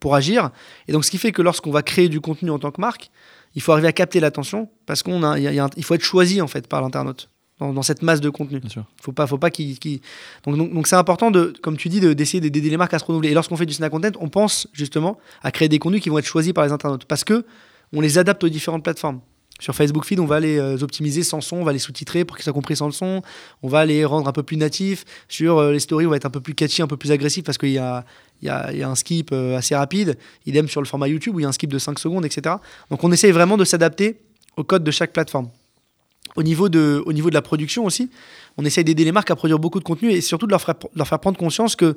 pour 0.00 0.14
agir. 0.16 0.50
Et 0.88 0.92
donc, 0.92 1.04
ce 1.04 1.10
qui 1.10 1.18
fait 1.18 1.30
que 1.32 1.42
lorsqu'on 1.42 1.70
va 1.70 1.82
créer 1.82 2.08
du 2.08 2.20
contenu 2.20 2.50
en 2.50 2.58
tant 2.58 2.72
que 2.72 2.80
marque, 2.80 3.10
il 3.54 3.62
faut 3.62 3.70
arriver 3.72 3.86
à 3.88 3.92
capter 3.92 4.18
l'attention 4.18 4.68
parce 4.86 5.02
qu'on 5.02 5.22
a, 5.22 5.38
il 5.38 5.44
y 5.44 5.46
a- 5.46 5.52
il 5.52 5.56
y 5.56 5.58
a 5.60 5.64
un- 5.66 5.70
il 5.76 5.84
faut 5.84 5.94
être 5.94 6.02
choisi 6.02 6.40
en 6.40 6.48
fait 6.48 6.66
par 6.66 6.80
l'internaute 6.82 7.28
dans, 7.60 7.72
dans 7.72 7.82
cette 7.82 8.02
masse 8.02 8.20
de 8.20 8.30
contenu. 8.30 8.58
Bien 8.58 8.68
sûr. 8.70 8.84
Faut 9.00 9.12
pas, 9.12 9.26
faut 9.28 9.38
pas 9.38 9.50
qu'il. 9.50 9.76
Donc, 10.44 10.56
donc, 10.56 10.72
donc 10.74 10.86
c'est 10.88 10.96
important 10.96 11.30
de, 11.30 11.52
comme 11.62 11.76
tu 11.76 11.88
dis, 11.88 12.00
de- 12.00 12.14
d'essayer 12.14 12.40
d'aider 12.40 12.68
les 12.68 12.76
marques 12.76 12.94
à 12.94 12.98
se 12.98 13.04
renouveler. 13.04 13.30
Et 13.30 13.34
lorsqu'on 13.34 13.56
fait 13.56 13.66
du 13.66 13.74
snack 13.74 13.92
content, 13.92 14.10
on 14.18 14.28
pense 14.28 14.66
justement 14.72 15.18
à 15.42 15.52
créer 15.52 15.68
des 15.68 15.78
contenus 15.78 16.02
qui 16.02 16.08
vont 16.08 16.18
être 16.18 16.24
choisis 16.26 16.52
par 16.52 16.64
les 16.64 16.72
internautes 16.72 17.04
parce 17.04 17.22
que 17.22 17.44
on 17.92 18.00
les 18.00 18.18
adapte 18.18 18.42
aux 18.42 18.48
différentes 18.48 18.82
plateformes. 18.82 19.20
Sur 19.62 19.76
Facebook 19.76 20.04
Feed, 20.04 20.18
on 20.18 20.26
va 20.26 20.40
les 20.40 20.58
euh, 20.58 20.82
optimiser 20.82 21.22
sans 21.22 21.40
son, 21.40 21.58
on 21.58 21.62
va 21.62 21.72
les 21.72 21.78
sous-titrer 21.78 22.24
pour 22.24 22.36
qu'ils 22.36 22.42
soient 22.42 22.52
compris 22.52 22.74
sans 22.74 22.86
le 22.86 22.92
son, 22.92 23.22
on 23.62 23.68
va 23.68 23.86
les 23.86 24.04
rendre 24.04 24.26
un 24.26 24.32
peu 24.32 24.42
plus 24.42 24.56
natifs. 24.56 25.04
Sur 25.28 25.58
euh, 25.58 25.70
les 25.70 25.78
stories, 25.78 26.04
on 26.04 26.10
va 26.10 26.16
être 26.16 26.26
un 26.26 26.30
peu 26.30 26.40
plus 26.40 26.52
catchy, 26.52 26.82
un 26.82 26.88
peu 26.88 26.96
plus 26.96 27.12
agressif 27.12 27.44
parce 27.44 27.58
qu'il 27.58 27.70
y 27.70 27.78
a, 27.78 28.04
y, 28.42 28.48
a, 28.48 28.88
un 28.88 28.96
skip 28.96 29.30
euh, 29.30 29.56
assez 29.56 29.76
rapide. 29.76 30.18
Idem 30.46 30.66
sur 30.66 30.80
le 30.80 30.86
format 30.88 31.06
YouTube 31.06 31.36
où 31.36 31.38
il 31.38 31.44
y 31.44 31.46
a 31.46 31.48
un 31.48 31.52
skip 31.52 31.72
de 31.72 31.78
5 31.78 32.00
secondes, 32.00 32.26
etc. 32.26 32.56
Donc 32.90 33.04
on 33.04 33.12
essaye 33.12 33.30
vraiment 33.30 33.56
de 33.56 33.64
s'adapter 33.64 34.18
au 34.56 34.64
code 34.64 34.82
de 34.82 34.90
chaque 34.90 35.12
plateforme. 35.12 35.48
Au 36.34 36.42
niveau, 36.42 36.68
de, 36.68 37.00
au 37.06 37.12
niveau 37.12 37.28
de 37.28 37.34
la 37.34 37.42
production 37.42 37.84
aussi, 37.84 38.10
on 38.56 38.64
essaye 38.64 38.82
d'aider 38.82 39.04
les 39.04 39.12
marques 39.12 39.30
à 39.30 39.36
produire 39.36 39.60
beaucoup 39.60 39.78
de 39.78 39.84
contenu 39.84 40.10
et 40.10 40.20
surtout 40.22 40.46
de 40.46 40.50
leur 40.50 40.62
faire, 40.62 40.74
leur 40.96 41.06
faire 41.06 41.20
prendre 41.20 41.38
conscience 41.38 41.76
que 41.76 41.96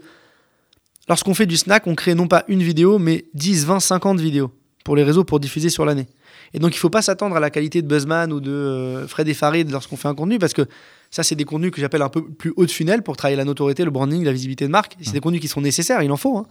lorsqu'on 1.09 1.33
fait 1.33 1.47
du 1.47 1.57
snack, 1.57 1.87
on 1.87 1.95
crée 1.95 2.13
non 2.13 2.27
pas 2.27 2.43
une 2.47 2.61
vidéo, 2.61 2.99
mais 2.99 3.25
10, 3.33 3.65
20, 3.65 3.79
50 3.79 4.19
vidéos 4.19 4.51
pour 4.83 4.95
les 4.95 5.03
réseaux 5.03 5.23
pour 5.23 5.39
diffuser 5.39 5.69
sur 5.69 5.83
l'année. 5.83 6.05
Et 6.53 6.59
donc 6.59 6.71
il 6.73 6.77
ne 6.77 6.79
faut 6.79 6.89
pas 6.89 7.01
s'attendre 7.01 7.35
à 7.35 7.39
la 7.39 7.49
qualité 7.49 7.81
de 7.81 7.87
Buzzman 7.87 8.31
ou 8.31 8.39
de 8.39 8.51
euh, 8.51 9.07
Fred 9.07 9.27
et 9.27 9.33
Farid 9.33 9.69
lorsqu'on 9.71 9.97
fait 9.97 10.07
un 10.07 10.15
contenu 10.15 10.39
parce 10.39 10.53
que 10.53 10.63
ça, 11.11 11.23
c'est 11.23 11.35
des 11.35 11.45
contenus 11.45 11.71
que 11.71 11.79
j'appelle 11.79 12.01
un 12.01 12.09
peu 12.09 12.23
plus 12.27 12.51
haut 12.57 12.65
de 12.65 12.71
funnel 12.71 13.01
pour 13.01 13.15
travailler 13.15 13.37
la 13.37 13.45
notoriété, 13.45 13.85
le 13.85 13.91
branding, 13.91 14.23
la 14.25 14.33
visibilité 14.33 14.65
de 14.65 14.71
marque. 14.71 14.97
C'est 15.01 15.13
des 15.13 15.21
contenus 15.21 15.39
qui 15.39 15.47
sont 15.47 15.61
nécessaires, 15.61 16.01
il 16.03 16.11
en 16.11 16.17
faut. 16.17 16.37
hein. 16.37 16.45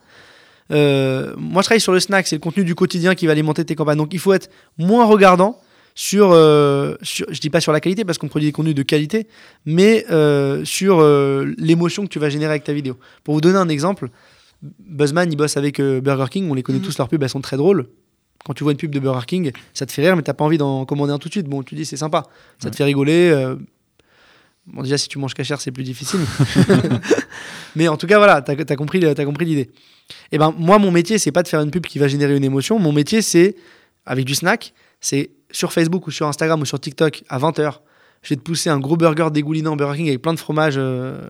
Euh, 0.70 1.35
moi, 1.37 1.61
je 1.61 1.66
travaille 1.66 1.80
sur 1.83 1.92
le 1.92 2.00
snack, 2.00 2.26
c'est 2.26 2.37
le 2.37 2.40
contenu 2.40 2.64
du 2.64 2.74
quotidien 2.74 3.14
qui 3.14 3.26
va 3.26 3.33
alimenter 3.33 3.64
tes 3.66 3.74
campagnes. 3.74 3.98
Donc 3.98 4.14
il 4.14 4.18
faut 4.20 4.33
être 4.33 4.48
moins 4.78 5.04
regardant 5.04 5.61
sur, 5.94 6.30
euh, 6.33 6.94
sur, 7.02 7.26
je 7.30 7.38
dis 7.40 7.50
pas 7.50 7.61
sur 7.61 7.72
la 7.72 7.80
qualité 7.80 8.04
parce 8.07 8.16
qu'on 8.16 8.28
produit 8.28 8.48
des 8.48 8.52
contenus 8.52 8.74
de 8.74 8.83
qualité, 8.83 9.26
mais 9.66 10.07
euh, 10.11 10.64
sur 10.64 11.02
l'émotion 11.59 12.04
que 12.04 12.09
tu 12.09 12.18
vas 12.18 12.30
générer 12.30 12.52
avec 12.52 12.64
ta 12.64 12.72
vidéo. 12.72 12.96
Pour 13.22 13.35
vous 13.35 13.40
donner 13.42 13.59
un 13.59 13.68
exemple, 13.68 14.09
Buzzman, 14.62 15.30
il 15.30 15.37
bosse 15.37 15.59
avec 15.59 15.80
Burger 15.80 16.26
King, 16.30 16.48
on 16.50 16.54
les 16.54 16.62
connaît 16.62 16.78
Mhm. 16.78 16.85
tous, 16.87 16.96
leurs 16.96 17.09
pubs, 17.09 17.22
elles 17.22 17.28
sont 17.28 17.42
très 17.42 17.59
drôles. 17.59 17.87
Quand 18.44 18.52
tu 18.54 18.62
vois 18.62 18.72
une 18.72 18.78
pub 18.78 18.90
de 18.90 18.98
Burger 19.00 19.24
King, 19.26 19.52
ça 19.72 19.87
te 19.87 19.92
fait 19.92 20.02
rire, 20.02 20.16
mais 20.16 20.22
t'as 20.22 20.35
pas 20.35 20.44
envie 20.44 20.59
d'en 20.59 20.85
commander 20.85 21.12
un 21.12 21.18
tout 21.18 21.28
de 21.28 21.33
suite. 21.35 21.46
Bon, 21.48 21.62
tu 21.62 21.74
dis 21.74 21.85
c'est 21.87 21.96
sympa, 21.96 22.24
ça 22.59 22.70
te 22.70 22.76
fait 22.76 22.85
rigoler. 22.85 23.30
euh, 23.33 23.57
Bon, 24.66 24.83
déjà, 24.83 24.96
si 24.96 25.09
tu 25.09 25.18
manges 25.18 25.35
cachère, 25.35 25.61
c'est 25.61 25.72
plus 25.72 25.85
difficile. 25.85 26.20
mais 27.76 27.88
en 27.88 27.96
tout 27.96 28.07
cas, 28.07 28.18
voilà, 28.18 28.40
t'as 28.42 28.54
as 28.54 28.76
compris, 28.76 29.00
t'as 29.00 29.24
compris 29.24 29.44
l'idée. 29.44 29.70
Et 30.33 30.38
ben, 30.38 30.54
moi, 30.57 30.78
mon 30.78 30.90
métier, 30.90 31.18
c'est 31.18 31.33
pas 31.33 31.42
de 31.42 31.48
faire 31.48 31.61
une 31.61 31.70
pub 31.70 31.87
qui 31.87 31.98
va 31.98 32.09
générer 32.09 32.37
une 32.37 32.44
émotion. 32.44 32.78
Mon 32.78 32.92
métier, 32.92 33.20
c'est, 33.22 33.57
avec 34.07 34.24
du 34.24 34.35
snack, 34.35 34.72
c'est 35.00 35.30
sur 35.50 35.72
Facebook 35.72 36.07
ou 36.07 36.11
sur 36.11 36.26
Instagram 36.26 36.61
ou 36.61 36.64
sur 36.64 36.80
TikTok 36.80 37.24
à 37.28 37.38
20h, 37.38 37.80
je 38.22 38.30
vais 38.30 38.37
te 38.37 38.40
pousser 38.40 38.70
un 38.70 38.78
gros 38.78 38.96
burger 38.96 39.28
dégoulinant 39.30 39.76
Burger 39.76 39.98
King 39.98 40.09
avec 40.09 40.22
plein 40.22 40.33
de 40.35 40.38
fromage. 40.38 40.74
euh, 40.78 41.20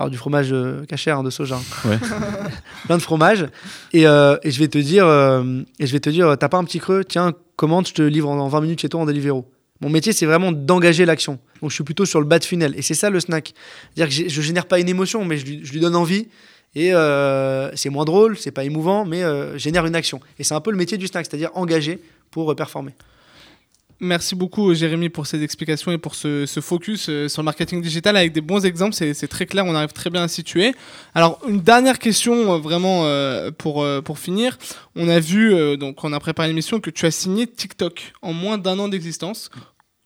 alors, 0.00 0.08
du 0.10 0.16
fromage 0.16 0.48
euh, 0.50 0.86
cachère 0.86 1.18
hein, 1.18 1.22
de 1.22 1.28
soja. 1.28 1.56
hein. 1.56 1.88
Ouais. 1.88 1.98
plein 2.86 2.96
de 2.96 3.02
fromage. 3.02 3.46
Et, 3.92 4.06
euh, 4.06 4.38
et 4.42 4.50
je 4.50 4.58
vais 4.58 4.68
te 4.68 4.78
dire, 4.78 5.06
euh, 5.06 5.60
et 5.78 5.86
je 5.86 5.92
vais 5.92 6.00
te 6.00 6.08
dire, 6.08 6.38
t'as 6.38 6.48
pas 6.48 6.56
un 6.56 6.64
petit 6.64 6.78
creux? 6.78 7.04
Tiens, 7.04 7.34
commande, 7.56 7.86
je 7.86 7.92
te 7.92 8.00
livre 8.00 8.30
en, 8.30 8.38
en 8.38 8.48
20 8.48 8.62
minutes 8.62 8.80
chez 8.80 8.88
toi 8.88 9.02
en 9.02 9.04
Deliveroo. 9.04 9.44
Mon 9.82 9.90
métier, 9.90 10.14
c'est 10.14 10.24
vraiment 10.24 10.52
d'engager 10.52 11.04
l'action. 11.04 11.38
Donc, 11.60 11.68
je 11.70 11.74
suis 11.74 11.84
plutôt 11.84 12.06
sur 12.06 12.18
le 12.18 12.26
bas 12.26 12.38
de 12.38 12.44
funnel. 12.44 12.72
Et 12.78 12.82
c'est 12.82 12.94
ça 12.94 13.10
le 13.10 13.20
snack. 13.20 13.52
C'est-à-dire 13.94 14.24
que 14.24 14.30
je 14.30 14.40
génère 14.40 14.64
pas 14.64 14.80
une 14.80 14.88
émotion, 14.88 15.26
mais 15.26 15.36
je 15.36 15.44
lui, 15.44 15.60
je 15.62 15.72
lui 15.72 15.80
donne 15.80 15.96
envie. 15.96 16.28
Et 16.74 16.94
euh, 16.94 17.70
c'est 17.74 17.90
moins 17.90 18.04
drôle, 18.06 18.38
c'est 18.38 18.52
pas 18.52 18.64
émouvant, 18.64 19.04
mais 19.04 19.22
euh, 19.22 19.58
génère 19.58 19.84
une 19.86 19.94
action. 19.94 20.20
Et 20.38 20.44
c'est 20.44 20.54
un 20.54 20.60
peu 20.60 20.70
le 20.70 20.76
métier 20.76 20.96
du 20.98 21.08
snack, 21.08 21.26
c'est-à-dire 21.26 21.50
engager 21.54 21.98
pour 22.30 22.50
euh, 22.50 22.54
performer. 22.54 22.92
Merci 24.02 24.34
beaucoup 24.34 24.72
Jérémy 24.72 25.10
pour 25.10 25.26
ces 25.26 25.42
explications 25.42 25.92
et 25.92 25.98
pour 25.98 26.14
ce, 26.14 26.46
focus 26.62 27.10
euh, 27.10 27.28
sur 27.28 27.42
le 27.42 27.44
marketing 27.44 27.82
digital 27.82 28.16
avec 28.16 28.32
des 28.32 28.40
bons 28.40 28.64
exemples, 28.64 28.94
c'est 28.94 29.28
très 29.28 29.44
clair, 29.44 29.66
on 29.66 29.74
arrive 29.74 29.92
très 29.92 30.08
bien 30.08 30.22
à 30.22 30.28
situer. 30.28 30.74
Alors 31.14 31.38
une 31.46 31.60
dernière 31.60 31.98
question 31.98 32.54
euh, 32.54 32.58
vraiment 32.58 33.04
euh, 33.04 33.50
pour, 33.50 33.86
pour 34.02 34.18
finir. 34.18 34.56
On 34.96 35.06
a 35.10 35.20
vu, 35.20 35.76
donc 35.76 36.02
on 36.02 36.14
a 36.14 36.18
préparé 36.18 36.48
l'émission, 36.48 36.80
que 36.80 36.88
tu 36.88 37.04
as 37.04 37.10
signé 37.10 37.46
TikTok 37.46 38.14
en 38.22 38.32
moins 38.32 38.56
d'un 38.56 38.78
an 38.78 38.88
d'existence. 38.88 39.50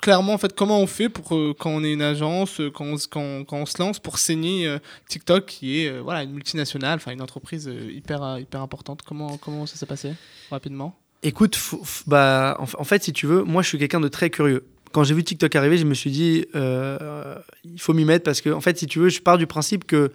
Clairement, 0.02 0.34
en 0.34 0.38
fait, 0.38 0.54
comment 0.54 0.80
on 0.80 0.88
fait 0.88 1.08
pour 1.08 1.28
quand 1.28 1.70
on 1.70 1.84
est 1.84 1.92
une 1.92 2.02
agence, 2.02 2.60
quand 2.74 2.84
on, 2.84 2.96
quand, 3.10 3.44
quand 3.44 3.56
on 3.58 3.66
se 3.66 3.80
lance 3.80 4.00
pour 4.00 4.18
signer 4.18 4.66
euh, 4.66 4.78
TikTok, 5.08 5.46
qui 5.46 5.80
est 5.80 6.00
voilà 6.00 6.24
une 6.24 6.32
multinationale, 6.32 6.96
enfin 6.96 7.12
une 7.12 7.22
entreprise 7.22 7.70
hyper 7.90 8.38
hyper 8.40 8.60
importante? 8.60 9.02
Comment 9.02 9.38
comment 9.38 9.66
ça 9.66 9.76
s'est 9.76 9.86
passé 9.86 10.14
rapidement? 10.50 10.96
Écoute, 11.26 11.58
bah, 12.06 12.58
en 12.58 12.84
fait, 12.84 13.02
si 13.02 13.14
tu 13.14 13.26
veux, 13.26 13.44
moi, 13.44 13.62
je 13.62 13.68
suis 13.68 13.78
quelqu'un 13.78 13.98
de 13.98 14.08
très 14.08 14.28
curieux. 14.28 14.66
Quand 14.92 15.04
j'ai 15.04 15.14
vu 15.14 15.24
TikTok 15.24 15.56
arriver, 15.56 15.78
je 15.78 15.86
me 15.86 15.94
suis 15.94 16.10
dit, 16.10 16.44
euh, 16.54 17.34
il 17.64 17.80
faut 17.80 17.94
m'y 17.94 18.04
mettre 18.04 18.24
parce 18.24 18.42
que, 18.42 18.50
en 18.50 18.60
fait, 18.60 18.78
si 18.78 18.86
tu 18.86 18.98
veux, 18.98 19.08
je 19.08 19.22
pars 19.22 19.38
du 19.38 19.46
principe 19.46 19.86
que 19.86 20.12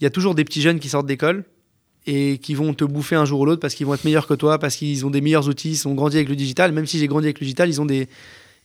il 0.00 0.04
y 0.04 0.06
a 0.06 0.10
toujours 0.10 0.34
des 0.34 0.44
petits 0.44 0.60
jeunes 0.60 0.80
qui 0.80 0.90
sortent 0.90 1.06
d'école 1.06 1.44
et 2.06 2.36
qui 2.36 2.54
vont 2.54 2.74
te 2.74 2.84
bouffer 2.84 3.16
un 3.16 3.24
jour 3.24 3.40
ou 3.40 3.46
l'autre 3.46 3.60
parce 3.60 3.74
qu'ils 3.74 3.86
vont 3.86 3.94
être 3.94 4.04
meilleurs 4.04 4.26
que 4.26 4.34
toi, 4.34 4.58
parce 4.58 4.76
qu'ils 4.76 5.06
ont 5.06 5.10
des 5.10 5.22
meilleurs 5.22 5.48
outils, 5.48 5.70
ils 5.72 5.88
ont 5.88 5.94
grandi 5.94 6.16
avec 6.16 6.28
le 6.28 6.36
digital. 6.36 6.72
Même 6.72 6.84
si 6.84 6.98
j'ai 6.98 7.06
grandi 7.06 7.26
avec 7.26 7.40
le 7.40 7.44
digital, 7.44 7.70
ils 7.70 7.80
ont 7.80 7.86
des, 7.86 8.06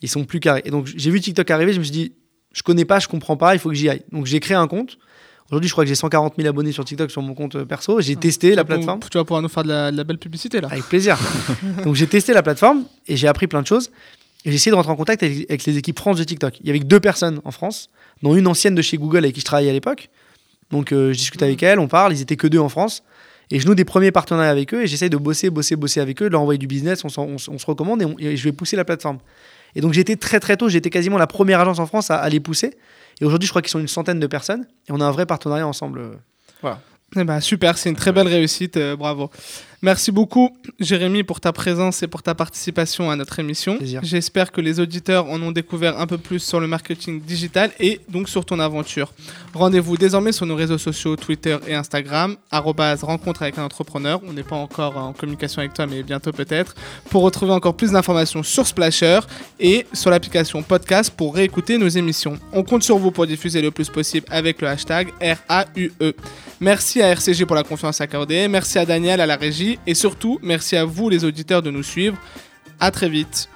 ils 0.02 0.10
sont 0.10 0.26
plus 0.26 0.42
carrés. 0.42 0.63
Et 0.65 0.72
donc, 0.72 0.92
j'ai 0.94 1.12
vu 1.12 1.22
TikTok 1.22 1.50
arriver, 1.50 1.72
je 1.72 1.80
me 1.80 1.84
suis 1.86 1.94
dit, 1.94 2.12
je 2.52 2.62
connais 2.62 2.84
pas, 2.84 3.00
je 3.00 3.08
comprends 3.08 3.38
pas, 3.38 3.56
il 3.56 3.60
faut 3.60 3.70
que 3.70 3.76
j'y 3.76 3.88
aille. 3.88 4.04
Donc, 4.12 4.26
j'ai 4.26 4.42
créé 4.42 4.58
un 4.58 4.68
compte. 4.68 4.98
Aujourd'hui, 5.52 5.68
je 5.68 5.74
crois 5.74 5.84
que 5.84 5.88
j'ai 5.90 5.96
140 5.96 6.36
000 6.38 6.48
abonnés 6.48 6.72
sur 6.72 6.86
TikTok 6.86 7.10
sur 7.10 7.22
mon 7.22 7.34
compte 7.34 7.56
euh, 7.56 7.66
perso. 7.66 8.02
J'ai 8.02 8.16
testé 8.16 8.54
la 8.56 8.64
pour- 8.64 8.76
plateforme. 8.76 9.00
Tu 9.10 9.18
vas 9.18 9.24
pouvoir 9.24 9.42
nous 9.42 9.50
faire 9.50 9.64
de 9.64 9.70
la, 9.70 9.92
de 9.92 9.98
la 9.98 10.04
belle 10.04 10.20
publicité 10.20 10.62
là. 10.62 10.68
Avec 10.72 10.84
plaisir. 10.86 11.18
Donc 11.84 11.96
j'ai 11.96 12.06
testé 12.08 12.34
la 12.34 12.44
plateforme 12.44 12.84
et 13.08 13.16
j'ai 13.18 13.28
appris 13.28 13.48
plein 13.48 13.62
de 13.62 13.68
choses. 13.68 13.90
Et 14.46 14.52
j'ai 14.52 14.56
essayé 14.56 14.72
de 14.72 14.76
rentrer 14.76 14.92
en 14.92 14.96
contact 14.96 15.24
avec, 15.24 15.50
avec 15.50 15.66
les 15.66 15.78
équipes 15.78 15.98
France 16.00 16.18
de 16.18 16.24
TikTok. 16.24 16.60
Il 16.62 16.68
y 16.68 16.70
avait 16.70 16.80
que 16.80 16.86
deux 16.86 17.00
personnes 17.00 17.42
en 17.46 17.52
France, 17.52 17.90
dont 18.22 18.36
une 18.36 18.48
ancienne 18.48 18.76
de 18.76 18.82
chez 18.82 18.98
Google 18.98 19.18
avec 19.20 19.34
qui 19.34 19.42
je 19.42 19.46
travaillais 19.46 19.70
à 19.70 19.74
l'époque. 19.74 20.10
Donc 20.72 20.92
euh, 20.92 21.12
je 21.14 21.18
discute 21.18 21.42
avec 21.42 21.62
elle, 21.64 21.80
on 21.80 21.88
parle, 21.88 22.14
ils 22.14 22.22
étaient 22.22 22.36
que 22.38 22.48
deux 22.48 22.60
en 22.60 22.70
France. 22.70 23.02
Et 23.52 23.60
je 23.60 23.66
noue 23.68 23.74
des 23.74 23.86
premiers 23.86 24.12
partenariats 24.12 24.52
avec 24.52 24.72
eux 24.76 24.84
et 24.84 24.88
j'essaye 24.88 25.10
de 25.10 25.18
bosser, 25.18 25.50
bosser, 25.50 25.76
bosser 25.76 26.00
avec 26.00 26.22
eux, 26.22 26.26
de 26.28 26.32
leur 26.34 26.42
envoyer 26.42 26.60
du 26.60 26.68
business, 26.68 27.04
on, 27.04 27.10
se 27.10 27.66
recommande 27.66 28.04
et, 28.04 28.06
on- 28.06 28.16
et 28.20 28.38
je 28.38 28.44
vais 28.44 28.52
pousser 28.52 28.76
la 28.76 28.86
plateforme. 28.86 29.18
Et 29.76 29.82
donc 29.82 29.94
j'étais 29.94 30.16
très 30.16 30.40
très 30.40 30.56
tôt, 30.56 30.70
j'étais 30.70 30.92
quasiment 30.92 31.18
la 31.18 31.26
première 31.26 31.60
agence 31.60 31.80
en 31.80 31.88
France 31.88 32.12
à, 32.12 32.18
à 32.18 32.30
les 32.30 32.40
pousser. 32.40 32.76
Et 33.22 33.26
aujourd'hui, 33.26 33.48
je 33.48 33.52
crois 33.52 33.62
qu'ils 33.62 33.72
sont 33.72 33.80
une 33.80 33.88
centaine 33.88 34.20
de 34.20 34.28
personnes 34.28 34.66
et 34.88 34.92
on 34.92 35.00
a 35.02 35.06
un 35.06 35.12
vrai 35.12 35.26
partenariat 35.26 35.68
ensemble. 35.68 36.00
euh. 36.00 36.16
Eh 37.15 37.24
ben, 37.24 37.39
super, 37.39 37.78
c'est 37.78 37.89
une 37.89 37.95
très 37.95 38.12
belle 38.12 38.28
réussite, 38.28 38.78
euh, 38.78 38.95
bravo. 38.95 39.32
Merci 39.82 40.12
beaucoup 40.12 40.58
Jérémy 40.82 41.24
pour 41.24 41.39
ta 41.39 41.54
présence 41.54 42.04
et 42.04 42.08
pour 42.08 42.22
ta 42.22 42.36
participation 42.36 43.10
à 43.10 43.15
notre 43.15 43.39
émission. 43.39 43.80
J'espère 44.02 44.52
que 44.52 44.60
les 44.60 44.82
auditeurs 44.82 45.28
en 45.28 45.41
ont 45.41 45.52
découvert 45.52 45.98
un 46.02 46.06
peu 46.06 46.17
plus 46.17 46.39
sur 46.39 46.60
le 46.60 46.67
marketing 46.67 47.22
digital 47.22 47.72
et 47.80 48.02
donc 48.10 48.28
sur 48.28 48.43
ton 48.43 48.60
aventure. 48.60 49.13
Rendez-vous 49.54 49.95
désormais 49.95 50.34
sur 50.34 50.45
nos 50.45 50.58
réseaux 50.58 50.78
sociaux 50.78 51.15
Twitter 51.15 51.58
et 51.65 51.76
Instagram, 51.76 52.36
rencontre 52.52 53.43
avec 53.43 53.58
un 53.58 53.63
entrepreneur. 53.63 54.19
On 54.28 54.34
n'est 54.34 54.43
pas 54.43 54.58
encore 54.58 54.98
en 54.98 55.13
communication 55.13 55.60
avec 55.60 55.74
toi, 55.74 55.88
mais 55.88 56.04
bientôt 56.04 56.34
peut-être. 56.34 56.76
Pour 57.10 57.22
retrouver 57.24 57.54
encore 57.54 57.76
plus 57.76 57.91
d'informations 57.91 58.43
sur 58.43 58.67
Splasher 58.67 59.22
et 59.62 59.86
sur 59.93 60.10
l'application 60.10 60.62
podcast 60.62 61.13
pour 61.15 61.36
réécouter 61.36 61.78
nos 61.78 61.88
émissions. 61.88 62.38
On 62.52 62.63
compte 62.63 62.84
sur 62.84 62.98
vous 62.98 63.12
pour 63.12 63.26
diffuser 63.26 63.62
le 63.62 63.72
plus 63.72 63.89
possible 63.89 64.28
avec 64.30 64.60
le 64.62 64.67
hashtag 64.67 65.08
RAUE. 65.22 66.13
Merci 66.62 67.02
à 67.02 67.08
RCG 67.08 67.45
pour 67.45 67.56
la 67.56 67.63
confiance 67.63 68.02
accordée, 68.02 68.48
merci 68.50 68.80
à 68.80 68.86
Daniel 68.86 69.22
à 69.22 69.26
la 69.26 69.38
régie 69.38 69.80
et 69.88 69.93
surtout 69.93 70.39
merci 70.41 70.76
à 70.76 70.84
vous 70.84 71.08
les 71.08 71.24
auditeurs 71.24 71.62
de 71.62 71.72
nous 71.72 71.84
suivre. 71.84 72.17
À 72.82 72.91
très 72.91 73.08
vite. 73.08 73.50